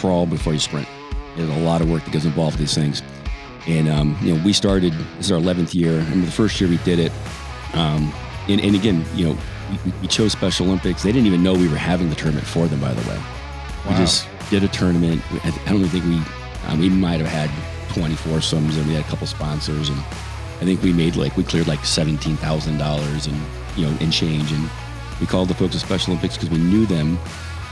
crawl 0.00 0.26
before 0.26 0.52
you 0.52 0.58
sprint. 0.58 0.88
There's 1.36 1.50
a 1.50 1.58
lot 1.60 1.80
of 1.82 1.90
work 1.90 2.04
that 2.04 2.12
goes 2.12 2.24
involved 2.24 2.58
with 2.58 2.60
these 2.68 2.74
things. 2.74 3.02
And 3.66 3.88
um, 3.88 4.16
you 4.22 4.34
know, 4.34 4.42
we 4.44 4.52
started. 4.52 4.92
This 5.16 5.26
is 5.26 5.32
our 5.32 5.38
11th 5.38 5.74
year. 5.74 6.00
I 6.00 6.04
mean, 6.10 6.24
the 6.24 6.30
first 6.30 6.60
year 6.60 6.68
we 6.70 6.78
did 6.78 6.98
it. 6.98 7.12
Um, 7.74 8.12
and, 8.48 8.60
and 8.60 8.74
again, 8.74 9.04
you 9.14 9.28
know, 9.28 9.38
we, 9.84 9.92
we 10.02 10.08
chose 10.08 10.32
Special 10.32 10.66
Olympics. 10.66 11.02
They 11.02 11.12
didn't 11.12 11.26
even 11.26 11.42
know 11.42 11.52
we 11.52 11.68
were 11.68 11.76
having 11.76 12.08
the 12.08 12.16
tournament 12.16 12.46
for 12.46 12.66
them. 12.66 12.80
By 12.80 12.94
the 12.94 13.08
way, 13.08 13.16
Wow. 13.16 13.90
we 13.90 13.94
just 13.96 14.26
did 14.50 14.64
a 14.64 14.68
tournament. 14.68 15.22
I 15.44 15.48
I 15.66 15.70
don't 15.70 15.84
even 15.84 15.88
think 15.90 16.04
we 16.06 16.68
um, 16.68 16.80
we 16.80 16.88
might 16.88 17.20
have 17.20 17.28
had 17.28 17.50
24 17.94 18.40
sums 18.40 18.76
and 18.76 18.86
we 18.86 18.94
had 18.94 19.04
a 19.04 19.08
couple 19.08 19.26
sponsors 19.26 19.88
and 19.88 19.98
I 19.98 20.64
think 20.64 20.82
we 20.82 20.92
made 20.92 21.16
like 21.16 21.36
we 21.36 21.42
cleared 21.44 21.66
like 21.66 21.84
seventeen 21.84 22.36
thousand 22.36 22.78
dollars 22.78 23.26
and 23.26 23.36
you 23.76 23.86
know 23.86 23.96
in 23.98 24.10
change 24.10 24.52
and 24.52 24.68
we 25.20 25.26
called 25.26 25.48
the 25.48 25.54
folks 25.54 25.74
at 25.74 25.80
Special 25.80 26.12
Olympics 26.12 26.36
because 26.36 26.50
we 26.50 26.58
knew 26.58 26.84
them 26.86 27.18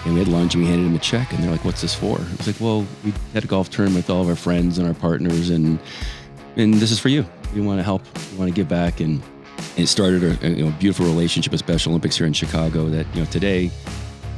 and 0.09 0.15
we 0.15 0.25
had 0.25 0.29
lunch 0.29 0.55
and 0.55 0.65
we 0.65 0.69
handed 0.69 0.87
them 0.87 0.95
a 0.95 0.99
check 0.99 1.33
and 1.33 1.45
they're 1.45 1.51
like, 1.51 1.65
"What's 1.65 1.83
this 1.83 1.95
for?" 1.95 2.19
It 2.19 2.39
was 2.39 2.47
like, 2.47 2.61
"Well, 2.61 2.87
we 3.05 3.13
had 3.35 3.45
a 3.45 3.47
golf 3.47 3.71
tournament 3.71 4.07
with 4.07 4.11
all 4.11 4.23
of 4.23 4.29
our 4.29 4.37
friends 4.37 4.79
and 4.79 4.89
our 4.89 4.95
partners 4.95 5.51
and 5.51 5.79
and 6.57 6.75
this 6.75 6.91
is 6.91 6.99
for 6.99 7.11
you. 7.11 7.25
We 7.55 7.61
want 7.61 7.79
to 7.79 7.85
help. 7.85 8.03
We 8.33 8.39
want 8.39 8.51
to 8.51 8.55
give 8.55 8.69
back 8.69 9.01
and." 9.01 9.23
and 9.77 9.85
it 9.85 9.89
started 9.89 10.23
a, 10.23 10.47
a 10.47 10.51
you 10.51 10.65
know, 10.65 10.71
beautiful 10.79 11.05
relationship 11.07 11.53
with 11.53 11.61
Special 11.61 11.91
Olympics 11.91 12.17
here 12.17 12.27
in 12.27 12.33
Chicago. 12.33 12.89
That 12.89 13.07
you 13.15 13.21
know 13.21 13.27
today, 13.27 13.71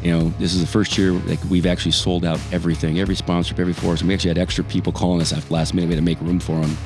you 0.03 0.11
know 0.11 0.33
this 0.39 0.55
is 0.55 0.61
the 0.61 0.67
first 0.67 0.97
year 0.99 1.13
like 1.13 1.39
we've 1.51 1.67
actually 1.67 1.93
sold 1.93 2.25
out 2.25 2.41
everything, 2.53 3.01
every 3.01 3.15
sponsorship, 3.15 3.59
every 3.59 3.73
force, 3.73 4.01
and 4.01 4.09
we 4.09 4.15
actually 4.15 4.31
had 4.31 4.39
extra 4.39 4.65
people 4.65 4.93
calling 4.93 5.21
us 5.21 5.33
after 5.33 5.53
last 5.53 5.75
minute. 5.75 5.89
We 5.89 5.95
had 5.95 6.01
to 6.01 6.05
make 6.05 6.21
room 6.21 6.41
for 6.41 6.61
them, 6.61 6.77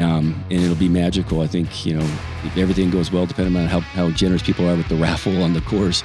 um, 0.00 0.44
and 0.50 0.62
it'll 0.62 0.76
be 0.76 0.88
magical. 0.88 1.40
I 1.40 1.46
think 1.46 1.84
you 1.84 1.94
know 1.94 2.04
if 2.44 2.56
everything 2.56 2.90
goes 2.90 3.10
well, 3.10 3.26
depending 3.26 3.56
on 3.56 3.68
how, 3.68 3.80
how 3.80 4.10
generous 4.10 4.42
people 4.42 4.68
are 4.68 4.76
with 4.76 4.88
the 4.88 4.96
raffle 5.06 5.42
on 5.42 5.52
the 5.52 5.60
course. 5.62 6.02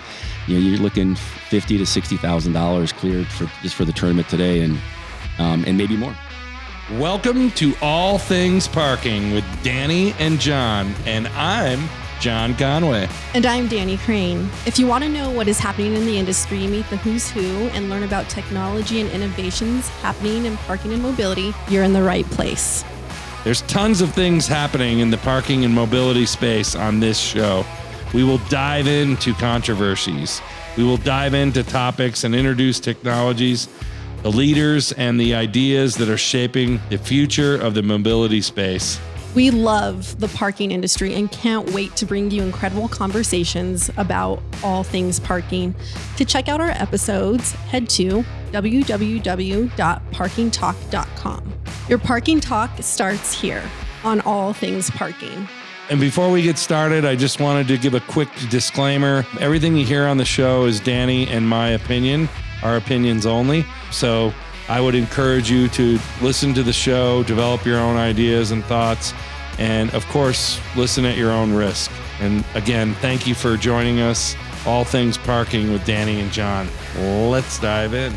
You 0.48 0.56
know 0.56 0.66
you're 0.66 0.80
looking 0.80 1.16
fifty 1.16 1.78
to 1.78 1.86
sixty 1.86 2.18
thousand 2.18 2.54
dollars 2.54 2.92
cleared 2.92 3.28
for 3.28 3.50
just 3.62 3.76
for 3.76 3.86
the 3.86 3.94
tournament 3.94 4.30
today, 4.30 4.62
and 4.62 4.78
um, 5.40 5.64
and 5.66 5.78
maybe 5.78 5.98
more. 5.98 6.16
Welcome 6.94 7.52
to 7.52 7.74
All 7.82 8.18
Things 8.18 8.68
Parking 8.68 9.34
with 9.34 9.44
Dani 9.62 10.14
and 10.20 10.40
John, 10.40 10.94
and 11.06 11.28
I'm 11.30 11.90
John 12.22 12.56
Conway. 12.56 13.10
And 13.34 13.46
I'm 13.46 13.68
Dani 13.68 14.00
Crane. 14.00 14.50
If 14.66 14.80
you 14.80 14.88
want 14.88 15.04
to 15.04 15.10
know 15.10 15.30
what 15.30 15.48
is 15.48 15.60
happening 15.60 15.96
in 15.96 16.06
the 16.06 16.18
industry, 16.18 16.66
meet 16.66 16.90
the 16.90 16.98
who's 16.98 17.30
who, 17.30 17.68
and 17.70 17.90
learn 17.90 18.04
about 18.04 18.30
technology 18.30 19.02
and 19.02 19.10
innovations 19.12 19.90
happening 19.90 20.46
in 20.46 20.56
parking 20.58 20.94
and 20.94 21.04
mobility, 21.04 21.54
you're 21.70 21.84
in 21.84 21.94
the 21.94 22.02
right 22.02 22.26
place. 22.28 22.84
There's 23.44 23.62
tons 23.64 24.02
of 24.02 24.14
things 24.14 24.48
happening 24.48 25.00
in 25.00 25.10
the 25.10 25.18
parking 25.18 25.64
and 25.64 25.74
mobility 25.74 26.26
space 26.26 26.76
on 26.76 27.00
this 27.00 27.18
show. 27.18 27.66
We 28.14 28.24
will 28.24 28.40
dive 28.50 28.88
into 28.88 29.34
controversies. 29.34 30.42
We 30.76 30.84
will 30.84 30.98
dive 30.98 31.34
into 31.34 31.64
topics 31.64 32.24
and 32.24 32.36
introduce 32.36 32.80
technologies, 32.80 33.68
the 34.24 34.32
leaders, 34.32 34.92
and 34.94 35.20
the 35.20 35.36
ideas 35.36 35.96
that 35.96 36.10
are 36.10 36.18
shaping 36.18 36.80
the 36.90 36.98
future 36.98 37.56
of 37.56 37.74
the 37.74 37.84
mobility 37.84 38.42
space. 38.42 39.00
We 39.36 39.52
love 39.52 40.20
the 40.20 40.30
parking 40.30 40.72
industry 40.72 41.14
and 41.14 41.32
can't 41.32 41.70
wait 41.72 41.96
to 41.98 42.06
bring 42.06 42.32
you 42.32 42.42
incredible 42.42 42.88
conversations 42.88 43.92
about 43.98 44.42
all 44.64 44.84
things 44.84 45.20
parking. 45.20 45.76
To 46.16 46.26
check 46.26 46.48
out 46.48 46.60
our 46.60 46.72
episodes, 46.72 47.52
head 47.52 47.88
to 47.90 48.26
www.parkingtalk.com. 48.52 51.47
Your 51.90 51.98
parking 51.98 52.42
talk 52.42 52.70
starts 52.82 53.34
here 53.34 53.64
on 54.04 54.20
all 54.22 54.52
things 54.52 54.90
parking. 54.90 55.48
And 55.90 56.02
before 56.02 56.30
we 56.30 56.42
get 56.42 56.58
started, 56.58 57.06
I 57.06 57.16
just 57.16 57.40
wanted 57.40 57.68
to 57.70 57.78
give 57.78 57.94
a 57.94 58.02
quick 58.02 58.28
disclaimer. 58.50 59.26
Everything 59.40 59.78
you 59.78 59.86
hear 59.86 60.06
on 60.06 60.18
the 60.18 60.26
show 60.26 60.66
is 60.66 60.82
Dani 60.82 61.28
and 61.28 61.48
my 61.48 61.70
opinion, 61.70 62.28
our 62.62 62.76
opinions 62.76 63.26
only. 63.26 63.66
So 63.92 64.34
I 64.68 64.82
would 64.82 64.96
encourage 64.96 65.50
you 65.50 65.70
to 65.70 65.98
listen 66.22 66.54
to 66.56 66.64
the 66.64 66.74
show, 66.74 67.24
develop 67.24 67.66
your 67.66 67.80
own 67.80 67.96
ideas 67.96 68.52
and 68.52 68.66
thoughts, 68.66 69.14
and 69.58 69.90
of 69.94 70.06
course, 70.08 70.60
listen 70.76 71.06
at 71.06 71.16
your 71.16 71.32
own 71.32 71.54
risk. 71.54 71.90
And 72.20 72.44
again, 72.54 72.96
thank 72.96 73.26
you 73.26 73.34
for 73.34 73.56
joining 73.56 74.02
us. 74.02 74.36
All 74.66 74.84
things 74.84 75.18
parking 75.18 75.72
with 75.72 75.84
Dani 75.84 76.22
and 76.22 76.32
John. 76.34 76.68
Let's 76.98 77.60
dive 77.60 77.94
in. 77.94 78.14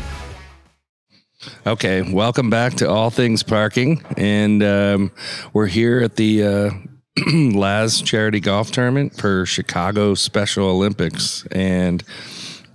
Okay, 1.65 2.03
welcome 2.03 2.51
back 2.51 2.73
to 2.75 2.89
All 2.89 3.09
Things 3.09 3.41
Parking, 3.41 4.03
and 4.15 4.61
um, 4.61 5.11
we're 5.53 5.65
here 5.65 6.01
at 6.01 6.15
the 6.15 6.43
uh, 6.43 6.69
Laz 7.33 8.01
Charity 8.01 8.39
Golf 8.39 8.71
Tournament 8.71 9.17
for 9.17 9.45
Chicago 9.47 10.13
Special 10.13 10.67
Olympics. 10.67 11.47
And 11.51 12.03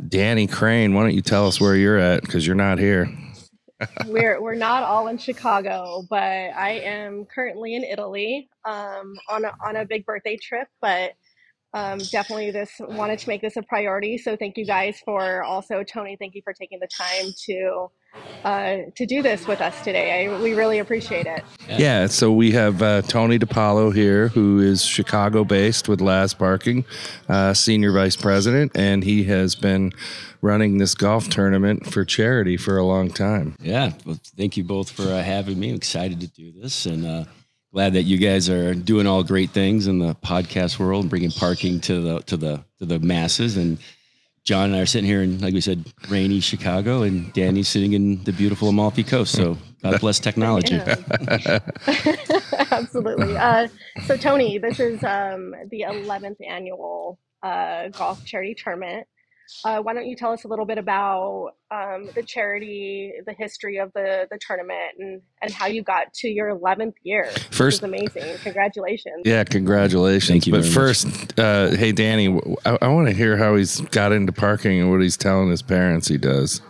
Dani 0.03 0.51
Crane, 0.51 0.95
why 0.95 1.03
don't 1.03 1.15
you 1.15 1.23
tell 1.23 1.47
us 1.47 1.61
where 1.61 1.77
you're 1.77 1.99
at 1.99 2.23
because 2.23 2.45
you're 2.45 2.57
not 2.57 2.81
here? 2.81 3.09
we're 4.07 4.41
we're 4.41 4.55
not 4.55 4.83
all 4.83 5.07
in 5.09 5.19
Chicago, 5.19 6.03
but 6.11 6.17
I 6.17 6.81
am 6.83 7.25
currently 7.27 7.77
in 7.77 7.85
Italy 7.85 8.49
um, 8.65 9.15
on 9.29 9.45
a, 9.45 9.53
on 9.65 9.77
a 9.77 9.85
big 9.85 10.05
birthday 10.05 10.37
trip. 10.37 10.67
But 10.81 11.13
um, 11.75 11.99
definitely, 12.11 12.51
this 12.51 12.71
wanted 12.81 13.19
to 13.19 13.29
make 13.29 13.43
this 13.43 13.57
a 13.57 13.63
priority. 13.63 14.19
So 14.19 14.37
thank 14.37 14.57
you 14.57 14.65
guys 14.65 15.01
for 15.05 15.43
also 15.43 15.83
Tony. 15.83 16.17
Thank 16.19 16.35
you 16.35 16.43
for 16.43 16.53
taking 16.53 16.79
the 16.81 16.89
time 16.89 17.33
to 17.47 17.91
uh, 18.45 18.77
to 18.95 19.07
do 19.07 19.23
this 19.23 19.47
with 19.47 19.61
us 19.61 19.83
today. 19.83 20.27
I, 20.27 20.41
we 20.41 20.55
really 20.55 20.79
appreciate 20.79 21.27
it. 21.27 21.45
Yeah, 21.69 22.07
so 22.07 22.33
we 22.33 22.53
have 22.53 22.81
uh, 22.81 23.03
Tony 23.03 23.39
DiPaolo 23.39 23.95
here, 23.95 24.29
who 24.29 24.61
is 24.61 24.83
Chicago 24.85 25.45
based 25.45 25.89
with 25.89 26.01
Laz 26.01 26.33
Parking, 26.33 26.85
uh, 27.29 27.53
senior 27.55 27.93
vice 27.93 28.17
president, 28.17 28.73
and 28.75 29.05
he 29.05 29.25
has 29.25 29.55
been 29.55 29.93
running 30.41 30.79
this 30.79 30.95
golf 30.95 31.29
tournament 31.29 31.93
for 31.93 32.05
charity 32.05 32.57
for 32.57 32.79
a 32.79 32.85
long 32.85 33.11
time. 33.11 33.57
Yeah. 33.61 33.93
Well, 34.05 34.19
thank 34.37 34.57
you 34.57 34.65
both 34.65 34.91
for 34.91 35.03
uh, 35.03 35.23
having 35.23 35.59
me. 35.59 35.71
I'm 35.71 35.77
excited 35.77 36.21
to 36.21 36.29
do 36.29 36.53
this 36.53 36.87
and 36.87 37.05
uh, 37.05 37.25
glad 37.77 37.93
that 37.93 38.05
you 38.05 38.17
guys 38.17 38.49
are 38.49 38.73
doing 38.73 39.07
all 39.07 39.23
great 39.23 39.51
things 39.51 39.87
in 39.87 39.99
the 39.99 40.15
podcast 40.15 40.79
world 40.79 41.03
and 41.03 41.11
bringing 41.11 41.31
parking 41.31 41.79
to 41.79 42.01
the 42.01 42.21
to 42.21 42.35
the 42.35 42.65
to 42.79 42.87
the 42.87 42.99
masses. 43.01 43.59
And 43.59 43.77
John 44.45 44.71
and 44.71 44.77
I 44.77 44.81
are 44.81 44.87
sitting 44.87 45.07
here 45.07 45.23
in, 45.23 45.41
like 45.41 45.53
we 45.53 45.61
said, 45.61 45.85
rainy 46.09 46.41
Chicago, 46.41 47.03
and 47.03 47.31
Dani's 47.35 47.69
sitting 47.69 47.93
in 47.93 48.25
the 48.25 48.33
beautiful 48.33 48.71
Amalfi 48.71 49.05
Coast. 49.05 49.35
So 49.35 49.59
God 49.83 50.01
bless 50.01 50.19
technology. 50.19 50.77
Absolutely. 52.71 53.37
Uh, 53.37 53.69
so 54.07 54.17
Tony, 54.17 54.57
this 54.57 54.81
is 54.81 55.05
um, 55.05 55.55
the 55.71 55.85
11th 55.87 56.37
annual 56.49 57.19
uh, 57.43 57.89
golf 57.89 58.25
charity 58.25 58.55
tournament. 58.55 59.07
Uh, 59.65 59.81
why 59.81 59.95
don't 59.95 60.07
you 60.07 60.17
tell 60.17 60.33
us 60.33 60.45
a 60.45 60.49
little 60.49 60.65
bit 60.65 60.77
about 60.79 61.53
um, 61.71 62.09
the 62.15 62.23
charity, 62.23 63.13
the 63.27 63.33
history 63.33 63.77
of 63.79 63.93
the, 63.95 64.27
the 64.31 64.39
tournament, 64.47 64.93
and, 64.99 65.21
and 65.43 65.53
how 65.53 65.67
you 65.67 65.83
got 65.83 66.13
to 66.15 66.29
your 66.29 66.55
11th 66.57 66.95
year? 67.03 67.27
Which 67.33 67.43
First- 67.51 67.79
is 67.79 67.83
amazing. 67.85 68.37
Congratulations. 68.43 69.23
Yeah, 69.25 69.45
congratulations. 69.45 70.29
Thank 70.31 70.47
you 70.47 70.53
But 70.53 70.63
very 70.63 70.75
first, 70.75 71.39
uh, 71.39 71.71
hey, 71.71 71.93
Dani, 71.93 72.57
I 72.83 72.89
want 72.89 73.09
to 73.09 73.15
hear 73.15 73.37
how 73.37 73.57
he's 73.57 73.81
got 73.81 74.13
into 74.13 74.33
parking 74.33 74.81
and 74.81 74.91
what 74.91 75.01
he's 75.01 75.17
telling 75.17 75.51
his 75.51 75.63
parents 75.63 76.09
he 76.09 76.19
does. 76.19 76.61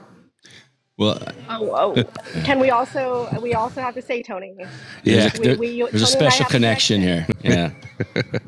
Well, 0.98 1.20
Oh, 1.50 1.94
oh. 1.96 2.04
Can 2.44 2.58
we 2.58 2.70
also 2.70 3.28
we 3.42 3.52
also 3.52 3.82
have 3.82 3.94
to 3.96 4.02
say 4.02 4.22
Tony? 4.22 4.54
Yeah. 5.04 5.28
There's 5.28 5.34
a, 5.34 5.38
We- 5.38 5.46
there- 5.46 5.56
we- 5.58 5.90
there's 5.90 6.14
Tony 6.14 6.24
and 6.24 6.26
I 6.26 6.30
special 6.30 6.46
connection 6.46 7.00
here. 7.02 7.26
Yeah. 7.42 7.70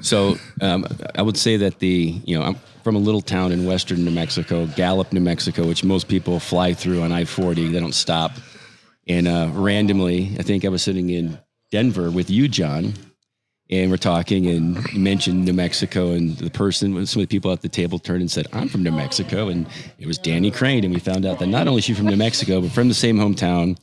so 0.00 0.36
um, 0.62 0.86
I 1.14 1.20
would 1.22 1.36
say 1.36 1.58
that 1.58 1.78
the 1.80 2.20
you 2.24 2.38
know 2.38 2.44
I'm 2.44 2.56
from 2.88 2.96
a 2.96 2.98
little 2.98 3.20
town 3.20 3.52
in 3.52 3.66
western 3.66 4.02
New 4.02 4.10
Mexico, 4.10 4.64
Gallup, 4.64 5.12
New 5.12 5.20
Mexico, 5.20 5.66
which 5.66 5.84
most 5.84 6.08
people 6.08 6.40
fly 6.40 6.72
through 6.72 7.02
on 7.02 7.12
I-40. 7.12 7.70
They 7.70 7.78
don't 7.78 7.94
stop. 7.94 8.32
And 9.06 9.28
uh, 9.28 9.50
randomly, 9.52 10.34
I 10.38 10.42
think 10.42 10.64
I 10.64 10.70
was 10.70 10.80
sitting 10.80 11.10
in 11.10 11.38
Denver 11.70 12.10
with 12.10 12.30
you, 12.30 12.48
John, 12.48 12.94
and 13.68 13.90
we're 13.90 13.98
talking 13.98 14.46
and 14.46 14.90
you 14.90 15.00
mentioned 15.00 15.44
New 15.44 15.52
Mexico, 15.52 16.12
and 16.12 16.38
the 16.38 16.48
person, 16.48 17.04
some 17.04 17.20
of 17.20 17.28
the 17.28 17.30
people 17.30 17.52
at 17.52 17.60
the 17.60 17.68
table 17.68 17.98
turned 17.98 18.22
and 18.22 18.30
said, 18.30 18.46
"I'm 18.54 18.70
from 18.70 18.84
New 18.84 18.92
Mexico," 18.92 19.48
and 19.48 19.66
it 19.98 20.06
was 20.06 20.18
Dani 20.18 20.50
Crane, 20.50 20.82
and 20.82 20.94
we 20.94 20.98
found 20.98 21.26
out 21.26 21.40
that 21.40 21.48
not 21.48 21.68
only 21.68 21.80
is 21.80 21.84
she 21.84 21.92
from 21.92 22.06
New 22.06 22.16
Mexico, 22.16 22.62
but 22.62 22.72
from 22.72 22.88
the 22.88 22.94
same 22.94 23.18
hometown, 23.18 23.76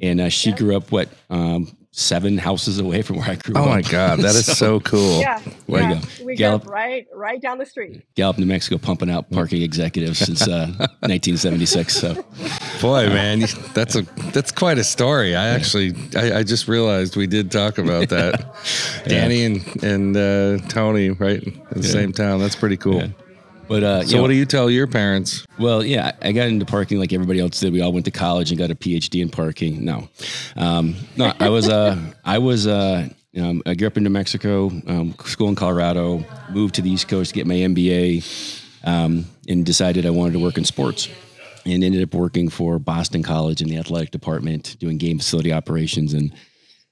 and 0.00 0.20
uh, 0.20 0.28
she 0.28 0.52
grew 0.52 0.76
up 0.76 0.92
what 0.92 1.08
um, 1.28 1.76
seven 1.96 2.36
houses 2.36 2.80
away 2.80 3.02
from 3.02 3.16
where 3.18 3.30
I 3.30 3.36
grew 3.36 3.54
Oh 3.56 3.60
up. 3.60 3.66
Oh 3.66 3.70
my 3.70 3.82
God, 3.82 4.18
that 4.18 4.34
is 4.34 4.46
so 4.58 4.80
cool. 4.80 5.20
Yeah, 5.20 5.40
Way 5.68 5.80
to 5.80 5.86
yeah. 5.86 5.94
go. 5.94 6.00
We 6.18 6.24
grew 6.24 6.34
Gallup. 6.36 6.62
up 6.62 6.68
right 6.68 7.06
right 7.14 7.40
down 7.40 7.58
the 7.58 7.66
street. 7.66 8.02
Gallup, 8.16 8.36
New 8.38 8.46
Mexico, 8.46 8.78
pumping 8.78 9.08
out 9.10 9.30
parking 9.30 9.62
executives 9.62 10.18
since 10.18 10.42
uh, 10.48 10.66
1976. 11.00 11.94
So 11.94 12.24
Boy, 12.80 13.06
man, 13.08 13.44
that's 13.74 13.94
a 13.94 14.02
that's 14.32 14.50
quite 14.50 14.78
a 14.78 14.84
story. 14.84 15.36
I 15.36 15.48
actually, 15.48 15.94
I, 16.16 16.38
I 16.38 16.42
just 16.42 16.66
realized 16.66 17.16
we 17.16 17.26
did 17.28 17.52
talk 17.52 17.78
about 17.78 18.08
that. 18.08 18.40
Dani 19.04 19.46
and 19.46 19.84
and 19.84 20.16
uh, 20.16 20.68
Tony, 20.68 21.10
right 21.10 21.42
in 21.42 21.62
the 21.76 21.82
same 21.84 22.12
town. 22.12 22.40
That's 22.40 22.56
pretty 22.56 22.76
cool. 22.76 23.04
But 23.66 23.82
uh, 23.82 24.02
So, 24.02 24.08
you 24.08 24.16
know, 24.16 24.22
what 24.22 24.28
do 24.28 24.34
you 24.34 24.44
tell 24.46 24.70
your 24.70 24.86
parents? 24.86 25.46
Well, 25.58 25.84
yeah, 25.84 26.12
I 26.20 26.32
got 26.32 26.48
into 26.48 26.66
parking 26.66 26.98
like 26.98 27.12
everybody 27.12 27.40
else 27.40 27.60
did. 27.60 27.72
We 27.72 27.80
all 27.80 27.92
went 27.92 28.04
to 28.04 28.10
college 28.10 28.50
and 28.50 28.58
got 28.58 28.70
a 28.70 28.74
PhD 28.74 29.22
in 29.22 29.30
parking. 29.30 29.84
No, 29.84 30.08
um, 30.56 30.96
no, 31.16 31.32
I 31.40 31.48
was, 31.48 31.68
uh, 31.68 31.98
I 32.24 32.38
was, 32.38 32.66
uh, 32.66 33.08
um, 33.40 33.62
I 33.66 33.74
grew 33.74 33.86
up 33.86 33.96
in 33.96 34.04
New 34.04 34.10
Mexico, 34.10 34.70
um, 34.86 35.14
school 35.24 35.48
in 35.48 35.54
Colorado, 35.54 36.24
moved 36.50 36.74
to 36.76 36.82
the 36.82 36.90
East 36.90 37.08
Coast 37.08 37.30
to 37.30 37.34
get 37.34 37.46
my 37.46 37.54
MBA, 37.54 38.22
um, 38.84 39.24
and 39.48 39.64
decided 39.64 40.06
I 40.06 40.10
wanted 40.10 40.34
to 40.34 40.38
work 40.40 40.58
in 40.58 40.64
sports. 40.64 41.08
and 41.66 41.82
ended 41.82 42.02
up 42.02 42.12
working 42.14 42.50
for 42.50 42.78
Boston 42.78 43.22
College 43.22 43.62
in 43.62 43.68
the 43.68 43.78
athletic 43.78 44.10
department, 44.10 44.76
doing 44.78 44.98
game 44.98 45.16
facility 45.18 45.50
operations. 45.50 46.12
And 46.12 46.32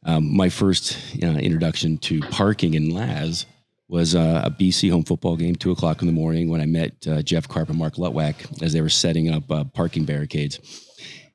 um, 0.04 0.34
my 0.34 0.48
first 0.48 0.96
uh, 1.22 1.26
introduction 1.26 1.98
to 1.98 2.20
parking 2.22 2.72
in 2.74 2.88
Laz 2.90 3.44
was 3.92 4.14
uh, 4.14 4.40
a 4.42 4.50
BC 4.50 4.90
home 4.90 5.04
football 5.04 5.36
game, 5.36 5.54
two 5.54 5.70
o'clock 5.70 6.00
in 6.00 6.06
the 6.06 6.14
morning, 6.14 6.48
when 6.48 6.62
I 6.62 6.66
met 6.66 7.06
uh, 7.06 7.20
Jeff 7.20 7.46
Karp 7.46 7.68
and 7.68 7.78
Mark 7.78 7.96
Lutwack 7.96 8.62
as 8.62 8.72
they 8.72 8.80
were 8.80 8.88
setting 8.88 9.30
up 9.30 9.50
uh, 9.50 9.64
parking 9.64 10.06
barricades. 10.06 10.88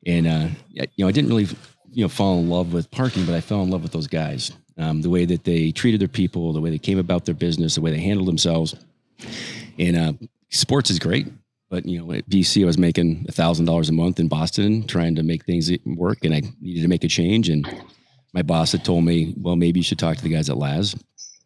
And 0.07 0.25
uh, 0.25 0.47
you 0.71 0.87
know, 0.97 1.07
I 1.07 1.11
didn't 1.11 1.29
really 1.29 1.47
you 1.91 2.03
know 2.03 2.09
fall 2.09 2.39
in 2.39 2.49
love 2.49 2.73
with 2.73 2.89
parking, 2.89 3.25
but 3.25 3.35
I 3.35 3.41
fell 3.41 3.61
in 3.61 3.69
love 3.69 3.83
with 3.83 3.91
those 3.91 4.07
guys. 4.07 4.53
Um, 4.79 5.03
the 5.03 5.09
way 5.09 5.23
that 5.25 5.43
they 5.43 5.71
treated 5.71 6.01
their 6.01 6.07
people, 6.07 6.51
the 6.51 6.59
way 6.59 6.71
they 6.71 6.79
came 6.79 6.97
about 6.97 7.25
their 7.25 7.35
business, 7.35 7.75
the 7.75 7.81
way 7.81 7.91
they 7.91 7.99
handled 7.99 8.27
themselves. 8.27 8.73
And 9.77 9.95
uh, 9.95 10.13
sports 10.49 10.89
is 10.89 10.97
great, 10.97 11.27
but 11.69 11.85
you 11.85 11.99
know, 11.99 12.11
at 12.11 12.27
BC, 12.27 12.63
I 12.63 12.65
was 12.65 12.79
making 12.79 13.27
a 13.29 13.31
thousand 13.31 13.65
dollars 13.65 13.89
a 13.89 13.93
month 13.93 14.19
in 14.19 14.29
Boston, 14.29 14.87
trying 14.87 15.13
to 15.13 15.21
make 15.21 15.45
things 15.45 15.71
work, 15.85 16.25
and 16.25 16.33
I 16.33 16.41
needed 16.59 16.81
to 16.81 16.87
make 16.87 17.03
a 17.03 17.07
change. 17.07 17.49
And 17.49 17.67
my 18.33 18.41
boss 18.41 18.71
had 18.71 18.83
told 18.83 19.05
me, 19.05 19.35
well, 19.37 19.55
maybe 19.55 19.79
you 19.79 19.83
should 19.83 19.99
talk 19.99 20.17
to 20.17 20.23
the 20.23 20.29
guys 20.29 20.49
at 20.49 20.57
Laz. 20.57 20.95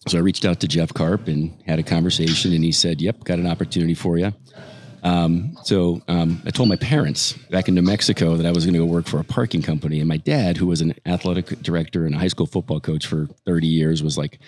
So 0.08 0.18
I 0.18 0.22
reached 0.22 0.46
out 0.46 0.60
to 0.62 0.68
Jeff 0.68 0.94
Karp 0.94 1.28
and 1.28 1.54
had 1.68 1.78
a 1.78 1.84
conversation, 1.84 2.54
and 2.54 2.64
he 2.64 2.72
said, 2.72 3.02
"Yep, 3.02 3.24
got 3.24 3.38
an 3.38 3.46
opportunity 3.46 3.94
for 3.94 4.18
you." 4.18 4.34
Um, 5.04 5.58
so 5.64 6.02
um, 6.08 6.42
I 6.46 6.52
told 6.52 6.70
my 6.70 6.76
parents 6.76 7.34
back 7.34 7.68
in 7.68 7.76
New 7.76 7.82
Mexico 7.82 8.36
that 8.38 8.46
I 8.46 8.52
was 8.52 8.66
going 8.66 8.74
to 8.74 8.80
go 8.80 8.86
work 8.86 9.08
for 9.08 9.20
a 9.20 9.24
parking 9.24 9.62
company, 9.62 10.00
and 10.00 10.08
my 10.08 10.18
dad, 10.18 10.58
who 10.58 10.68
was 10.68 10.82
an 10.82 10.96
athletic 11.06 11.48
director 11.62 12.06
and 12.06 12.16
a 12.16 12.18
high 12.18 12.28
school 12.28 12.46
football 12.46 12.80
coach 12.80 13.06
for 13.06 13.28
30 13.46 13.68
years, 13.68 14.02
was 14.02 14.18
like, 14.18 14.40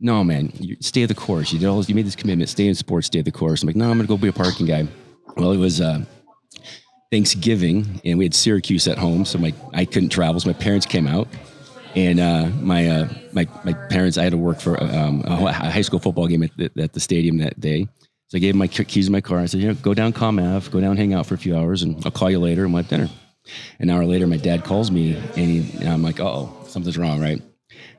"No, 0.00 0.22
man, 0.22 0.52
you 0.58 0.76
stay 0.80 1.06
the 1.06 1.14
course. 1.14 1.50
You 1.50 1.58
did 1.58 1.66
all 1.66 1.78
this, 1.78 1.88
you 1.88 1.94
made 1.94 2.06
this 2.06 2.16
commitment. 2.16 2.50
Stay 2.50 2.66
in 2.66 2.74
sports. 2.74 3.06
Stay 3.06 3.22
the 3.22 3.32
course." 3.32 3.62
I'm 3.62 3.68
like, 3.68 3.76
"No, 3.76 3.90
I'm 3.90 3.96
going 3.96 4.06
to 4.06 4.08
go 4.08 4.18
be 4.18 4.28
a 4.28 4.32
parking 4.32 4.66
guy." 4.66 4.86
Well, 5.36 5.52
it 5.52 5.58
was 5.58 5.80
uh, 5.80 6.04
Thanksgiving, 7.10 8.02
and 8.04 8.18
we 8.18 8.26
had 8.26 8.34
Syracuse 8.34 8.86
at 8.86 8.98
home, 8.98 9.24
so 9.24 9.38
my 9.38 9.54
I 9.72 9.86
couldn't 9.86 10.10
travel. 10.10 10.40
So 10.40 10.48
my 10.48 10.58
parents 10.58 10.84
came 10.84 11.06
out, 11.06 11.26
and 11.94 12.20
uh, 12.20 12.48
my 12.60 12.88
uh, 12.88 13.08
my 13.32 13.46
my 13.64 13.72
parents. 13.88 14.18
I 14.18 14.24
had 14.24 14.32
to 14.32 14.38
work 14.38 14.60
for 14.60 14.82
um, 14.82 15.22
a 15.26 15.52
high 15.52 15.82
school 15.82 15.98
football 15.98 16.26
game 16.26 16.42
at 16.42 16.56
the, 16.56 16.70
at 16.78 16.92
the 16.92 17.00
stadium 17.00 17.38
that 17.38 17.60
day. 17.60 17.88
So 18.28 18.36
I 18.36 18.38
gave 18.38 18.54
him 18.54 18.58
my 18.58 18.68
keys 18.68 19.08
in 19.08 19.12
my 19.12 19.20
car. 19.20 19.40
I 19.40 19.46
said, 19.46 19.60
you 19.60 19.68
know, 19.68 19.74
go 19.74 19.92
down 19.92 20.12
Com 20.12 20.38
Ave, 20.38 20.70
go 20.70 20.80
down, 20.80 20.96
hang 20.96 21.14
out 21.14 21.26
for 21.26 21.34
a 21.34 21.38
few 21.38 21.56
hours, 21.56 21.82
and 21.82 22.00
I'll 22.04 22.12
call 22.12 22.30
you 22.30 22.38
later 22.38 22.64
and 22.64 22.72
we'll 22.72 22.84
have 22.84 22.90
dinner. 22.90 23.08
An 23.80 23.90
hour 23.90 24.04
later, 24.04 24.28
my 24.28 24.36
dad 24.36 24.62
calls 24.62 24.90
me, 24.90 25.16
and, 25.16 25.34
he, 25.34 25.78
and 25.78 25.88
I'm 25.88 26.02
like, 26.02 26.20
oh, 26.20 26.54
something's 26.68 26.96
wrong, 26.96 27.20
right? 27.20 27.42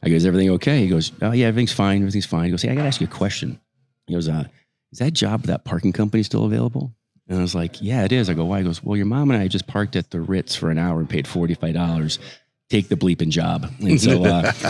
I 0.01 0.07
go, 0.07 0.15
is 0.15 0.25
everything 0.25 0.49
okay? 0.51 0.79
He 0.79 0.88
goes, 0.88 1.11
oh 1.21 1.33
yeah, 1.33 1.47
everything's 1.47 1.73
fine, 1.73 1.97
everything's 1.97 2.25
fine. 2.25 2.45
He 2.45 2.51
goes, 2.51 2.61
hey, 2.61 2.69
I 2.69 2.75
got 2.75 2.83
to 2.83 2.88
ask 2.88 3.01
you 3.01 3.07
a 3.07 3.09
question. 3.09 3.59
He 4.07 4.13
goes, 4.13 4.29
uh, 4.29 4.45
is 4.93 4.99
that 4.99 5.11
job, 5.11 5.43
that 5.43 5.65
parking 5.65 5.91
company, 5.91 6.23
still 6.23 6.45
available? 6.45 6.93
And 7.27 7.38
I 7.38 7.41
was 7.41 7.55
like, 7.55 7.81
yeah, 7.81 8.03
it 8.05 8.11
is. 8.11 8.29
I 8.29 8.33
go, 8.33 8.45
why? 8.45 8.59
He 8.59 8.63
goes, 8.63 8.83
well, 8.83 8.97
your 8.97 9.05
mom 9.05 9.31
and 9.31 9.41
I 9.41 9.47
just 9.47 9.67
parked 9.67 9.95
at 9.95 10.11
the 10.11 10.21
Ritz 10.21 10.55
for 10.55 10.69
an 10.69 10.77
hour 10.77 10.99
and 10.99 11.09
paid 11.09 11.27
forty 11.27 11.53
five 11.53 11.73
dollars 11.73 12.19
take 12.71 12.88
the 12.88 12.95
bleeping 12.95 13.29
job. 13.29 13.69
And 13.81 14.00
so 14.00 14.23
uh, 14.23 14.51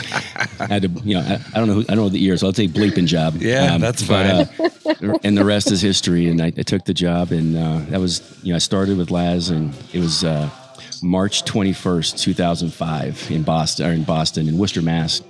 I 0.60 0.66
had 0.68 0.82
to, 0.82 0.90
you 1.04 1.16
know, 1.16 1.22
I, 1.22 1.40
I, 1.54 1.60
don't 1.60 1.68
know, 1.68 1.76
who, 1.76 1.82
I 1.82 1.96
don't 1.96 1.98
know 1.98 2.10
the 2.10 2.20
year, 2.20 2.36
so 2.36 2.48
I'll 2.48 2.54
take 2.54 2.72
bleeping 2.72 3.06
job. 3.06 3.36
Yeah, 3.36 3.76
um, 3.76 3.82
that's 3.82 4.02
fine. 4.02 4.50
But, 4.58 5.04
uh, 5.04 5.18
and 5.24 5.38
the 5.38 5.46
rest 5.46 5.72
is 5.72 5.82
history. 5.82 6.28
And 6.28 6.42
I, 6.42 6.48
I 6.48 6.64
took 6.64 6.84
the 6.86 6.94
job, 6.94 7.32
and 7.32 7.56
uh, 7.56 7.80
that 7.92 8.00
was, 8.00 8.22
you 8.42 8.52
know, 8.52 8.56
I 8.56 8.60
started 8.60 8.98
with 8.98 9.12
Laz, 9.12 9.50
and 9.50 9.74
it 9.94 10.00
was 10.00 10.24
uh, 10.24 10.50
March 11.04 11.46
twenty 11.46 11.74
first, 11.74 12.18
two 12.18 12.34
thousand 12.34 12.74
five, 12.74 13.30
in 13.30 13.44
Boston, 13.44 13.86
or 13.86 13.94
in 13.94 14.04
Boston, 14.04 14.48
in 14.48 14.58
Worcester, 14.58 14.82
Mass. 14.82 15.22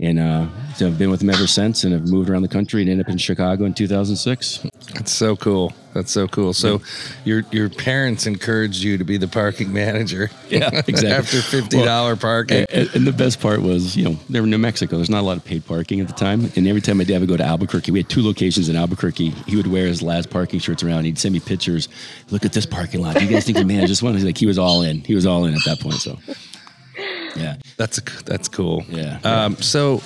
And 0.00 0.18
uh, 0.18 0.48
so 0.74 0.88
I've 0.88 0.98
been 0.98 1.10
with 1.10 1.20
them 1.20 1.30
ever 1.30 1.46
since, 1.46 1.84
and 1.84 1.94
I've 1.94 2.08
moved 2.08 2.28
around 2.28 2.42
the 2.42 2.48
country 2.48 2.82
and 2.82 2.90
ended 2.90 3.06
up 3.06 3.12
in 3.12 3.18
Chicago 3.18 3.64
in 3.64 3.74
2006. 3.74 4.66
That's 4.92 5.12
so 5.12 5.36
cool. 5.36 5.72
That's 5.94 6.10
so 6.10 6.26
cool. 6.26 6.52
So, 6.52 6.72
yeah. 6.72 6.78
your 7.24 7.42
your 7.52 7.70
parents 7.70 8.26
encouraged 8.26 8.82
you 8.82 8.98
to 8.98 9.04
be 9.04 9.16
the 9.16 9.28
parking 9.28 9.72
manager. 9.72 10.28
Yeah, 10.48 10.82
exactly. 10.88 11.10
After 11.12 11.40
fifty 11.40 11.82
dollar 11.82 12.10
well, 12.10 12.16
parking. 12.16 12.66
And, 12.68 12.90
and, 12.94 13.06
the 13.06 13.12
best 13.12 13.40
part 13.40 13.62
was, 13.62 13.96
you 13.96 14.04
know, 14.04 14.18
they 14.28 14.40
were 14.40 14.44
in 14.44 14.50
New 14.50 14.58
Mexico. 14.58 14.96
There's 14.96 15.08
not 15.08 15.20
a 15.20 15.26
lot 15.26 15.36
of 15.36 15.44
paid 15.44 15.64
parking 15.64 16.00
at 16.00 16.08
the 16.08 16.12
time. 16.12 16.50
And 16.56 16.66
every 16.66 16.80
time 16.80 16.98
my 16.98 17.04
dad 17.04 17.20
would 17.20 17.28
go 17.28 17.36
to 17.36 17.44
Albuquerque, 17.44 17.92
we 17.92 18.00
had 18.00 18.08
two 18.08 18.22
locations 18.22 18.68
in 18.68 18.74
Albuquerque. 18.74 19.30
He 19.30 19.56
would 19.56 19.68
wear 19.68 19.86
his 19.86 20.02
Laz 20.02 20.26
parking 20.26 20.58
shirts 20.58 20.82
around. 20.82 21.04
He'd 21.04 21.18
send 21.18 21.32
me 21.32 21.40
pictures. 21.40 21.88
Look 22.30 22.44
at 22.44 22.52
this 22.52 22.66
parking 22.66 23.00
lot. 23.00 23.16
Do 23.16 23.24
you 23.24 23.30
guys 23.30 23.44
think 23.46 23.58
the 23.58 23.64
manager 23.64 23.86
just 23.86 24.02
one? 24.02 24.14
He's 24.14 24.24
like, 24.24 24.38
he 24.38 24.46
was 24.46 24.58
all 24.58 24.82
in. 24.82 25.00
He 25.00 25.14
was 25.14 25.26
all 25.26 25.44
in 25.44 25.54
at 25.54 25.64
that 25.64 25.78
point. 25.78 25.96
So, 25.96 26.18
yeah, 27.36 27.56
that's 27.76 28.00
that's 28.22 28.48
cool. 28.48 28.84
Yeah. 28.88 29.18
Um, 29.24 29.56
so 29.56 30.00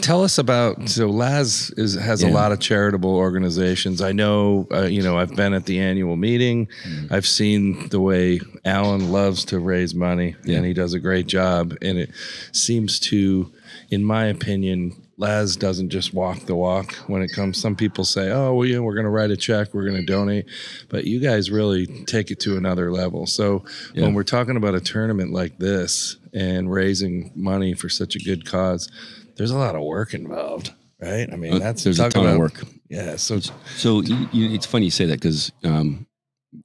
tell 0.00 0.22
us 0.22 0.38
about 0.38 0.88
so 0.88 1.08
Laz 1.08 1.70
is 1.76 1.94
has 1.94 2.22
yeah. 2.22 2.28
a 2.28 2.30
lot 2.30 2.52
of 2.52 2.60
charitable 2.60 3.14
organizations. 3.14 4.00
I 4.00 4.12
know, 4.12 4.66
uh, 4.70 4.82
you 4.82 5.02
know, 5.02 5.18
I've 5.18 5.34
been 5.34 5.52
at 5.52 5.66
the 5.66 5.80
annual 5.80 6.16
meeting. 6.16 6.68
Mm. 6.84 7.12
I've 7.12 7.26
seen 7.26 7.88
the 7.88 8.00
way 8.00 8.40
Alan 8.64 9.10
loves 9.10 9.44
to 9.46 9.58
raise 9.58 9.94
money, 9.94 10.36
yeah. 10.44 10.56
and 10.56 10.66
he 10.66 10.72
does 10.72 10.94
a 10.94 11.00
great 11.00 11.26
job. 11.26 11.76
And 11.82 11.98
it 11.98 12.10
seems 12.52 13.00
to, 13.00 13.52
in 13.90 14.04
my 14.04 14.26
opinion, 14.26 14.99
Laz 15.20 15.54
doesn't 15.56 15.90
just 15.90 16.14
walk 16.14 16.40
the 16.46 16.54
walk 16.54 16.94
when 17.06 17.22
it 17.22 17.28
comes. 17.28 17.60
Some 17.60 17.76
people 17.76 18.04
say, 18.04 18.30
"Oh, 18.30 18.54
well, 18.54 18.66
yeah, 18.66 18.78
we're 18.78 18.94
going 18.94 19.04
to 19.04 19.10
write 19.10 19.30
a 19.30 19.36
check, 19.36 19.74
we're 19.74 19.84
going 19.84 20.00
to 20.00 20.06
donate," 20.06 20.46
but 20.88 21.04
you 21.04 21.20
guys 21.20 21.50
really 21.50 21.86
take 22.06 22.30
it 22.30 22.40
to 22.40 22.56
another 22.56 22.90
level. 22.90 23.26
So 23.26 23.64
yeah. 23.94 24.04
when 24.04 24.14
we're 24.14 24.24
talking 24.24 24.56
about 24.56 24.74
a 24.74 24.80
tournament 24.80 25.32
like 25.32 25.58
this 25.58 26.16
and 26.32 26.72
raising 26.72 27.32
money 27.34 27.74
for 27.74 27.88
such 27.88 28.16
a 28.16 28.18
good 28.18 28.46
cause 28.46 28.88
there's 29.40 29.50
a 29.50 29.58
lot 29.58 29.74
of 29.74 29.82
work 29.82 30.12
involved, 30.12 30.70
right? 31.00 31.26
I 31.32 31.36
mean, 31.36 31.54
uh, 31.54 31.58
that's 31.58 31.82
there's 31.82 31.98
a 31.98 32.10
ton 32.10 32.24
about, 32.24 32.34
of 32.34 32.38
work. 32.38 32.62
Yeah. 32.90 33.16
So, 33.16 33.40
so 33.40 34.02
you, 34.02 34.28
you, 34.32 34.54
it's 34.54 34.66
funny 34.66 34.84
you 34.84 34.90
say 34.90 35.06
that 35.06 35.18
because 35.18 35.50
um, 35.64 36.06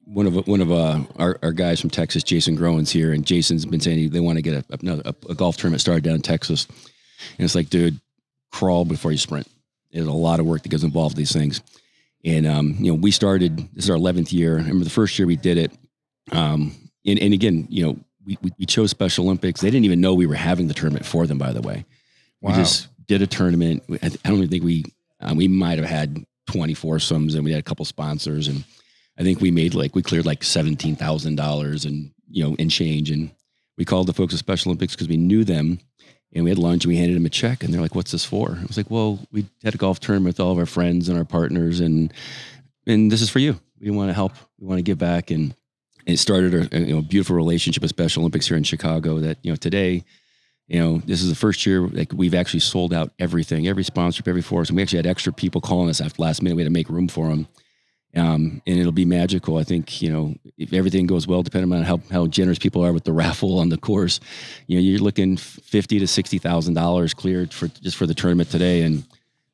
one 0.03 0.27
of 0.27 0.45
one 0.45 0.59
of 0.59 0.73
uh, 0.73 0.99
our, 1.15 1.39
our 1.41 1.53
guys 1.53 1.79
from 1.79 1.89
Texas, 1.89 2.21
Jason 2.21 2.55
Groen's 2.55 2.91
here, 2.91 3.13
and 3.13 3.25
Jason's 3.25 3.65
been 3.65 3.79
saying 3.79 4.09
they 4.09 4.19
want 4.19 4.37
to 4.37 4.41
get 4.41 4.65
a, 4.69 4.99
a, 5.05 5.15
a 5.29 5.35
golf 5.35 5.55
tournament 5.55 5.79
started 5.79 6.03
down 6.03 6.15
in 6.15 6.21
Texas, 6.21 6.67
and 7.37 7.45
it's 7.45 7.55
like, 7.55 7.69
dude, 7.69 7.97
crawl 8.55 8.85
before 8.85 9.11
you 9.11 9.17
sprint. 9.17 9.47
There's 9.91 10.07
a 10.07 10.11
lot 10.11 10.39
of 10.39 10.45
work 10.45 10.63
that 10.63 10.69
goes 10.69 10.83
involved 10.83 11.15
in 11.15 11.19
these 11.19 11.31
things, 11.31 11.61
and 12.23 12.47
um, 12.47 12.75
you 12.79 12.91
know, 12.91 12.95
we 12.95 13.11
started. 13.11 13.57
This 13.73 13.85
is 13.85 13.89
our 13.89 13.97
11th 13.97 14.31
year. 14.31 14.55
I 14.55 14.61
remember 14.61 14.83
the 14.83 14.89
first 14.89 15.17
year 15.19 15.27
we 15.27 15.35
did 15.35 15.57
it, 15.57 15.71
um, 16.31 16.73
and, 17.05 17.19
and 17.19 17.33
again, 17.33 17.67
you 17.69 17.85
know, 17.85 17.97
we, 18.25 18.37
we 18.57 18.65
chose 18.65 18.91
Special 18.91 19.25
Olympics. 19.25 19.61
They 19.61 19.69
didn't 19.69 19.85
even 19.85 20.01
know 20.01 20.13
we 20.13 20.25
were 20.25 20.35
having 20.35 20.67
the 20.67 20.73
tournament 20.73 21.05
for 21.05 21.27
them, 21.27 21.37
by 21.37 21.53
the 21.53 21.61
way. 21.61 21.85
Wow. 22.41 22.51
We 22.51 22.57
just 22.57 22.87
did 23.07 23.21
a 23.21 23.27
tournament. 23.27 23.83
I 23.89 24.09
don't 24.23 24.37
even 24.37 24.49
think 24.49 24.63
we 24.63 24.85
um, 25.19 25.37
we 25.37 25.47
might 25.47 25.77
have 25.77 25.87
had 25.87 26.25
24 26.47 26.99
sums 26.99 27.35
and 27.35 27.43
we 27.43 27.51
had 27.51 27.59
a 27.59 27.63
couple 27.63 27.85
sponsors 27.85 28.47
and 28.47 28.63
I 29.17 29.23
think 29.23 29.41
we 29.41 29.51
made 29.51 29.73
like 29.73 29.95
we 29.95 30.01
cleared 30.01 30.25
like 30.25 30.43
seventeen 30.43 30.95
thousand 30.95 31.35
dollars 31.35 31.85
and 31.85 32.11
you 32.29 32.43
know 32.43 32.55
in 32.55 32.69
change 32.69 33.09
and 33.11 33.31
we 33.77 33.85
called 33.85 34.07
the 34.07 34.13
folks 34.13 34.33
at 34.33 34.39
Special 34.39 34.69
Olympics 34.69 34.93
because 34.93 35.07
we 35.07 35.17
knew 35.17 35.43
them 35.43 35.79
and 36.35 36.43
we 36.43 36.51
had 36.51 36.59
lunch 36.59 36.83
and 36.83 36.89
we 36.89 36.97
handed 36.97 37.17
him 37.17 37.25
a 37.25 37.29
check 37.29 37.63
and 37.63 37.73
they're 37.73 37.81
like, 37.81 37.95
"What's 37.95 38.11
this 38.11 38.25
for?" 38.25 38.57
I 38.61 38.65
was 38.65 38.77
like, 38.77 38.91
"Well, 38.91 39.19
we 39.31 39.45
had 39.63 39.73
a 39.73 39.77
golf 39.77 39.99
tournament 39.99 40.35
with 40.35 40.39
all 40.39 40.51
of 40.51 40.59
our 40.59 40.65
friends 40.67 41.09
and 41.09 41.17
our 41.17 41.25
partners 41.25 41.79
and 41.79 42.13
and 42.85 43.11
this 43.11 43.21
is 43.21 43.29
for 43.29 43.39
you. 43.39 43.59
We 43.79 43.89
want 43.89 44.09
to 44.09 44.13
help. 44.13 44.33
We 44.59 44.67
want 44.67 44.79
to 44.79 44.83
give 44.83 44.97
back 44.97 45.31
and." 45.31 45.55
it 46.05 46.17
started 46.17 46.71
a, 46.71 46.79
you 46.79 46.93
know, 46.93 47.01
beautiful 47.01 47.35
relationship 47.35 47.81
with 47.81 47.89
Special 47.89 48.21
Olympics 48.21 48.47
here 48.47 48.55
in 48.55 48.61
Chicago 48.63 49.17
that 49.21 49.39
you 49.41 49.51
know 49.51 49.55
today 49.55 50.03
you 50.67 50.79
know, 50.79 50.97
this 51.05 51.21
is 51.21 51.29
the 51.29 51.35
first 51.35 51.65
year 51.65 51.81
like 51.81 52.11
we've 52.13 52.33
actually 52.33 52.59
sold 52.61 52.93
out 52.93 53.11
everything, 53.19 53.67
every 53.67 53.83
sponsorship, 53.83 54.27
every 54.27 54.41
force, 54.41 54.69
and 54.69 54.75
we 54.75 54.81
actually 54.81 54.97
had 54.97 55.05
extra 55.05 55.31
people 55.31 55.61
calling 55.61 55.89
us 55.89 56.01
after 56.01 56.21
last 56.21 56.41
minute. 56.41 56.55
We 56.55 56.63
had 56.63 56.67
to 56.67 56.73
make 56.73 56.89
room 56.89 57.07
for 57.07 57.29
them, 57.29 57.47
um, 58.15 58.61
and 58.65 58.79
it'll 58.79 58.91
be 58.91 59.05
magical. 59.05 59.57
I 59.57 59.63
think 59.63 60.01
you 60.01 60.11
know 60.11 60.35
if 60.57 60.73
everything 60.73 61.05
goes 61.05 61.27
well, 61.27 61.43
depending 61.43 61.71
on 61.73 61.83
how 61.83 61.99
how 62.11 62.27
generous 62.27 62.59
people 62.59 62.83
are 62.85 62.93
with 62.93 63.03
the 63.03 63.13
raffle 63.13 63.59
on 63.59 63.69
the 63.69 63.77
course, 63.77 64.19
you 64.67 64.77
know, 64.77 64.81
you're 64.81 64.99
looking 64.99 65.37
fifty 65.37 65.99
to 65.99 66.07
sixty 66.07 66.37
thousand 66.37 66.73
dollars 66.73 67.13
cleared 67.13 67.53
for 67.53 67.67
just 67.67 67.97
for 67.97 68.05
the 68.05 68.13
tournament 68.13 68.49
today, 68.49 68.83
and 68.83 69.03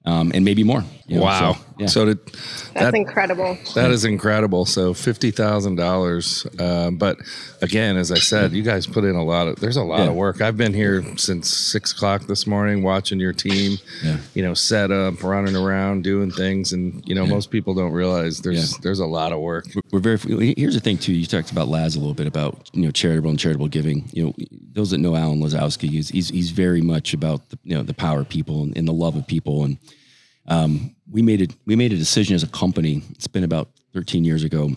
um, 0.05 0.31
and 0.33 0.45
maybe 0.45 0.63
more. 0.63 0.83
You 1.07 1.17
know, 1.17 1.23
wow! 1.23 1.53
So, 1.53 1.59
yeah. 1.81 1.87
so 1.87 2.05
did, 2.05 2.25
that's 2.25 2.73
that, 2.73 2.95
incredible. 2.95 3.57
That 3.75 3.91
is 3.91 4.05
incredible. 4.05 4.65
So 4.65 4.93
fifty 4.93 5.31
thousand 5.31 5.79
uh, 5.79 5.83
dollars. 5.83 6.45
But 6.57 7.17
again, 7.61 7.97
as 7.97 8.11
I 8.11 8.19
said, 8.19 8.51
you 8.53 8.63
guys 8.63 8.87
put 8.87 9.03
in 9.03 9.15
a 9.15 9.23
lot 9.23 9.47
of. 9.47 9.57
There's 9.57 9.77
a 9.77 9.83
lot 9.83 9.99
yeah. 9.99 10.09
of 10.09 10.15
work. 10.15 10.41
I've 10.41 10.57
been 10.57 10.73
here 10.73 11.03
since 11.17 11.49
six 11.49 11.91
o'clock 11.91 12.27
this 12.27 12.45
morning, 12.47 12.83
watching 12.83 13.19
your 13.19 13.33
team. 13.33 13.77
Yeah. 14.03 14.17
You 14.33 14.43
know, 14.43 14.53
set 14.53 14.91
up, 14.91 15.23
running 15.23 15.55
around, 15.55 16.03
doing 16.03 16.31
things, 16.31 16.73
and 16.73 17.07
you 17.07 17.15
know, 17.15 17.25
most 17.25 17.51
people 17.51 17.73
don't 17.73 17.91
realize 17.91 18.39
there's 18.41 18.77
there's 18.77 18.99
a 18.99 19.05
lot 19.05 19.31
of 19.31 19.39
work. 19.39 19.65
We're 19.91 19.99
very. 19.99 20.53
Here's 20.57 20.75
the 20.75 20.79
thing 20.79 20.97
too. 20.97 21.13
You 21.13 21.25
talked 21.25 21.51
about 21.51 21.67
Laz 21.67 21.95
a 21.95 21.99
little 21.99 22.13
bit 22.13 22.27
about 22.27 22.69
you 22.73 22.83
know 22.83 22.91
charitable 22.91 23.29
and 23.29 23.39
charitable 23.39 23.67
giving. 23.67 24.09
You 24.13 24.25
know, 24.25 24.33
those 24.73 24.91
that 24.91 24.99
know 24.99 25.15
Alan 25.15 25.41
Lazowski, 25.41 25.89
he's 25.89 26.09
he's, 26.09 26.29
he's 26.29 26.51
very 26.51 26.81
much 26.81 27.13
about 27.13 27.49
the 27.49 27.59
you 27.63 27.75
know 27.75 27.83
the 27.83 27.93
power 27.93 28.21
of 28.21 28.29
people 28.29 28.63
and, 28.63 28.77
and 28.77 28.87
the 28.87 28.93
love 28.93 29.15
of 29.15 29.27
people 29.27 29.63
and 29.63 29.77
um, 30.47 30.95
we 31.09 31.21
made 31.21 31.41
it. 31.41 31.55
We 31.65 31.75
made 31.75 31.93
a 31.93 31.97
decision 31.97 32.35
as 32.35 32.43
a 32.43 32.47
company. 32.47 33.03
It's 33.11 33.27
been 33.27 33.43
about 33.43 33.69
13 33.93 34.23
years 34.23 34.43
ago. 34.43 34.71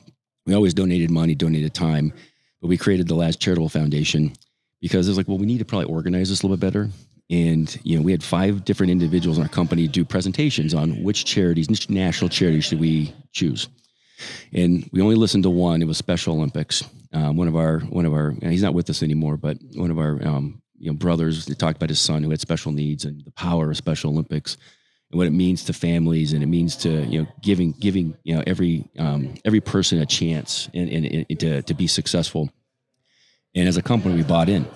We 0.47 0.54
always 0.54 0.75
donated 0.75 1.11
money, 1.11 1.35
donated 1.35 1.75
time, 1.75 2.12
but 2.61 2.68
we 2.68 2.76
created 2.76 3.09
the 3.09 3.14
Laz 3.14 3.37
Charitable 3.37 3.71
Foundation 3.71 4.33
because 4.80 5.06
it 5.06 5.11
was 5.11 5.16
like, 5.16 5.28
well, 5.28 5.38
we 5.38 5.47
need 5.47 5.59
to 5.59 5.64
probably 5.64 5.87
organize 5.87 6.28
this 6.28 6.42
a 6.42 6.47
little 6.47 6.56
bit 6.56 6.66
better. 6.66 6.90
And 7.30 7.75
you 7.85 7.97
know, 7.97 8.02
we 8.02 8.12
had 8.12 8.23
five 8.23 8.64
different 8.64 8.90
individuals 8.90 9.38
in 9.38 9.42
our 9.42 9.49
company 9.49 9.88
do 9.88 10.04
presentations 10.04 10.75
on 10.75 11.02
which 11.02 11.25
charities, 11.25 11.68
which 11.68 11.88
national 11.88 12.28
charities 12.28 12.64
should 12.66 12.80
we 12.80 13.14
choose. 13.33 13.68
and 14.52 14.88
we 14.92 15.00
only 15.00 15.14
listened 15.14 15.44
to 15.44 15.50
one. 15.50 15.80
It 15.80 15.87
was 15.87 15.97
Special 15.97 16.35
Olympics. 16.35 16.85
Um, 17.12 17.37
one 17.37 17.49
of 17.49 17.56
our 17.56 17.78
one 17.80 18.04
of 18.04 18.12
our 18.12 18.35
he's 18.42 18.62
not 18.62 18.75
with 18.75 18.90
us 18.90 19.02
anymore, 19.02 19.37
but 19.37 19.56
one 19.75 19.90
of 19.90 19.99
our 19.99 20.23
um, 20.26 20.61
you 20.76 20.90
know 20.90 20.97
brothers 20.97 21.47
he 21.47 21.54
talked 21.54 21.76
about 21.76 21.88
his 21.88 22.00
son 22.00 22.23
who 22.23 22.30
had 22.30 22.40
special 22.40 22.73
needs 22.73 23.04
and 23.04 23.25
the 23.25 23.30
power 23.30 23.71
of 23.71 23.76
Special 23.76 24.11
Olympics 24.11 24.59
and 25.14 25.18
what 25.18 25.28
it 25.28 25.33
means 25.33 25.62
to 25.64 25.73
families 25.73 26.33
and 26.33 26.42
it 26.42 26.47
means 26.47 26.75
to 26.76 27.04
you 27.06 27.23
know 27.23 27.28
giving 27.40 27.71
giving 27.78 28.16
you 28.25 28.35
know 28.35 28.42
every 28.49 28.90
um, 28.99 29.35
every 29.44 29.61
person 29.61 30.00
a 30.00 30.06
chance 30.06 30.68
and, 30.75 30.90
and, 30.90 31.26
and 31.30 31.40
to 31.40 31.62
to 31.62 31.75
be 31.75 31.87
successful. 31.87 32.50
And 33.54 33.68
as 33.68 33.76
a 33.76 33.83
company, 33.83 34.16
we 34.16 34.25
bought 34.25 34.49
in 34.49 34.66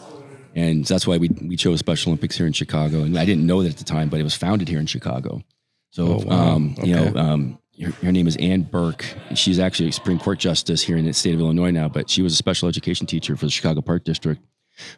and 0.55 0.85
that's 0.85 1.07
why 1.07 1.17
we 1.19 1.29
we 1.43 1.57
chose 1.57 1.81
Special 1.81 2.11
Olympics 2.11 2.37
here 2.37 2.47
in 2.47 2.53
Chicago. 2.53 3.03
And 3.03 3.19
I 3.19 3.25
didn't 3.25 3.47
know 3.47 3.63
that 3.63 3.71
at 3.71 3.79
the 3.79 3.85
time, 3.85 4.09
but 4.09 4.21
it 4.21 4.23
was 4.23 4.37
founded 4.37 4.69
here 4.69 4.79
in 4.79 4.87
Chicago. 4.87 5.43
So, 5.91 6.07
Oh, 6.07 6.25
wow. 6.27 6.55
um, 6.55 6.75
you 6.83 6.95
know, 6.95 7.13
um, 7.17 7.59
her, 7.83 7.91
her 8.05 8.13
name 8.13 8.27
is 8.29 8.37
Anne 8.37 8.63
Burke. 8.63 9.05
She's 9.35 9.59
actually 9.59 9.89
a 9.89 9.93
Supreme 9.93 10.19
Court 10.19 10.39
justice 10.39 10.83
here 10.83 10.97
in 10.97 11.05
the 11.05 11.13
state 11.13 11.35
of 11.35 11.41
Illinois 11.41 11.71
now, 11.71 11.89
but 11.89 12.11
she 12.11 12.23
was 12.23 12.33
a 12.33 12.37
special 12.37 12.69
education 12.69 13.07
teacher 13.07 13.37
for 13.37 13.47
the 13.47 13.51
Chicago 13.51 13.81
Park 13.81 14.05
District, 14.05 14.41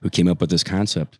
who 0.03 0.11
came 0.11 0.29
up 0.29 0.41
with 0.41 0.51
this 0.51 0.65
concept. 0.65 1.19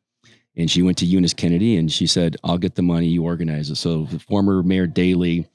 And 0.61 0.71
she 0.71 0.83
went 0.83 0.99
to 0.99 1.07
Eunice 1.07 1.35
Kennedy 1.35 1.77
and 1.77 1.91
she 1.91 2.07
said, 2.07 2.37
"I'll 2.45 2.59
get 2.59 2.77
the 2.77 2.83
money. 2.83 3.07
You 3.07 3.25
organize 3.25 3.71
it." 3.71 3.77
So 3.77 4.05
the 4.05 4.19
former 4.19 4.63
Mayor 4.63 4.87
Daley. 4.87 5.49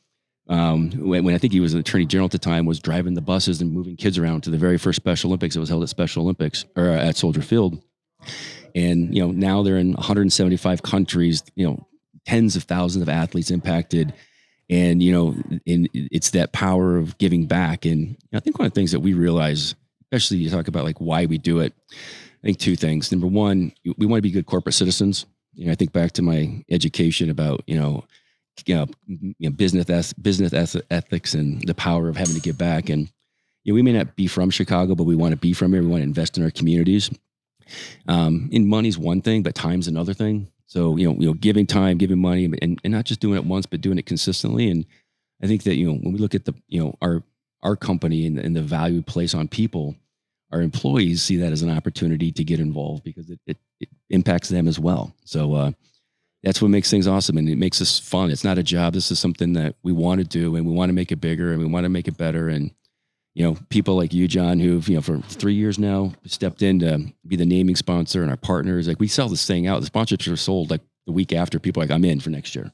Um, 0.47 0.91
when, 0.91 1.23
when 1.23 1.33
I 1.33 1.39
think 1.39 1.53
he 1.53 1.59
was 1.59 1.73
an 1.73 1.79
attorney 1.79 2.05
general 2.05 2.25
at 2.25 2.31
the 2.31 2.37
time, 2.37 2.67
was 2.67 2.79
driving 2.79 3.15
the 3.15 3.21
buses 3.21 3.61
and 3.61 3.71
moving 3.71 3.95
kids 3.95 4.19
around 4.19 4.41
to 4.41 4.51
the 4.51 4.59
very 4.59 4.77
first 4.77 4.97
Special 4.97 5.29
Olympics 5.29 5.55
that 5.55 5.59
was 5.59 5.69
held 5.69 5.81
at 5.81 5.89
Special 5.89 6.21
Olympics 6.21 6.65
or 6.75 6.89
uh, 6.89 6.97
at 6.97 7.17
Soldier 7.17 7.41
Field 7.41 7.81
and 8.75 9.15
you 9.15 9.25
know 9.25 9.31
now 9.31 9.63
they're 9.63 9.77
in 9.77 9.93
175 9.93 10.83
countries 10.83 11.43
you 11.55 11.65
know 11.65 11.87
tens 12.25 12.55
of 12.55 12.63
thousands 12.63 13.01
of 13.01 13.09
athletes 13.09 13.49
impacted 13.49 14.13
and 14.69 15.01
you 15.01 15.11
know 15.11 15.35
and 15.65 15.89
it's 15.93 16.31
that 16.31 16.51
power 16.51 16.97
of 16.97 17.17
giving 17.17 17.45
back 17.45 17.85
and 17.85 18.17
i 18.33 18.39
think 18.39 18.59
one 18.59 18.65
of 18.65 18.73
the 18.73 18.79
things 18.79 18.91
that 18.91 18.99
we 18.99 19.13
realize 19.13 19.75
especially 20.11 20.37
you 20.37 20.49
talk 20.49 20.67
about 20.67 20.83
like 20.83 20.99
why 20.99 21.25
we 21.25 21.37
do 21.37 21.59
it 21.59 21.73
i 22.45 22.49
think 22.49 22.59
two 22.59 22.75
things 22.75 23.11
number 23.11 23.27
one 23.27 23.71
we 23.97 24.05
want 24.05 24.19
to 24.19 24.21
be 24.21 24.31
good 24.31 24.45
corporate 24.45 24.75
citizens 24.75 25.25
you 25.53 25.65
know 25.65 25.71
i 25.71 25.75
think 25.75 25.91
back 25.91 26.11
to 26.11 26.21
my 26.21 26.63
education 26.69 27.29
about 27.29 27.61
you 27.67 27.75
know 27.75 28.03
you 28.65 28.75
know, 28.75 28.87
you 29.07 29.35
know 29.41 29.49
business 29.49 30.13
business 30.13 30.77
ethics 30.89 31.33
and 31.33 31.61
the 31.67 31.75
power 31.75 32.07
of 32.07 32.15
having 32.15 32.35
to 32.35 32.41
give 32.41 32.57
back 32.57 32.89
and 32.89 33.09
you 33.65 33.73
know, 33.73 33.75
we 33.75 33.81
may 33.81 33.91
not 33.91 34.15
be 34.15 34.27
from 34.27 34.51
Chicago, 34.51 34.95
but 34.95 35.03
we 35.03 35.15
want 35.15 35.31
to 35.31 35.37
be 35.37 35.51
from 35.51 35.73
here. 35.73 35.81
We 35.81 35.87
want 35.87 36.01
to 36.01 36.07
invest 36.07 36.37
in 36.37 36.43
our 36.43 36.51
communities. 36.51 37.09
Um, 38.07 38.47
and 38.53 38.67
money's 38.67 38.97
one 38.97 39.21
thing, 39.21 39.41
but 39.41 39.55
time's 39.55 39.87
another 39.87 40.13
thing. 40.13 40.47
So 40.67 40.97
you 40.97 41.09
know, 41.09 41.19
you 41.19 41.27
know, 41.27 41.33
giving 41.33 41.65
time, 41.65 41.97
giving 41.97 42.19
money, 42.19 42.45
and, 42.45 42.79
and 42.83 42.93
not 42.93 43.05
just 43.05 43.19
doing 43.19 43.37
it 43.37 43.45
once, 43.45 43.65
but 43.65 43.81
doing 43.81 43.97
it 43.97 44.05
consistently. 44.05 44.69
And 44.69 44.85
I 45.41 45.47
think 45.47 45.63
that 45.63 45.75
you 45.75 45.87
know, 45.87 45.97
when 45.97 46.13
we 46.13 46.19
look 46.19 46.35
at 46.35 46.45
the 46.45 46.53
you 46.67 46.81
know 46.81 46.95
our 47.01 47.23
our 47.63 47.75
company 47.75 48.27
and, 48.27 48.37
and 48.37 48.55
the 48.55 48.61
value 48.61 48.97
we 48.97 49.01
place 49.01 49.33
on 49.33 49.47
people, 49.47 49.95
our 50.51 50.61
employees 50.61 51.23
see 51.23 51.37
that 51.37 51.51
as 51.51 51.61
an 51.61 51.69
opportunity 51.69 52.31
to 52.31 52.43
get 52.43 52.59
involved 52.59 53.03
because 53.03 53.29
it, 53.29 53.39
it, 53.47 53.57
it 53.79 53.89
impacts 54.09 54.49
them 54.49 54.67
as 54.67 54.79
well. 54.79 55.13
So 55.25 55.53
uh, 55.53 55.71
that's 56.43 56.61
what 56.61 56.69
makes 56.69 56.89
things 56.89 57.07
awesome, 57.07 57.37
and 57.37 57.49
it 57.49 57.57
makes 57.57 57.81
us 57.81 57.99
fun. 57.99 58.31
It's 58.31 58.43
not 58.43 58.57
a 58.57 58.63
job. 58.63 58.93
This 58.93 59.11
is 59.11 59.19
something 59.19 59.53
that 59.53 59.75
we 59.83 59.91
want 59.91 60.21
to 60.21 60.25
do, 60.25 60.55
and 60.55 60.65
we 60.65 60.73
want 60.73 60.89
to 60.89 60.93
make 60.93 61.11
it 61.11 61.17
bigger, 61.17 61.51
and 61.51 61.59
we 61.59 61.65
want 61.65 61.85
to 61.85 61.89
make 61.89 62.07
it 62.07 62.17
better, 62.17 62.49
and 62.49 62.71
you 63.35 63.43
know, 63.43 63.57
people 63.69 63.95
like 63.97 64.13
you, 64.13 64.27
John, 64.29 64.59
who've, 64.59 64.87
you 64.87 64.95
know, 64.95 65.01
for 65.01 65.19
three 65.19 65.53
years 65.53 65.77
now 65.77 66.13
stepped 66.25 66.61
in 66.61 66.79
to 66.79 67.05
be 67.27 67.35
the 67.35 67.45
naming 67.45 67.75
sponsor 67.75 68.21
and 68.21 68.31
our 68.31 68.37
partners. 68.37 68.87
Like 68.87 68.99
we 68.99 69.09
sell 69.09 69.27
this 69.27 69.45
thing 69.45 69.67
out. 69.67 69.81
The 69.81 69.89
sponsorships 69.89 70.31
are 70.31 70.37
sold 70.37 70.71
like 70.71 70.79
the 71.05 71.11
week 71.11 71.33
after 71.33 71.59
people 71.59 71.83
like, 71.83 71.91
I'm 71.91 72.05
in 72.05 72.21
for 72.21 72.29
next 72.29 72.55
year. 72.55 72.71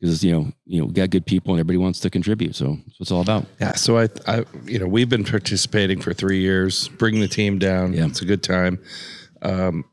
Because, 0.00 0.24
you 0.24 0.32
know, 0.32 0.52
you 0.64 0.80
know, 0.80 0.86
we 0.86 0.92
got 0.94 1.10
good 1.10 1.26
people 1.26 1.52
and 1.52 1.60
everybody 1.60 1.76
wants 1.76 2.00
to 2.00 2.10
contribute. 2.10 2.54
So 2.56 2.78
that's 2.86 2.98
what 2.98 3.00
it's 3.00 3.10
all 3.10 3.20
about. 3.20 3.44
Yeah, 3.60 3.74
so 3.74 3.98
I, 3.98 4.08
I, 4.26 4.44
you 4.64 4.78
know, 4.78 4.86
we've 4.86 5.08
been 5.10 5.24
participating 5.24 6.00
for 6.00 6.14
three 6.14 6.40
years, 6.40 6.88
bringing 6.88 7.20
the 7.20 7.28
team 7.28 7.58
down. 7.58 7.92
Yeah. 7.92 8.06
It's 8.06 8.22
a 8.22 8.24
good 8.24 8.42
time. 8.42 8.78
Um, 9.42 9.84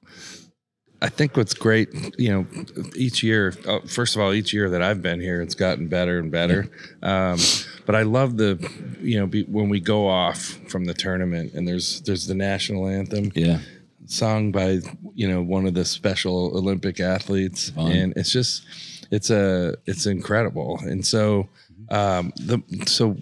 I 1.01 1.09
think 1.09 1.37
what's 1.37 1.53
great, 1.53 1.89
you 2.17 2.29
know, 2.29 2.47
each 2.95 3.21
year, 3.21 3.53
uh, 3.67 3.81
first 3.81 4.15
of 4.15 4.21
all, 4.21 4.33
each 4.33 4.51
year 4.53 4.69
that 4.71 4.81
I've 4.81 5.01
been 5.01 5.19
here, 5.21 5.41
it's 5.41 5.53
gotten 5.53 5.87
better 5.89 6.17
and 6.17 6.31
better. 6.31 6.69
Um, 7.03 7.37
but 7.85 7.93
I 7.95 8.01
love 8.01 8.37
the, 8.37 8.57
you 8.99 9.19
know, 9.19 9.27
be, 9.27 9.43
when 9.43 9.69
we 9.69 9.79
go 9.79 10.07
off 10.07 10.39
from 10.69 10.85
the 10.85 10.95
tournament 10.95 11.53
and 11.53 11.67
there's 11.67 12.01
there's 12.01 12.25
the 12.25 12.33
national 12.33 12.87
anthem 12.87 13.31
Yeah. 13.35 13.59
sung 14.07 14.51
by 14.51 14.79
you 15.13 15.27
know 15.27 15.43
one 15.43 15.67
of 15.67 15.75
the 15.75 15.85
special 15.85 16.57
Olympic 16.57 16.99
athletes, 16.99 17.69
Fun. 17.69 17.91
and 17.91 18.13
it's 18.15 18.31
just 18.31 18.63
it's 19.11 19.29
a 19.29 19.75
it's 19.85 20.05
incredible. 20.05 20.79
And 20.83 21.05
so 21.05 21.49
um, 21.89 22.33
the 22.37 22.61
so 22.85 23.15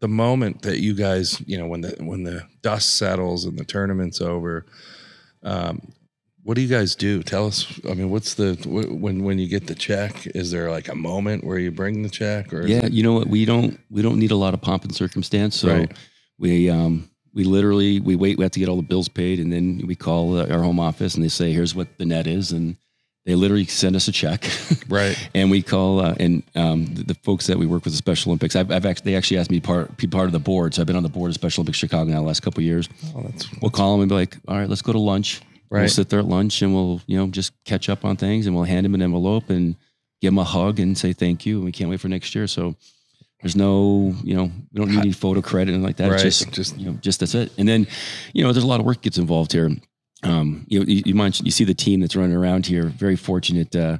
the 0.00 0.08
moment 0.08 0.62
that 0.62 0.78
you 0.80 0.94
guys 0.94 1.40
you 1.46 1.58
know 1.58 1.66
when 1.66 1.80
the 1.82 1.96
when 2.00 2.24
the 2.24 2.42
dust 2.62 2.94
settles 2.98 3.44
and 3.44 3.58
the 3.58 3.64
tournament's 3.64 4.20
over, 4.20 4.66
um, 5.42 5.80
what 6.44 6.54
do 6.56 6.60
you 6.60 6.68
guys 6.68 6.96
do? 6.96 7.22
Tell 7.22 7.46
us. 7.46 7.80
I 7.88 7.94
mean, 7.94 8.10
what's 8.10 8.34
the 8.34 8.54
when 8.66 9.22
when 9.22 9.38
you 9.38 9.48
get 9.48 9.68
the 9.68 9.74
check? 9.76 10.26
Is 10.34 10.50
there 10.50 10.70
like 10.70 10.88
a 10.88 10.94
moment 10.94 11.44
where 11.44 11.58
you 11.58 11.70
bring 11.70 12.02
the 12.02 12.10
check, 12.10 12.52
or 12.52 12.66
Yeah. 12.66 12.86
You 12.86 13.02
know 13.04 13.12
what? 13.12 13.28
We 13.28 13.44
don't, 13.44 13.78
we 13.90 14.02
don't 14.02 14.18
need 14.18 14.32
a 14.32 14.36
lot 14.36 14.52
of 14.54 14.60
pomp 14.60 14.82
and 14.84 14.94
circumstance. 14.94 15.56
So 15.56 15.68
Right. 15.68 15.92
we, 16.38 16.68
um, 16.68 17.08
we 17.32 17.44
literally, 17.44 18.00
we 18.00 18.16
wait, 18.16 18.38
we 18.38 18.44
have 18.44 18.50
to 18.52 18.60
get 18.60 18.68
all 18.68 18.76
the 18.76 18.82
bills 18.82 19.08
paid 19.08 19.38
and 19.38 19.52
then 19.52 19.82
we 19.86 19.94
call 19.94 20.36
our 20.38 20.62
home 20.62 20.80
office 20.80 21.14
and 21.14 21.22
they 21.24 21.28
say, 21.28 21.52
here's 21.52 21.74
what 21.76 21.96
the 21.98 22.04
net 22.04 22.26
is. 22.26 22.50
And 22.50 22.76
they 23.24 23.34
literally 23.34 23.66
send 23.66 23.94
us 23.94 24.08
a 24.08 24.12
check. 24.12 24.48
right? 24.88 25.16
and 25.34 25.50
we 25.50 25.62
call 25.62 26.00
uh, 26.00 26.14
and 26.18 26.42
um, 26.56 26.86
the, 26.86 27.04
the 27.04 27.14
folks 27.14 27.46
that 27.46 27.56
we 27.58 27.66
work 27.66 27.84
with 27.84 27.92
the 27.92 27.98
Special 27.98 28.30
Olympics. 28.30 28.56
I've, 28.56 28.70
I've 28.70 28.84
actually 28.86 29.12
they 29.12 29.16
actually 29.16 29.38
asked 29.38 29.50
me 29.50 29.60
to 29.60 29.66
part 29.66 29.96
be 29.96 30.06
part 30.06 30.26
of 30.26 30.32
the 30.32 30.38
board, 30.40 30.74
so 30.74 30.82
I've 30.82 30.86
been 30.86 30.96
on 30.96 31.02
the 31.02 31.08
board 31.08 31.28
of 31.30 31.34
Special 31.34 31.60
Olympics 31.60 31.78
Chicago 31.78 32.10
now 32.10 32.20
the 32.20 32.26
last 32.26 32.40
couple 32.40 32.60
of 32.60 32.64
years. 32.64 32.88
Oh, 33.16 33.22
that's 33.22 33.46
We'll 33.60 33.70
call 33.70 33.92
them 33.92 34.00
and 34.02 34.08
be 34.08 34.14
like, 34.14 34.36
"All 34.48 34.56
right, 34.56 34.68
let's 34.68 34.82
go 34.82 34.92
to 34.92 34.98
lunch." 34.98 35.40
We'll 35.70 35.88
sit 35.88 36.10
there 36.10 36.18
at 36.18 36.26
lunch 36.26 36.60
and 36.60 36.74
we'll 36.74 37.00
you 37.06 37.16
know 37.16 37.28
just 37.28 37.52
catch 37.64 37.88
up 37.88 38.04
on 38.04 38.16
things, 38.16 38.46
and 38.46 38.54
we'll 38.54 38.64
hand 38.64 38.84
them 38.84 38.94
an 38.94 39.02
envelope 39.02 39.48
and 39.50 39.76
give 40.20 40.28
them 40.32 40.38
a 40.38 40.44
hug 40.44 40.80
and 40.80 40.96
say 40.98 41.12
thank 41.12 41.46
you, 41.46 41.56
and 41.56 41.64
we 41.64 41.72
can't 41.72 41.88
wait 41.88 42.00
for 42.00 42.08
next 42.08 42.34
year. 42.34 42.46
So 42.46 42.74
there's 43.40 43.56
no 43.56 44.14
you 44.22 44.34
know 44.36 44.50
we 44.72 44.78
don't 44.80 44.90
need 44.90 44.98
any 44.98 45.12
photo 45.12 45.40
credit 45.40 45.74
and 45.74 45.82
like 45.82 45.96
that. 45.96 46.10
Right. 46.10 46.24
It's 46.24 46.40
just 46.40 46.52
Just- 46.52 46.78
you 46.78 46.86
know 46.90 46.98
just 47.00 47.20
that's 47.20 47.34
it. 47.34 47.52
And 47.56 47.68
then 47.68 47.86
you 48.32 48.42
know 48.44 48.52
there's 48.52 48.64
a 48.64 48.68
lot 48.68 48.80
of 48.80 48.86
work 48.86 49.00
gets 49.00 49.16
involved 49.18 49.52
here. 49.52 49.70
Um, 50.22 50.64
you 50.68 50.82
you, 50.82 51.02
you 51.06 51.14
mentioned 51.14 51.46
you 51.46 51.52
see 51.52 51.64
the 51.64 51.74
team 51.74 52.00
that's 52.00 52.16
running 52.16 52.36
around 52.36 52.66
here. 52.66 52.84
Very 52.84 53.16
fortunate. 53.16 53.74
Uh, 53.74 53.98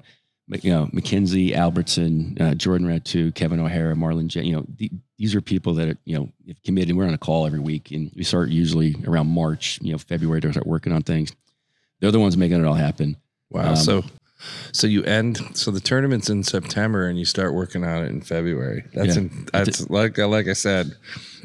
you 0.49 0.71
know, 0.71 0.89
Mackenzie, 0.93 1.55
Albertson, 1.55 2.37
uh, 2.41 2.55
Jordan 2.55 2.87
Ratu, 2.87 3.35
Kevin 3.35 3.61
O'Hara, 3.61 3.95
Marlon 3.95 4.27
Jen, 4.27 4.45
you 4.45 4.57
know, 4.57 4.67
th- 4.77 4.91
these 5.17 5.35
are 5.35 5.41
people 5.41 5.73
that, 5.75 5.89
are, 5.89 5.99
you 6.05 6.19
know, 6.19 6.29
have 6.47 6.63
committed. 6.63 6.95
We're 6.95 7.07
on 7.07 7.15
a 7.15 7.19
call 7.19 7.47
every 7.47 7.61
week 7.61 7.91
and 7.91 8.11
we 8.15 8.25
start 8.25 8.51
usually 8.51 8.97
around 9.07 9.29
March, 9.29 9.79
you 9.81 9.93
know, 9.93 9.99
February 9.99 10.41
to 10.43 10.51
start 10.51 10.67
working 10.67 10.93
on 10.93 11.03
things. 11.03 11.33
They're 12.01 12.11
the 12.11 12.21
ones 12.21 12.37
making 12.37 12.61
it 12.61 12.67
all 12.67 12.75
happen. 12.75 13.17
Wow. 13.51 13.71
Um, 13.71 13.77
so 13.77 14.05
so 14.73 14.87
you 14.87 15.03
end 15.05 15.41
so 15.55 15.71
the 15.71 15.81
tournament's 15.81 16.29
in 16.31 16.43
September 16.43 17.07
and 17.07 17.19
you 17.19 17.25
start 17.25 17.55
working 17.55 17.85
on 17.85 18.05
it 18.05 18.09
in 18.09 18.21
February. 18.21 18.85
That's 18.95 19.17
Yeah. 19.17 19.23
in, 19.23 19.49
that's 19.53 19.89
like 19.91 20.19
like 20.19 20.49
I 20.49 20.53
said, 20.55 20.93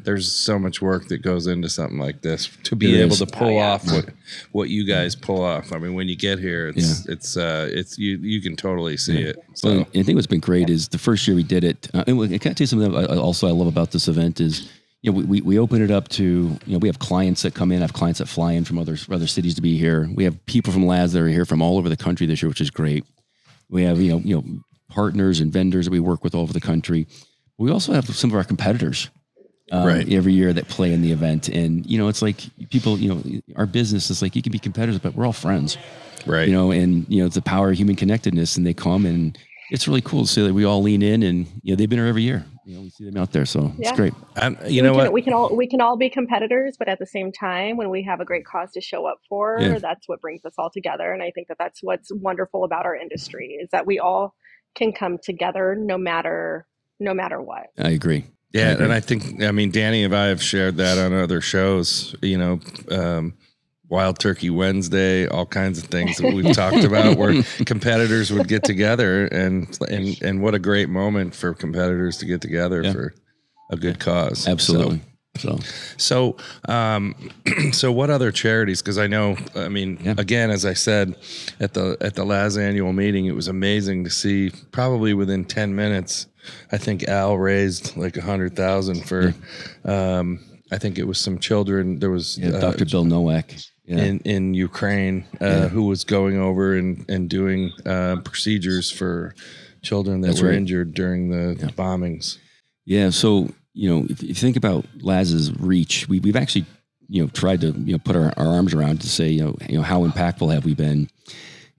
there's 0.03 0.31
so 0.31 0.57
much 0.59 0.81
work 0.81 1.07
that 1.09 1.21
goes 1.21 1.47
into 1.47 1.69
something 1.69 1.97
like 1.99 2.21
this 2.21 2.49
to 2.63 2.75
be 2.75 2.91
There 2.93 3.01
able 3.03 3.13
is. 3.13 3.19
to 3.19 3.25
pull 3.25 3.47
Oh, 3.47 3.51
yeah. 3.51 3.71
off 3.73 3.91
what 3.91 4.09
what 4.51 4.69
you 4.69 4.85
guys 4.85 5.15
pull 5.15 5.41
off. 5.43 5.71
I 5.73 5.77
mean, 5.79 5.93
when 5.93 6.07
you 6.07 6.15
get 6.15 6.39
here, 6.39 6.69
it's 6.75 7.05
it's 7.07 7.37
uh 7.37 7.69
it's 7.71 7.97
you 7.97 8.17
you 8.17 8.41
can 8.41 8.55
totally 8.55 8.97
see 8.97 9.19
Yeah. 9.19 9.27
it. 9.29 9.37
So 9.53 9.69
So 9.83 9.87
I 9.99 10.03
think 10.03 10.15
what's 10.15 10.27
been 10.27 10.39
great 10.39 10.69
is 10.69 10.87
the 10.89 10.97
first 10.97 11.27
year 11.27 11.35
we 11.35 11.43
did 11.43 11.63
it. 11.63 11.89
Uh, 11.93 12.03
and 12.07 12.21
I 12.21 12.37
can't 12.37 12.57
tell 12.57 12.63
you 12.63 12.67
something 12.67 12.91
that 12.91 13.09
I, 13.09 13.13
I 13.13 13.17
also 13.17 13.47
I 13.47 13.51
love 13.51 13.67
about 13.67 13.91
this 13.91 14.07
event 14.07 14.39
is, 14.39 14.69
you 15.07 15.13
know, 15.13 15.19
we, 15.19 15.23
we, 15.25 15.41
we 15.41 15.59
open 15.59 15.81
it 15.81 15.89
up 15.89 16.09
to, 16.09 16.23
you 16.23 16.73
know, 16.73 16.79
we 16.79 16.89
have 16.89 16.99
clients 16.99 17.43
that 17.43 17.53
come 17.55 17.71
in, 17.71 17.77
I 17.79 17.81
have 17.81 17.93
clients 17.93 18.19
that 18.19 18.25
fly 18.27 18.51
in 18.51 18.65
from 18.65 18.77
other, 18.77 18.97
other 19.09 19.27
cities 19.27 19.55
to 19.55 19.61
be 19.61 19.77
here. 19.77 20.09
We 20.13 20.25
have 20.25 20.45
people 20.45 20.73
from 20.73 20.85
Laz 20.85 21.13
that 21.13 21.21
are 21.21 21.29
here 21.29 21.45
from 21.45 21.61
all 21.61 21.77
over 21.77 21.87
the 21.87 21.95
country 21.95 22.27
this 22.27 22.41
year, 22.41 22.49
which 22.49 22.59
is 22.59 22.69
great. 22.69 23.05
We 23.69 23.83
have, 23.83 24.01
you 24.01 24.11
know, 24.11 24.17
you 24.19 24.35
know, 24.35 24.43
partners 24.89 25.39
and 25.39 25.51
vendors 25.51 25.85
that 25.85 25.91
we 25.91 26.01
work 26.01 26.25
with 26.25 26.35
all 26.35 26.41
over 26.41 26.51
the 26.51 26.59
country. 26.59 27.07
We 27.57 27.71
also 27.71 27.93
have 27.93 28.05
some 28.13 28.31
of 28.31 28.35
our 28.35 28.43
competitors 28.43 29.09
um, 29.71 29.85
Right. 29.85 30.11
every 30.11 30.33
year 30.33 30.51
that 30.51 30.67
play 30.67 30.91
in 30.91 31.01
the 31.01 31.13
event. 31.13 31.47
And, 31.47 31.85
you 31.85 31.97
know, 31.97 32.09
it's 32.09 32.21
like 32.21 32.41
people, 32.69 32.97
you 32.97 33.13
know, 33.13 33.41
our 33.55 33.65
business 33.65 34.09
is 34.09 34.21
like, 34.21 34.35
you 34.35 34.41
can 34.41 34.51
be 34.51 34.59
competitors, 34.59 34.99
but 34.99 35.15
we're 35.15 35.25
all 35.25 35.33
friends 35.33 35.77
right. 36.27 36.47
you 36.47 36.53
know, 36.53 36.71
and 36.71 37.05
you 37.09 37.21
know, 37.21 37.25
it's 37.25 37.35
the 37.35 37.41
power 37.41 37.71
of 37.71 37.77
human 37.77 37.95
connectedness, 37.95 38.57
and 38.57 38.65
they 38.65 38.73
come 38.73 39.05
and 39.05 39.37
it's 39.71 39.87
really 39.87 40.01
cool 40.01 40.23
to 40.25 40.27
see 40.27 40.41
that 40.45 40.53
we 40.53 40.63
all 40.65 40.81
lean 40.81 41.01
in, 41.01 41.23
and 41.23 41.47
you 41.61 41.71
know, 41.71 41.75
they've 41.75 41.89
been 41.89 41.99
here 41.99 42.07
every 42.07 42.23
year. 42.23 42.45
You 42.65 42.75
know, 42.75 42.81
we 42.81 42.89
see 42.89 43.05
them 43.05 43.17
out 43.17 43.31
there, 43.31 43.45
so 43.45 43.71
Yeah. 43.77 43.89
it's 43.89 43.91
great. 43.97 44.13
And 44.35 44.57
you 44.67 44.81
know 44.81 44.91
we 44.91 44.97
can, 44.97 45.03
what? 45.05 45.13
we 45.13 45.21
can 45.21 45.33
all 45.33 45.55
we 45.55 45.67
can 45.67 45.81
all 45.81 45.95
be 45.97 46.09
competitors 46.09 46.75
but 46.77 46.87
at 46.89 46.99
the 46.99 47.05
same 47.05 47.31
time 47.31 47.77
when 47.77 47.89
we 47.89 48.03
have 48.03 48.19
a 48.19 48.25
great 48.25 48.45
cause 48.45 48.71
to 48.73 48.81
show 48.81 49.05
up 49.05 49.19
for 49.29 49.57
Yeah. 49.61 49.77
that's 49.79 50.07
what 50.07 50.19
brings 50.21 50.43
us 50.45 50.53
all 50.57 50.69
together 50.69 51.11
and 51.13 51.23
i 51.23 51.31
think 51.31 51.47
that 51.47 51.57
that's 51.57 51.79
what's 51.81 52.11
wonderful 52.13 52.63
about 52.65 52.85
our 52.85 52.95
industry 52.95 53.57
is 53.61 53.69
that 53.71 53.85
we 53.87 53.99
all 53.99 54.35
can 54.75 54.91
come 54.91 55.17
together 55.17 55.75
no 55.79 55.97
matter 55.97 56.67
no 56.99 57.13
matter 57.13 57.41
what 57.41 57.67
I 57.79 57.91
agree. 57.91 58.25
Yeah, 58.53 58.71
agree. 58.71 58.85
and 58.85 58.93
I 58.93 58.99
think 58.99 59.41
I 59.41 59.51
mean 59.51 59.71
Dani 59.71 60.03
and 60.03 60.13
I 60.15 60.25
have 60.27 60.43
shared 60.43 60.75
that 60.77 60.97
on 60.97 61.13
other 61.13 61.39
shows. 61.41 62.15
You 62.21 62.37
know, 62.37 62.59
um, 62.91 63.33
Wild 63.89 64.19
Turkey 64.19 64.49
Wednesday, 64.49 65.27
all 65.27 65.45
kinds 65.45 65.77
of 65.79 65.85
things 65.85 66.17
that 66.17 66.33
we've 66.33 66.53
talked 66.53 66.83
about 66.83 67.17
where 67.17 67.41
competitors 67.65 68.31
would 68.33 68.47
get 68.47 68.63
together, 68.63 69.27
and 69.27 69.77
and 69.89 70.21
and 70.21 70.41
what 70.41 70.53
a 70.53 70.59
great 70.59 70.89
moment 70.89 71.33
for 71.33 71.53
competitors 71.53 72.17
to 72.17 72.25
get 72.25 72.41
together 72.41 72.81
Yeah. 72.83 72.91
for 72.93 73.13
a 73.71 73.77
good 73.77 73.99
cause. 73.99 74.47
Absolutely. 74.47 75.01
So 75.37 75.59
So, 75.97 76.37
um, 76.67 77.13
so 77.71 77.91
what 77.91 78.09
other 78.09 78.31
charities? 78.31 78.81
Because 78.81 78.97
I 78.97 79.05
know, 79.07 79.37
I 79.55 79.69
mean, 79.69 79.99
Yeah. 80.01 80.15
again, 80.17 80.49
as 80.49 80.65
I 80.65 80.73
said 80.73 81.15
at 81.59 81.73
the 81.73 81.95
at 82.01 82.15
the 82.15 82.25
last 82.25 82.57
annual 82.57 82.91
meeting, 82.91 83.25
it 83.27 83.35
was 83.35 83.47
amazing 83.47 84.03
to 84.05 84.09
see. 84.09 84.51
Probably 84.71 85.13
within 85.13 85.45
ten 85.45 85.75
minutes, 85.75 86.25
I 86.71 86.77
think 86.77 87.03
Al 87.07 87.37
raised 87.37 87.95
like 87.95 88.17
a 88.17 88.21
hundred 88.21 88.55
thousand 88.55 89.05
for. 89.07 89.33
Um, 89.85 90.39
I 90.71 90.77
think 90.77 90.97
it 90.97 91.07
was 91.07 91.17
some 91.17 91.39
children. 91.39 91.99
There 91.99 92.09
was 92.09 92.37
yeah, 92.37 92.49
uh, 92.49 92.59
Dr. 92.59 92.83
Bill 92.85 93.05
Novick. 93.05 93.65
Yeah. 93.87 94.03
in 94.03 94.19
in 94.19 94.53
Ukraine 94.53 95.25
uh, 95.39 95.69
who 95.69 95.83
was 95.83 96.03
going 96.03 96.37
over 96.37 96.75
and 96.75 97.05
and 97.09 97.29
doing 97.29 97.71
uh, 97.85 98.17
procedures 98.17 98.91
for 98.91 99.33
children 99.81 100.21
that 100.21 100.27
That's 100.27 100.41
were 100.41 100.49
right. 100.49 100.57
injured 100.57 100.93
during 100.93 101.29
the 101.29 101.71
bombings. 101.77 102.37
Yeah. 102.85 103.09
So, 103.09 103.49
you 103.73 103.89
know, 103.89 104.05
if, 104.09 104.23
if 104.23 104.29
you 104.29 104.33
think 104.33 104.55
about 104.55 104.85
Laz's 105.01 105.57
reach, 105.59 106.07
we, 106.07 106.19
we've 106.19 106.35
actually, 106.35 106.65
you 107.09 107.21
know, 107.21 107.29
tried 107.29 107.61
to, 107.61 107.71
you 107.71 107.91
know, 107.93 107.99
put 107.99 108.15
our, 108.15 108.33
our 108.37 108.47
arms 108.47 108.73
around 108.73 109.01
to 109.01 109.09
say, 109.09 109.29
you 109.29 109.43
know, 109.43 109.55
you 109.67 109.77
know, 109.77 109.83
how 109.83 110.07
impactful 110.07 110.53
have 110.53 110.65
we 110.65 110.73
been? 110.73 111.09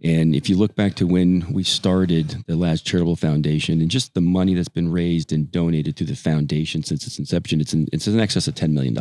And 0.04 0.34
if 0.34 0.48
you 0.48 0.56
look 0.56 0.76
back 0.76 0.94
to 0.96 1.06
when 1.06 1.50
we 1.52 1.64
started 1.64 2.44
the 2.46 2.56
Laz 2.56 2.82
Charitable 2.82 3.16
Foundation 3.16 3.80
and 3.80 3.90
just 3.90 4.14
the 4.14 4.20
money 4.20 4.54
that's 4.54 4.68
been 4.68 4.92
raised 4.92 5.32
and 5.32 5.50
donated 5.50 5.96
to 5.96 6.04
the 6.04 6.14
foundation 6.14 6.84
since 6.84 7.06
its 7.06 7.18
inception, 7.18 7.60
it's 7.60 7.72
in, 7.72 7.88
it's 7.92 8.06
in 8.06 8.20
excess 8.20 8.46
of 8.46 8.54
$10 8.54 8.72
million. 8.72 8.94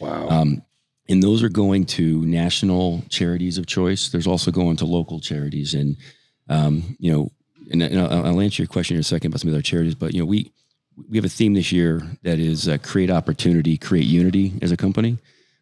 Wow. 0.00 0.28
Um, 0.28 0.62
and 1.08 1.22
those 1.22 1.42
are 1.42 1.48
going 1.48 1.84
to 1.84 2.24
national 2.24 3.02
charities 3.08 3.58
of 3.58 3.66
choice. 3.66 4.08
There's 4.08 4.26
also 4.26 4.50
going 4.50 4.76
to 4.76 4.84
local 4.84 5.20
charities, 5.20 5.74
and 5.74 5.96
um, 6.48 6.96
you 6.98 7.12
know, 7.12 7.30
and, 7.70 7.82
and 7.82 8.00
I'll, 8.00 8.26
I'll 8.26 8.40
answer 8.40 8.62
your 8.62 8.68
question 8.68 8.96
in 8.96 9.00
a 9.00 9.04
second 9.04 9.30
about 9.30 9.40
some 9.40 9.48
of 9.48 9.54
other 9.54 9.62
charities. 9.62 9.94
But 9.94 10.14
you 10.14 10.20
know, 10.20 10.26
we 10.26 10.52
we 11.08 11.16
have 11.16 11.24
a 11.24 11.28
theme 11.30 11.54
this 11.54 11.72
year 11.72 12.02
that 12.22 12.38
is 12.38 12.68
uh, 12.68 12.78
create 12.78 13.10
opportunity, 13.10 13.76
create 13.76 14.06
unity 14.06 14.52
as 14.62 14.70
a 14.72 14.76
company, 14.76 15.18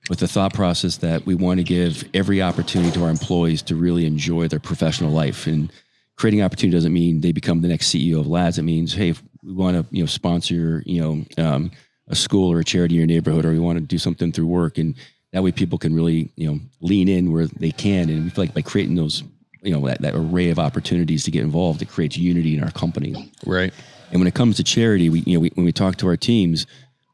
with 0.09 0.19
the 0.19 0.29
thought 0.29 0.55
process 0.55 0.99
that 0.99 1.27
we 1.27 1.35
want 1.35 1.59
to 1.59 1.65
give 1.65 2.09
every 2.15 2.43
opportunity 2.43 2.91
to 2.93 3.05
our 3.05 3.11
employees 3.11 3.63
to 3.63 3.77
really 3.77 4.07
enjoy 4.07 4.49
their 4.49 4.61
professional 4.61 5.11
life. 5.11 5.47
And 5.47 5.73
creating 6.17 6.43
opportunity 6.43 6.77
doesn't 6.77 6.93
mean 6.93 7.21
they 7.21 7.33
become 7.33 7.63
the 7.63 7.69
next 7.69 7.89
CEO 7.89 8.21
of 8.21 8.27
Laz. 8.27 8.59
It 8.59 8.63
means, 8.63 8.93
hey, 8.93 9.15
we 9.43 9.53
want 9.53 9.77
to 9.77 9.95
you 9.95 10.03
know 10.03 10.07
sponsor 10.07 10.83
you 10.85 11.01
know 11.01 11.45
um, 11.45 11.71
a 12.09 12.15
school 12.15 12.53
or 12.53 12.61
a 12.61 12.65
charity 12.65 12.97
in 12.97 12.99
your 13.01 13.07
neighborhood, 13.07 13.45
or 13.45 13.53
we 13.53 13.59
want 13.59 13.79
to 13.79 13.85
do 13.85 13.99
something 13.99 14.33
through 14.33 14.47
work, 14.47 14.79
and 14.79 14.97
that 15.33 15.43
way 15.43 15.53
people 15.53 15.79
can 15.79 15.95
really 15.95 16.31
you 16.37 16.51
know 16.51 16.61
lean 16.81 17.09
in 17.09 17.33
where 17.33 17.47
they 17.47 17.71
can. 17.71 18.09
And 18.09 18.25
we 18.25 18.31
feel 18.31 18.45
like 18.45 18.55
by 18.55 18.63
creating 18.63 18.97
those 18.97 19.23
you 19.63 19.73
know 19.73 19.87
that, 19.87 20.01
that 20.03 20.15
array 20.15 20.51
of 20.51 20.59
opportunities 20.59 21.25
to 21.25 21.31
get 21.31 21.43
involved, 21.43 21.83
it 21.83 21.89
creates 21.89 22.17
unity 22.17 22.57
in 22.57 22.63
our 22.63 22.73
company. 22.73 23.33
right. 23.47 23.73
And 24.11 24.21
when 24.21 24.27
it 24.27 24.35
comes 24.35 24.57
to 24.57 24.65
charity, 24.65 25.09
we 25.09 25.21
you 25.21 25.35
know 25.35 25.41
we, 25.41 25.51
when 25.55 25.65
we 25.65 25.73
talk 25.73 25.97
to 25.97 26.09
our 26.09 26.17
teams, 26.17 26.67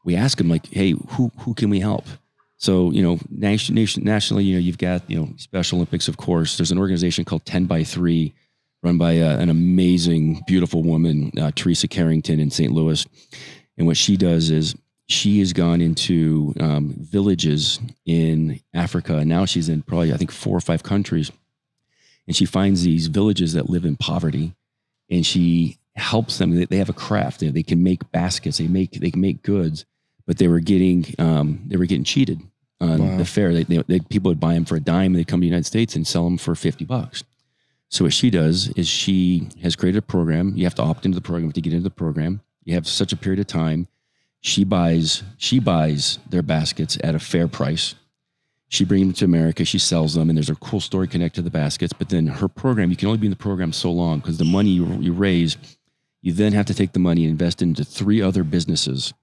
we 0.03 0.15
ask 0.15 0.37
them 0.37 0.49
like, 0.49 0.67
hey, 0.67 0.95
who 1.09 1.31
who 1.39 1.53
can 1.53 1.69
we 1.69 1.79
help? 1.79 2.05
So 2.57 2.91
you 2.91 3.03
know, 3.03 3.19
nation, 3.29 3.75
nation, 3.75 4.03
nationally, 4.03 4.43
you 4.43 4.55
know, 4.55 4.59
you've 4.59 4.79
got 4.79 5.09
you 5.09 5.19
know 5.19 5.29
Special 5.37 5.77
Olympics, 5.77 6.07
of 6.07 6.17
course. 6.17 6.57
There's 6.57 6.71
an 6.71 6.79
organization 6.79 7.23
called 7.23 7.45
Ten 7.45 7.65
by 7.65 7.83
Three, 7.83 8.33
run 8.81 8.97
by 8.97 9.19
uh, 9.19 9.37
an 9.37 9.49
amazing, 9.49 10.41
beautiful 10.47 10.83
woman, 10.83 11.31
uh, 11.39 11.51
Teresa 11.55 11.87
Carrington 11.87 12.39
in 12.39 12.49
St. 12.49 12.71
Louis. 12.71 13.05
And 13.77 13.85
what 13.85 13.97
she 13.97 14.17
does 14.17 14.49
is 14.49 14.75
she 15.07 15.39
has 15.39 15.53
gone 15.53 15.79
into 15.81 16.53
um, 16.59 16.93
villages 16.99 17.79
in 18.05 18.59
Africa, 18.73 19.17
and 19.17 19.29
now 19.29 19.45
she's 19.45 19.69
in 19.69 19.81
probably 19.81 20.13
I 20.13 20.17
think 20.17 20.31
four 20.31 20.55
or 20.57 20.61
five 20.61 20.83
countries, 20.83 21.31
and 22.27 22.35
she 22.35 22.45
finds 22.45 22.83
these 22.83 23.07
villages 23.07 23.53
that 23.53 23.69
live 23.69 23.85
in 23.85 23.95
poverty, 23.95 24.53
and 25.09 25.25
she 25.25 25.77
helps 25.95 26.37
them. 26.37 26.65
They- 26.65 26.77
have 26.77 26.89
a 26.89 26.93
craft. 26.93 27.39
They, 27.39 27.49
they 27.49 27.63
can 27.63 27.81
make 27.83 28.11
baskets. 28.11 28.57
They 28.57 28.67
make 28.67 28.91
they 28.99 29.09
can 29.11 29.21
make 29.21 29.43
goods, 29.43 29.85
but 30.25 30.37
they 30.37 30.47
were 30.47 30.59
getting 30.59 31.05
um, 31.19 31.61
they 31.67 31.77
were 31.77 31.85
getting 31.85 32.03
cheated 32.03 32.41
on 32.81 32.99
Wow. 33.11 33.17
the 33.17 33.25
fair. 33.25 33.53
They, 33.53 33.63
they, 33.63 33.81
they 33.87 33.99
people 34.01 34.29
would 34.29 34.39
buy 34.39 34.53
them 34.53 34.65
for 34.65 34.75
a 34.75 34.79
dime. 34.79 35.07
and 35.13 35.15
They'd 35.15 35.27
come 35.27 35.39
to 35.39 35.45
the 35.45 35.47
United 35.47 35.65
States 35.65 35.95
and 35.95 36.05
sell 36.05 36.25
them 36.25 36.37
for 36.37 36.53
fifty 36.53 36.85
bucks. 36.85 37.23
So 37.89 38.03
what 38.03 38.13
she 38.13 38.29
does 38.29 38.67
is 38.75 38.85
she 38.87 39.47
has 39.63 39.77
created 39.77 39.99
a 39.99 40.01
program. 40.01 40.51
You 40.57 40.65
have 40.65 40.75
to 40.75 40.81
opt 40.83 41.05
into 41.05 41.15
the 41.15 41.21
program 41.21 41.53
to 41.53 41.61
get 41.61 41.71
into 41.71 41.83
the 41.83 41.89
program. 41.89 42.41
You 42.65 42.73
have 42.73 42.85
such 42.85 43.13
a 43.13 43.15
period 43.17 43.39
of 43.39 43.47
time. 43.47 43.87
She 44.41 44.63
buys 44.63 45.23
she 45.37 45.59
buys 45.59 46.19
their 46.29 46.43
baskets 46.43 46.97
at 47.03 47.15
a 47.15 47.19
fair 47.19 47.47
price. 47.47 47.95
She 48.69 48.85
brings 48.85 49.05
them 49.05 49.13
to 49.13 49.25
America. 49.25 49.63
She 49.63 49.79
sells 49.79 50.13
them, 50.13 50.29
and 50.29 50.37
there's 50.37 50.49
a 50.49 50.55
cool 50.55 50.81
story 50.81 51.07
connected 51.07 51.37
to 51.37 51.41
the 51.41 51.49
baskets. 51.49 51.93
But 51.93 52.09
then 52.09 52.27
her 52.27 52.47
program, 52.47 52.89
you 52.89 52.97
can 52.97 53.07
only 53.07 53.19
be 53.19 53.27
in 53.27 53.31
the 53.31 53.37
program 53.37 53.71
so 53.71 53.91
long 53.91 54.19
because 54.19 54.37
the 54.37 54.45
money 54.45 54.71
you, 54.71 54.85
you 54.99 55.13
raise, 55.13 55.57
you 56.21 56.33
then 56.33 56.51
have 56.51 56.65
to 56.65 56.73
take 56.73 56.91
the 56.91 56.99
money 56.99 57.23
and 57.23 57.31
invest 57.31 57.61
into 57.61 57.85
three 57.85 58.21
other 58.21 58.43
businesses, 58.43 59.13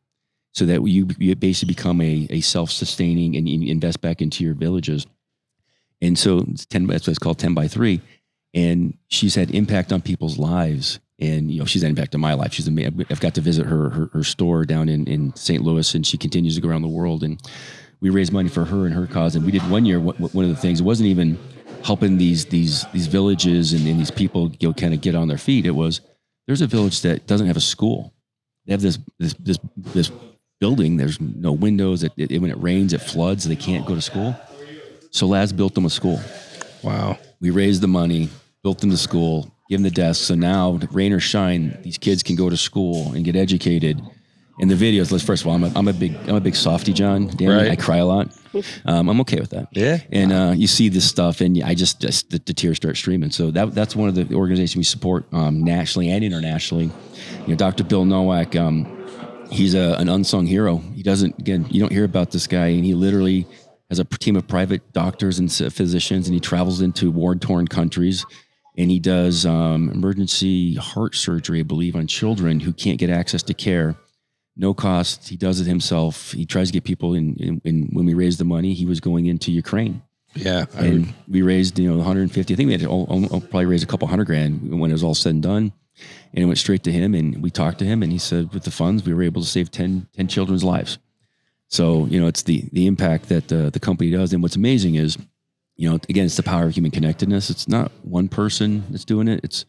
so 0.53 0.65
that 0.65 0.83
you, 0.87 1.09
you 1.19 1.37
basically 1.37 1.75
become 1.75 2.01
a, 2.01 2.27
a 2.31 2.41
self-sustaining 2.41 3.37
and 3.37 3.47
invest 3.47 4.01
back 4.01 4.23
into 4.23 4.43
your 4.45 4.55
villages. 4.55 5.07
And 6.01 6.19
so 6.19 6.39
it's 6.49 6.65
ten. 6.65 6.87
That's 6.87 7.07
what 7.07 7.13
it's 7.13 7.19
called, 7.19 7.39
ten 7.39 7.55
by 7.55 7.69
three. 7.69 8.01
And 8.55 8.97
she's 9.09 9.35
had 9.35 9.51
impact 9.51 9.93
on 9.93 10.01
people's 10.01 10.39
lives. 10.39 11.01
And 11.21 11.51
you 11.51 11.61
know, 11.61 11.65
she's 11.65 11.83
had 11.83 11.91
impact 11.91 12.15
on 12.15 12.21
my 12.21 12.35
life. 12.35 12.53
She's 12.53 12.67
ama- 12.67 12.91
I've 13.09 13.21
got 13.21 13.35
to 13.37 13.41
visit 13.41 13.67
her 13.67 13.91
her, 13.91 14.11
her 14.13 14.25
store 14.25 14.65
down 14.65 14.89
in, 14.89 15.07
in 15.07 15.35
St. 15.37 15.63
Louis, 15.63 15.95
and 15.95 16.07
she 16.07 16.19
continues 16.19 16.57
to 16.57 16.61
go 16.61 16.69
around 16.69 16.83
the 16.83 16.89
world. 16.89 17.23
And 17.23 17.41
we 18.01 18.11
raise 18.11 18.33
money 18.33 18.49
for 18.49 18.65
her 18.65 18.85
and 18.85 18.95
her 18.95 19.07
cause. 19.07 19.37
And 19.37 19.45
we 19.45 19.53
did 19.53 19.69
one 19.71 19.87
year. 19.87 20.01
One 20.01 20.45
of 20.45 20.51
the 20.51 20.57
things 20.57 20.81
it 20.81 20.85
wasn't 20.85 21.09
even 21.09 21.39
helping 21.85 22.19
these 22.19 22.47
these 22.47 22.85
these 22.93 23.07
villages 23.07 23.73
and, 23.73 23.87
and 23.87 24.01
these 24.01 24.11
people 24.11 24.51
you 24.59 24.69
know, 24.69 24.75
kind 24.75 24.93
of 24.93 25.01
get 25.01 25.15
on 25.15 25.29
their 25.29 25.39
feet. 25.39 25.67
It 25.67 25.73
was 25.73 26.01
there's 26.47 26.63
a 26.63 26.67
village 26.67 27.03
that 27.03 27.27
doesn't 27.27 27.47
have 27.47 27.57
a 27.57 27.61
school. 27.61 28.13
They 28.67 28.73
have 28.73 28.83
this 28.83 28.99
this 29.19 29.35
this 29.35 29.59
this 29.77 30.11
building. 30.61 30.97
There's 30.97 31.21
no 31.21 31.53
windows. 31.53 32.03
It, 32.03 32.13
it, 32.17 32.39
when 32.41 32.51
it 32.51 32.61
rains, 32.61 32.93
it 32.93 33.01
floods. 33.01 33.45
They 33.45 33.57
can't 33.57 33.87
go 33.87 33.95
to 33.95 34.01
school. 34.01 34.35
So 35.11 35.27
Laz 35.27 35.53
built 35.53 35.75
them 35.75 35.85
a 35.85 35.91
school. 35.91 36.21
Wow. 36.83 37.19
We 37.41 37.51
raised 37.51 37.83
the 37.83 37.89
money, 37.89 38.31
built 38.63 38.81
them 38.81 38.91
the 38.91 38.97
school, 38.97 39.54
give 39.69 39.79
them 39.79 39.85
the 39.85 39.91
desks. 39.91 40.25
So 40.25 40.35
now, 40.35 40.79
rain 40.91 41.13
or 41.13 41.21
shine, 41.21 41.79
these 41.83 41.99
kids 41.99 42.23
can 42.23 42.37
go 42.37 42.51
to 42.51 42.57
school 42.57 43.13
and 43.13 43.25
get 43.25 43.37
educated. 43.37 44.01
In 44.61 44.69
the 44.69 44.77
videos, 44.77 45.11
let's 45.11 45.25
first 45.25 45.43
of 45.43 45.49
all, 45.49 45.55
I'm 45.55 45.65
a, 45.65 45.73
I'm 45.75 45.89
a 45.89 45.93
big 45.93 46.15
I'm 46.29 46.37
a 46.37 46.41
big 46.41 46.55
softy, 46.55 46.93
John. 46.93 47.29
Dani. 47.29 47.59
Right. 47.59 47.71
I 47.73 47.77
cry 47.77 47.97
a 47.97 48.07
lot. 48.07 48.29
Um, 48.85 49.09
I'm 49.09 49.21
okay 49.23 49.41
with 49.41 49.51
that. 49.51 49.67
Yeah. 49.73 49.99
And 50.13 50.33
uh, 50.33 50.53
you 50.55 50.69
see 50.69 50.89
this 50.89 51.09
stuff, 51.09 51.41
and 51.41 51.61
I 51.65 51.75
just, 51.75 52.01
just 52.01 52.31
the, 52.31 52.39
the 52.39 52.53
tears 52.53 52.77
start 52.77 52.97
streaming. 52.97 53.33
So 53.33 53.51
that 53.51 53.75
that's 53.75 53.97
one 53.97 54.09
of 54.09 54.15
the 54.15 54.33
organizations 54.33 54.77
we 54.77 54.85
support 54.85 55.27
um, 55.33 55.65
nationally 55.65 56.09
and 56.09 56.23
internationally. 56.23 56.85
You 57.41 57.49
know, 57.49 57.57
Dr. 57.57 57.83
Bill 57.83 58.05
Novick. 58.05 58.55
Um, 58.55 58.87
he's 59.51 59.75
a, 59.75 59.97
an 59.99 60.09
unsung 60.09 60.47
hero. 60.47 60.77
He 60.77 61.03
doesn't 61.03 61.37
again. 61.41 61.67
You 61.69 61.81
don't 61.81 61.91
hear 61.91 62.05
about 62.05 62.31
this 62.31 62.47
guy, 62.47 62.69
and 62.69 62.85
he 62.85 62.95
literally 62.95 63.47
has 63.91 63.99
a 63.99 64.05
team 64.05 64.37
of 64.37 64.47
private 64.47 64.93
doctors 64.93 65.39
and 65.39 65.53
physicians, 65.53 66.29
and 66.29 66.35
he 66.35 66.41
travels 66.41 66.81
into 66.81 67.11
war-torn 67.11 67.69
countries, 67.69 68.25
and 68.77 68.91
he 68.91 68.99
does 68.99 69.47
um, 69.47 69.91
emergency 69.91 70.75
heart 70.75 71.15
surgery, 71.15 71.61
I 71.61 71.63
believe, 71.63 71.95
on 71.97 72.07
children 72.07 72.61
who 72.61 72.73
can't 72.73 72.99
get 72.99 73.11
access 73.11 73.43
to 73.45 73.55
care. 73.55 73.95
No 74.57 74.73
cost. 74.75 75.29
He 75.29 75.37
does 75.37 75.61
it 75.61 75.67
himself. 75.67 76.33
He 76.33 76.47
tries 76.47 76.69
to 76.69 76.73
get 76.73 76.85
people 76.85 77.15
in. 77.15 77.35
in, 77.37 77.61
in 77.65 77.89
when 77.93 78.05
we 78.07 78.15
raised 78.15 78.39
the 78.39 78.45
money, 78.45 78.73
he 78.75 78.87
was 78.87 79.01
going 79.01 79.27
into 79.27 79.51
Ukraine 79.51 80.03
Yeah. 80.37 80.67
I 80.77 80.85
and 80.87 81.15
we 81.29 81.43
raised 81.43 81.79
you 81.79 81.89
know 81.91 81.97
150 81.97 82.53
i 82.53 82.57
think 82.57 82.67
we 82.67 82.73
had 82.73 82.81
to 82.83 82.89
all, 82.89 83.07
all- 83.33 83.41
probably 83.41 83.67
raise 83.67 83.83
a 83.85 83.87
couple 83.87 84.07
hundred 84.09 84.27
grand 84.27 84.53
when 84.81 84.91
it 84.91 84.95
was 84.95 85.05
all 85.05 85.15
said 85.15 85.35
and 85.35 85.43
done 85.43 85.73
and 86.33 86.43
it 86.43 86.47
went 86.47 86.59
straight 86.59 86.83
to 86.85 86.93
him 86.93 87.15
and 87.15 87.41
we 87.43 87.51
talked 87.51 87.79
to 87.79 87.85
him 87.85 88.03
and 88.03 88.11
he 88.11 88.19
said 88.19 88.53
with 88.53 88.65
the 88.65 88.71
funds 88.73 89.05
we 89.05 89.15
were 89.15 89.23
able 89.23 89.41
to 89.43 89.47
save 89.47 89.71
10, 89.71 90.09
10 90.17 90.27
children's 90.29 90.65
lives 90.65 90.99
so 91.69 92.07
you 92.07 92.21
know 92.21 92.27
it's 92.27 92.43
the 92.43 92.69
the 92.73 92.87
impact 92.87 93.29
that 93.29 93.47
the, 93.49 93.71
the 93.71 93.79
company 93.89 94.11
does 94.11 94.33
and 94.33 94.43
what's 94.43 94.57
amazing 94.57 94.95
is 94.97 95.17
you 95.77 95.91
know 95.91 95.99
again 96.09 96.27
it's 96.27 96.37
the 96.37 96.43
power 96.43 96.67
of 96.67 96.75
human 96.75 96.91
connectedness. 96.91 97.51
It's 97.51 97.69
not 97.69 97.93
one 98.03 98.29
person 98.29 98.85
that's 98.91 99.05
doing 99.05 99.29
it. 99.29 99.41
It's 99.45 99.65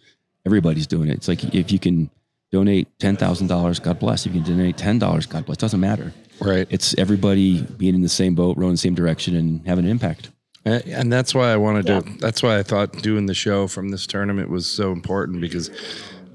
everybody's 0.45 0.87
doing 0.87 1.09
it. 1.09 1.13
It's 1.13 1.27
like 1.27 1.43
if 1.55 1.71
you 1.71 1.79
can 1.79 2.09
donate 2.51 2.87
$10000 2.99 3.83
god 3.83 3.99
bless. 3.99 4.25
If 4.25 4.33
you 4.33 4.41
can 4.41 4.57
donate 4.57 4.77
$10 4.77 5.29
god 5.29 5.45
bless. 5.45 5.57
It 5.57 5.61
doesn't 5.61 5.79
matter. 5.79 6.13
Right. 6.39 6.67
it's 6.69 6.93
everybody 6.97 7.61
being 7.61 7.95
in 7.95 8.01
the 8.01 8.09
same 8.09 8.35
boat 8.35 8.57
rowing 8.57 8.73
the 8.73 8.77
same 8.77 8.93
direction 8.93 9.35
and 9.35 9.65
having 9.65 9.85
an 9.85 9.91
impact. 9.91 10.31
And 10.65 11.13
that's 11.13 11.35
why 11.35 11.51
I 11.51 11.57
wanted 11.57 11.85
to. 11.85 12.03
That's 12.19 12.41
why 12.41 12.57
I 12.57 12.63
thought 12.63 12.91
doing 13.03 13.27
the 13.27 13.35
show 13.35 13.67
from 13.67 13.89
this 13.89 14.07
tournament 14.07 14.49
was 14.49 14.65
so 14.65 14.91
important 14.91 15.39
because, 15.39 15.69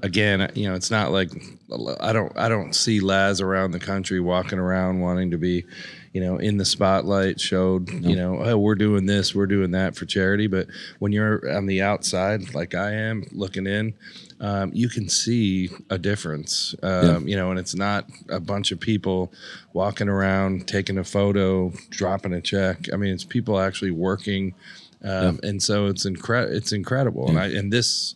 again, 0.03 0.49
you 0.55 0.69
know, 0.69 0.73
it's 0.73 0.89
not 0.89 1.11
like 1.11 1.31
I 1.99 2.11
don't 2.13 2.31
I 2.37 2.49
don't 2.49 2.73
see 2.73 2.99
Laz 2.99 3.41
around 3.41 3.71
the 3.71 3.79
country 3.79 4.19
walking 4.19 4.59
around 4.59 4.99
wanting 4.99 5.31
to 5.31 5.37
be, 5.37 5.65
you 6.13 6.21
know, 6.21 6.37
in 6.37 6.57
the 6.57 6.65
spotlight, 6.65 7.39
showed 7.39 7.89
you 7.91 8.15
know, 8.15 8.41
oh, 8.43 8.57
we're 8.57 8.75
doing 8.75 9.05
this, 9.05 9.33
we're 9.33 9.45
doing 9.47 9.71
that 9.71 9.95
for 9.95 10.05
charity. 10.05 10.47
But 10.47 10.67
when 10.99 11.11
you're 11.11 11.49
on 11.55 11.65
the 11.67 11.81
outside, 11.81 12.53
like 12.53 12.75
I 12.75 12.91
am, 12.91 13.25
looking 13.31 13.67
in, 13.67 13.93
um, 14.39 14.71
you 14.73 14.89
can 14.89 15.07
see 15.07 15.69
a 15.89 15.97
difference. 15.97 16.75
Um, 16.83 17.27
You 17.27 17.35
know, 17.37 17.51
and 17.51 17.59
it's 17.59 17.75
not 17.75 18.09
a 18.29 18.39
bunch 18.39 18.71
of 18.71 18.79
people 18.79 19.31
walking 19.73 20.09
around 20.09 20.67
taking 20.67 20.97
a 20.97 21.03
photo, 21.03 21.71
dropping 21.89 22.33
a 22.33 22.41
check. 22.41 22.87
I 22.93 22.97
mean, 22.97 23.13
it's 23.13 23.23
people 23.23 23.59
actually 23.59 23.91
working, 23.91 24.53
um, 25.03 25.39
and 25.43 25.61
so 25.63 25.87
it's 25.87 26.05
incre- 26.05 26.51
It's 26.51 26.71
incredible. 26.73 27.29
And 27.29 27.39
I 27.39 27.47
and 27.47 27.71
this 27.71 28.15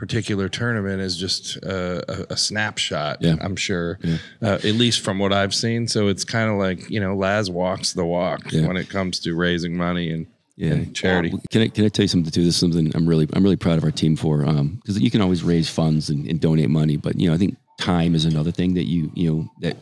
particular 0.00 0.48
tournament 0.48 0.98
is 1.02 1.14
just 1.14 1.56
a, 1.56 2.02
a, 2.10 2.26
a 2.32 2.36
snapshot. 2.36 3.18
Yeah. 3.20 3.36
I'm 3.38 3.54
sure, 3.54 3.98
Yeah. 4.02 4.16
uh, 4.40 4.54
at 4.54 4.64
least 4.64 5.00
from 5.02 5.18
what 5.18 5.30
I've 5.30 5.54
seen. 5.54 5.86
So 5.88 6.08
it's 6.08 6.24
kind 6.24 6.50
of 6.50 6.56
like 6.56 6.88
you 6.88 6.98
know, 7.00 7.14
Laz 7.14 7.50
walks 7.50 7.92
the 7.92 8.04
walk 8.06 8.50
Yeah. 8.50 8.66
when 8.66 8.78
it 8.78 8.88
comes 8.88 9.20
to 9.20 9.34
raising 9.34 9.76
money 9.76 10.10
and, 10.10 10.26
Yeah. 10.56 10.72
and 10.72 10.96
charity. 10.96 11.34
Can 11.50 11.60
I 11.62 11.68
can 11.68 11.84
I 11.84 11.88
tell 11.88 12.04
you 12.04 12.08
something 12.08 12.32
too? 12.32 12.44
This 12.44 12.54
is 12.54 12.60
something 12.60 12.90
I'm 12.94 13.06
really 13.06 13.28
I'm 13.34 13.42
really 13.44 13.56
proud 13.66 13.76
of 13.76 13.84
our 13.84 13.90
team 13.90 14.16
for 14.16 14.38
because 14.38 14.98
you 14.98 15.10
can 15.10 15.20
always 15.20 15.42
raise 15.42 15.68
funds 15.68 16.08
and, 16.08 16.26
and 16.26 16.40
donate 16.40 16.70
money, 16.70 16.96
but 16.96 17.20
you 17.20 17.28
know 17.28 17.34
I 17.34 17.38
think 17.38 17.56
time 17.78 18.14
is 18.14 18.24
another 18.24 18.50
thing 18.52 18.72
that 18.74 18.86
you 18.86 19.12
you 19.14 19.30
know 19.30 19.48
that 19.60 19.76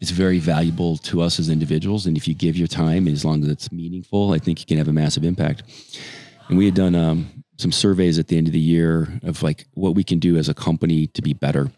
is 0.00 0.10
very 0.12 0.38
valuable 0.38 0.96
to 0.98 1.22
us 1.22 1.40
as 1.40 1.48
individuals, 1.48 2.06
and 2.06 2.16
if 2.16 2.28
you 2.28 2.34
give 2.34 2.56
your 2.56 2.68
time 2.68 3.08
as 3.08 3.24
long 3.24 3.42
as 3.42 3.48
it's 3.48 3.72
meaningful, 3.72 4.32
I 4.32 4.38
think 4.38 4.60
you 4.60 4.66
can 4.66 4.78
have 4.78 4.88
a 4.88 4.92
massive 4.92 5.24
impact. 5.24 5.62
And 6.48 6.56
we 6.58 6.66
had 6.66 6.74
done 6.74 6.94
um, 6.94 7.44
some 7.58 7.72
surveys 7.72 8.18
at 8.18 8.28
the 8.28 8.36
end 8.36 8.46
of 8.46 8.52
the 8.52 8.60
year 8.60 9.20
of 9.22 9.42
like 9.42 9.66
what 9.74 9.94
we 9.94 10.04
can 10.04 10.18
do 10.18 10.36
as 10.36 10.48
a 10.48 10.54
company 10.54 11.06
to 11.08 11.22
be 11.22 11.32
better. 11.32 11.70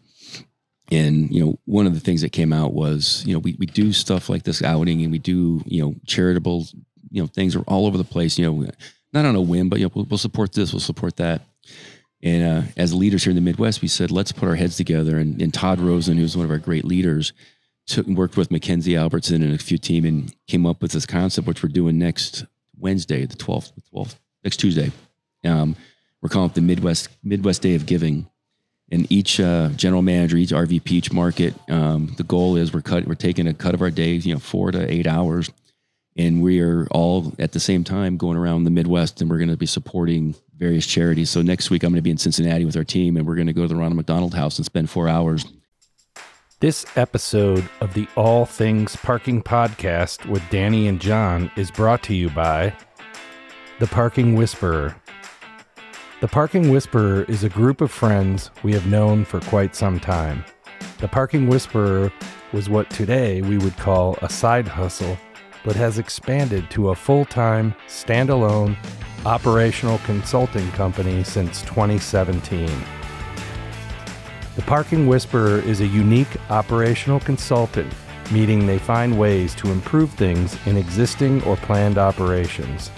And 0.91 1.29
you 1.29 1.45
know, 1.45 1.59
one 1.65 1.85
of 1.85 1.93
the 1.93 1.99
things 1.99 2.21
that 2.21 2.31
came 2.31 2.51
out 2.51 2.73
was 2.73 3.23
you 3.25 3.33
know 3.33 3.39
we, 3.39 3.55
we 3.59 3.65
do 3.65 3.93
stuff 3.93 4.29
like 4.29 4.43
this 4.43 4.63
outing, 4.63 5.03
and 5.03 5.11
we 5.11 5.19
do 5.19 5.61
you 5.65 5.81
know 5.83 5.95
charitable 6.07 6.67
you 7.11 7.21
know 7.21 7.27
things 7.27 7.55
are 7.55 7.63
all 7.63 7.85
over 7.85 7.97
the 7.97 8.03
place. 8.03 8.37
You 8.37 8.51
know, 8.51 8.69
not 9.13 9.25
on 9.25 9.35
a 9.35 9.41
whim, 9.41 9.69
but 9.69 9.79
you 9.79 9.85
know 9.85 9.91
we'll, 9.93 10.05
we'll 10.05 10.17
support 10.17 10.53
this, 10.53 10.73
we'll 10.73 10.79
support 10.79 11.17
that. 11.17 11.41
And 12.21 12.43
uh, 12.43 12.67
as 12.75 12.93
leaders 12.93 13.23
here 13.23 13.31
in 13.31 13.35
the 13.35 13.41
Midwest, 13.41 13.81
we 13.81 13.87
said 13.87 14.11
let's 14.11 14.31
put 14.31 14.49
our 14.49 14.55
heads 14.55 14.75
together. 14.75 15.17
And, 15.17 15.41
and 15.41 15.53
Todd 15.53 15.79
Rosen, 15.79 16.17
who's 16.17 16.35
one 16.35 16.45
of 16.45 16.51
our 16.51 16.57
great 16.57 16.83
leaders, 16.83 17.31
took 17.87 18.07
and 18.07 18.17
worked 18.17 18.35
with 18.35 18.51
Mackenzie 18.51 18.97
Albertson 18.97 19.41
and 19.41 19.53
a 19.53 19.57
few 19.57 19.77
team 19.77 20.05
and 20.05 20.35
came 20.47 20.65
up 20.65 20.81
with 20.81 20.91
this 20.91 21.05
concept, 21.05 21.47
which 21.47 21.63
we're 21.63 21.69
doing 21.69 21.97
next 21.97 22.45
Wednesday, 22.77 23.25
the 23.25 23.35
twelfth, 23.35 23.73
the 23.75 23.81
twelfth, 23.89 24.19
next 24.43 24.57
Tuesday. 24.57 24.91
Um, 25.43 25.75
we're 26.21 26.29
calling 26.29 26.49
it 26.49 26.55
the 26.55 26.61
Midwest 26.61 27.09
Midwest 27.23 27.61
Day 27.61 27.75
of 27.75 27.85
Giving. 27.85 28.29
And 28.91 29.09
each 29.11 29.39
uh, 29.39 29.69
general 29.75 30.01
manager, 30.01 30.35
each 30.35 30.49
RVP, 30.49 30.91
each 30.91 31.13
market, 31.13 31.53
um, 31.69 32.13
the 32.17 32.23
goal 32.23 32.55
is 32.55 32.73
we're 32.73 32.81
cut, 32.81 33.05
we're 33.05 33.13
taking 33.13 33.47
a 33.47 33.53
cut 33.53 33.75
of 33.75 33.83
our 33.83 33.91
days, 33.91 34.25
you 34.25 34.33
know, 34.33 34.39
four 34.39 34.71
to 34.71 34.91
eight 34.91 35.05
hours, 35.05 35.51
and 36.17 36.41
we 36.41 36.59
are 36.59 36.87
all 36.89 37.31
at 37.37 37.51
the 37.51 37.59
same 37.59 37.83
time 37.83 38.17
going 38.17 38.35
around 38.35 38.63
the 38.63 38.71
Midwest, 38.71 39.21
and 39.21 39.29
we're 39.29 39.37
going 39.37 39.49
to 39.49 39.57
be 39.57 39.67
supporting 39.67 40.33
various 40.57 40.87
charities. 40.87 41.29
So 41.29 41.43
next 41.43 41.69
week 41.69 41.83
I'm 41.83 41.91
going 41.91 41.99
to 41.99 42.01
be 42.01 42.09
in 42.09 42.17
Cincinnati 42.17 42.65
with 42.65 42.75
our 42.75 42.83
team, 42.83 43.15
and 43.15 43.27
we're 43.27 43.35
going 43.35 43.47
to 43.47 43.53
go 43.53 43.61
to 43.61 43.67
the 43.67 43.75
Ronald 43.75 43.95
McDonald 43.95 44.33
House 44.33 44.57
and 44.57 44.65
spend 44.65 44.89
four 44.89 45.07
hours. 45.07 45.45
This 46.59 46.85
episode 46.97 47.69
of 47.79 47.93
the 47.93 48.07
All 48.17 48.45
Things 48.45 48.95
Parking 48.97 49.41
Podcast 49.41 50.25
with 50.25 50.41
Dani 50.43 50.89
and 50.89 50.99
John 50.99 51.49
is 51.55 51.71
brought 51.71 52.03
to 52.03 52.15
you 52.15 52.29
by 52.31 52.75
The 53.79 53.87
Parking 53.87 54.35
Whisperer. 54.35 54.95
The 56.21 56.27
Parking 56.27 56.69
Whisperer 56.69 57.23
is 57.29 57.45
a 57.45 57.49
group 57.49 57.79
of 57.79 57.89
friends 57.89 58.51
we 58.61 58.73
have 58.73 58.87
known 58.87 59.23
for 59.23 59.39
quite 59.39 59.73
some 59.73 60.01
time. 60.01 60.43
The 60.97 61.07
Parking 61.07 61.47
Whisperer 61.47 62.11
was 62.51 62.69
what 62.69 62.89
today 62.89 63.41
we 63.41 63.57
would 63.57 63.77
call 63.77 64.17
a 64.21 64.27
side 64.27 64.67
hustle, 64.67 65.17
but 65.63 65.77
has 65.77 65.97
expanded 65.97 66.69
to 66.71 66.89
a 66.89 66.95
full 66.95 67.23
time, 67.23 67.73
standalone, 67.87 68.75
operational 69.25 69.97
consulting 69.99 70.69
company 70.71 71.23
since 71.23 71.61
2017. 71.61 72.69
The 74.57 74.61
Parking 74.63 75.07
Whisperer 75.07 75.59
is 75.59 75.79
a 75.79 75.87
unique 75.87 76.35
operational 76.49 77.21
consultant, 77.21 77.93
meaning 78.29 78.67
they 78.67 78.77
find 78.77 79.17
ways 79.17 79.55
to 79.55 79.71
improve 79.71 80.11
things 80.11 80.57
in 80.65 80.75
existing 80.75 81.41
or 81.43 81.55
planned 81.55 81.97
operations. 81.97 82.91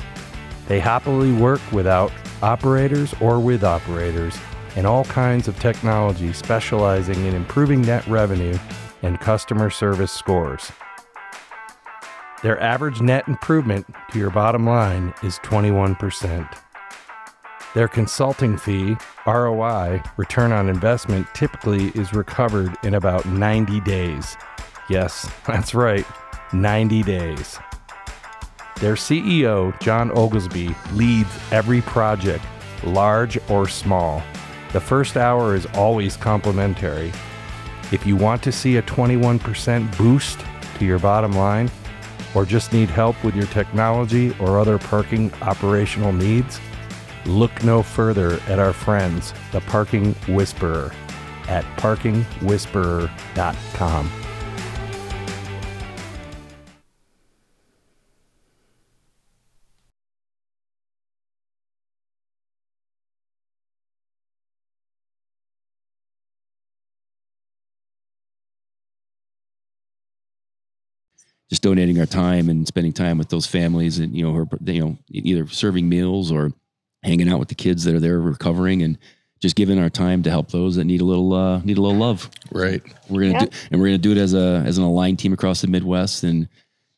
They 0.72 0.80
happily 0.80 1.34
work 1.34 1.60
without 1.74 2.14
operators 2.42 3.14
or 3.20 3.42
with 3.42 3.62
operators 3.62 4.40
and 4.78 4.88
all 4.88 5.04
kinds 5.04 5.50
of 5.50 5.60
technology 5.60 6.32
specializing 6.32 7.26
in 7.26 7.36
improving 7.36 7.82
net 7.82 8.08
revenue 8.08 8.58
and 9.02 9.20
customer 9.20 9.70
service 9.70 10.14
scores. 10.14 10.72
Their 12.42 12.58
average 12.62 13.02
net 13.02 13.28
improvement 13.28 13.86
to 14.14 14.18
your 14.18 14.30
bottom 14.30 14.66
line 14.66 15.14
is 15.24 15.40
21%. 15.40 16.58
Their 17.74 17.90
consulting 17.90 18.58
fee, 18.58 18.96
ROI, 19.28 20.02
return 20.16 20.54
on 20.54 20.70
investment, 20.70 21.28
typically 21.34 21.90
is 21.96 22.14
recovered 22.14 22.78
in 22.86 22.94
about 22.94 23.26
90 23.26 23.82
days. 23.82 24.38
Yes, 24.88 25.30
that's 25.46 25.76
right, 25.76 26.06
90 26.54 27.04
days. 27.04 27.60
Their 28.82 28.96
CEO, 28.96 29.80
John 29.80 30.12
Oglesby, 30.12 30.76
leads 30.94 31.30
every 31.52 31.82
project, 31.82 32.44
large 32.84 33.38
or 33.48 33.70
small. 33.70 34.24
The 34.74 34.82
first 34.82 35.18
hour 35.18 35.56
is 35.56 35.68
always 35.76 36.18
complimentary. 36.18 37.14
If 37.92 38.08
you 38.08 38.16
want 38.16 38.42
to 38.42 38.52
see 38.52 38.78
a 38.78 38.82
21% 38.82 39.96
boost 40.00 40.44
to 40.80 40.86
your 40.86 40.98
bottom 40.98 41.34
line, 41.34 41.70
or 42.34 42.44
just 42.44 42.74
need 42.74 42.90
help 42.90 43.24
with 43.24 43.36
your 43.36 43.46
technology 43.48 44.36
or 44.40 44.60
other 44.60 44.80
parking 44.80 45.32
operational 45.44 46.12
needs, 46.12 46.60
look 47.28 47.64
no 47.64 47.84
further 47.84 48.40
at 48.48 48.58
our 48.58 48.74
friends, 48.74 49.32
the 49.52 49.62
Parking 49.62 50.16
Whisperer, 50.28 50.92
at 51.48 51.64
parkingwhisperer.com. 51.78 54.21
just 71.52 71.62
donating 71.62 72.00
our 72.00 72.06
time 72.06 72.50
and 72.50 72.66
spending 72.66 72.94
time 72.94 73.18
with 73.18 73.28
those 73.28 73.46
families 73.46 74.00
and 74.00 74.16
you 74.16 74.24
know 74.24 74.34
or, 74.34 74.48
you 74.64 74.80
know 74.80 74.98
either 75.10 75.46
serving 75.48 75.90
meals 75.90 76.32
or 76.32 76.54
hanging 77.04 77.28
out 77.28 77.40
with 77.40 77.50
the 77.50 77.56
kids 77.56 77.84
that 77.84 77.94
are 77.94 78.00
there 78.00 78.22
recovering 78.22 78.82
and 78.82 78.98
just 79.42 79.58
giving 79.58 79.78
our 79.78 79.90
time 79.90 80.24
to 80.24 80.30
help 80.30 80.50
those 80.52 80.78
that 80.78 80.86
need 80.86 81.02
a 81.02 81.04
little 81.04 81.34
uh, 81.34 81.60
need 81.64 81.78
a 81.78 81.82
little 81.82 81.98
love. 81.98 82.30
Right. 82.54 82.82
We're 83.10 83.24
gonna 83.24 83.34
Yeah. 83.34 83.46
do 83.46 83.58
and 83.70 83.82
we're 83.82 83.88
gonna 83.88 83.98
do 83.98 84.14
it 84.14 84.18
as 84.18 84.34
a 84.34 84.64
as 84.66 84.78
an 84.78 84.86
aligned 84.86 85.20
team 85.20 85.34
across 85.34 85.60
the 85.60 85.68
Midwest 85.68 86.24
and 86.24 86.48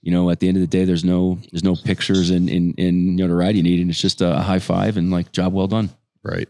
you 0.04 0.12
know 0.12 0.30
at 0.30 0.40
the 0.40 0.48
end 0.48 0.58
of 0.58 0.62
the 0.62 0.68
day 0.68 0.86
there's 0.86 1.04
no 1.04 1.40
there's 1.52 1.64
no 1.64 1.76
pictures 1.76 2.30
and 2.30 2.48
in, 2.48 2.74
in 2.74 3.16
notoriety 3.16 3.64
needed. 3.64 3.90
It's 3.90 4.00
just 4.00 4.22
a, 4.22 4.36
high 4.36 4.60
five 4.60 4.98
and 4.98 5.10
like 5.10 5.32
job 5.32 5.52
well 5.54 5.68
done. 5.68 5.90
Right. 6.22 6.48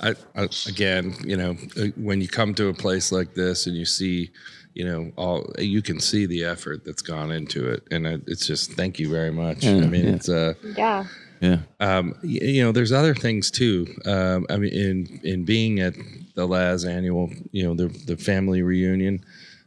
I, 0.00 0.16
I 0.34 0.48
again, 0.66 1.14
you 1.24 1.36
know, 1.36 1.56
uh, 1.80 1.86
when 1.94 2.20
you 2.20 2.26
come 2.26 2.52
to 2.54 2.66
a 2.66 2.74
place 2.74 3.12
like 3.12 3.34
this 3.34 3.68
and 3.68 3.76
you 3.76 3.84
see, 3.84 4.30
you 4.74 4.84
know, 4.84 5.10
all 5.16 5.52
you 5.58 5.82
can 5.82 5.98
see 6.00 6.26
the 6.26 6.44
effort 6.44 6.84
that's 6.84 7.02
gone 7.02 7.30
into 7.32 7.68
it, 7.68 7.82
and 7.90 8.06
it, 8.06 8.22
it's 8.26 8.46
just 8.46 8.72
thank 8.72 8.98
you 8.98 9.10
very 9.10 9.30
much. 9.32 9.64
Yeah, 9.64 9.76
I 9.76 9.86
mean, 9.86 10.04
yeah. 10.04 10.14
it's 10.14 10.28
uh, 10.28 10.54
Yeah. 10.76 11.06
Yeah. 11.40 11.58
um, 11.78 12.14
y- 12.22 12.40
you 12.42 12.62
know, 12.64 12.72
there's 12.72 12.90
other 12.92 13.14
things 13.14 13.50
too. 13.50 13.86
Um, 14.06 14.46
I 14.50 14.56
mean, 14.56 14.72
in 14.72 15.20
in 15.22 15.44
being 15.44 15.78
at 15.80 15.94
the 16.34 16.46
Laz 16.46 16.84
annual, 16.84 17.30
you 17.52 17.62
know, 17.64 17.74
the 17.74 17.88
the 18.06 18.16
family 18.16 18.62
reunion. 18.62 19.24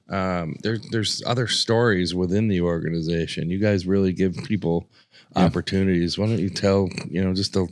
Um, 0.09 0.57
there, 0.61 0.77
there's 0.91 1.23
other 1.25 1.47
stories 1.47 2.13
within 2.13 2.49
the 2.49 2.59
organization. 2.59 3.49
You 3.49 3.59
guys 3.59 3.87
really 3.87 4.11
give 4.11 4.35
people 4.43 4.89
Yeah. 5.35 5.45
opportunities. 5.45 6.17
Why 6.17 6.27
don't 6.27 6.39
you 6.39 6.49
tell, 6.49 6.89
you 7.09 7.23
know, 7.23 7.33
just 7.33 7.55
a, 7.55 7.65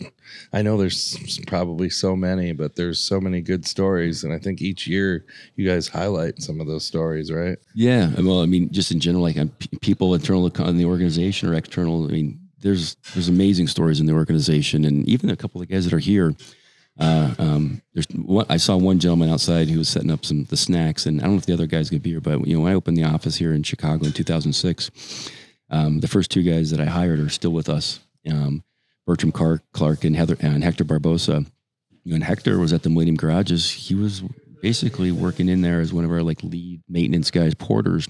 I 0.54 0.62
know 0.62 0.78
there's 0.78 1.40
probably 1.48 1.90
so 1.90 2.16
many, 2.16 2.54
but 2.54 2.76
there's 2.76 3.00
so 3.00 3.20
many 3.20 3.42
good 3.42 3.68
stories. 3.68 4.24
And 4.24 4.34
I 4.34 4.40
think 4.40 4.62
each 4.62 4.88
year 4.88 5.26
you 5.56 5.68
guys 5.68 5.88
highlight 5.88 6.42
some 6.42 6.62
of 6.62 6.68
those 6.68 6.86
stories, 6.86 7.32
right? 7.32 7.58
Yeah. 7.76 8.12
Well, 8.22 8.42
I 8.42 8.46
mean, 8.46 8.72
just 8.72 8.92
in 8.92 9.00
general, 9.00 9.24
like 9.24 9.38
people 9.82 10.14
internal 10.14 10.48
in 10.48 10.78
the 10.78 10.86
organization 10.86 11.50
or 11.50 11.54
external. 11.54 12.06
I 12.06 12.12
mean, 12.12 12.40
there's 12.62 12.96
there's 13.14 13.30
amazing 13.30 13.68
stories 13.68 14.00
in 14.00 14.06
the 14.06 14.14
organization, 14.14 14.86
and 14.86 15.08
even 15.08 15.30
a 15.30 15.36
couple 15.36 15.62
of 15.62 15.68
guys 15.70 15.86
that 15.86 15.94
are 15.94 16.00
here. 16.00 16.34
Uh, 17.00 17.34
um, 17.40 17.82
there's 17.94 18.08
one, 18.14 18.46
I 18.50 18.58
saw 18.58 18.76
one 18.76 19.00
gentleman 19.00 19.30
outside 19.30 19.70
who 19.70 19.78
was 19.78 19.88
setting 19.88 20.12
up 20.12 20.26
some 20.26 20.44
the 20.46 20.58
snacks, 20.58 21.06
and 21.06 21.22
I 21.22 21.24
don't 21.24 21.34
know 21.34 21.38
if 21.38 21.46
the 21.46 21.54
other 21.54 21.66
guys 21.68 21.90
could 21.90 22.04
be 22.04 22.10
here, 22.10 22.20
but 22.20 22.46
you 22.46 22.56
know, 22.56 22.64
when 22.64 22.72
I 22.74 22.76
opened 22.76 22.98
the 22.98 23.06
office 23.06 23.38
here 23.38 23.54
in 23.54 23.64
Chicago 23.64 24.06
in 24.06 24.12
2006, 24.12 24.92
um, 25.70 26.00
the 26.00 26.08
first 26.08 26.32
two 26.32 26.44
guys 26.44 26.72
that 26.72 26.80
I 26.80 26.86
hired 26.86 27.20
are 27.20 27.30
still 27.30 27.52
with 27.52 27.70
us. 27.70 28.00
Um, 28.30 28.64
Bertram 29.06 29.32
Clark, 29.32 29.64
Clark 29.74 30.04
and 30.04 30.16
Heather 30.16 30.38
and 30.40 30.64
Hector 30.64 30.84
Barbosa. 30.84 31.46
When 32.04 32.22
Hector 32.22 32.60
was 32.60 32.74
at 32.74 32.84
the 32.84 32.90
Millennium 32.90 33.16
Garages, 33.18 33.70
he 33.72 33.96
was 33.96 34.24
basically 34.62 35.12
working 35.12 35.50
in 35.50 35.62
there 35.62 35.80
as 35.80 35.94
one 35.94 36.06
of 36.06 36.12
our 36.12 36.22
like 36.22 36.44
lead 36.44 36.82
maintenance 36.88 37.32
guys, 37.32 37.54
porters. 37.56 38.08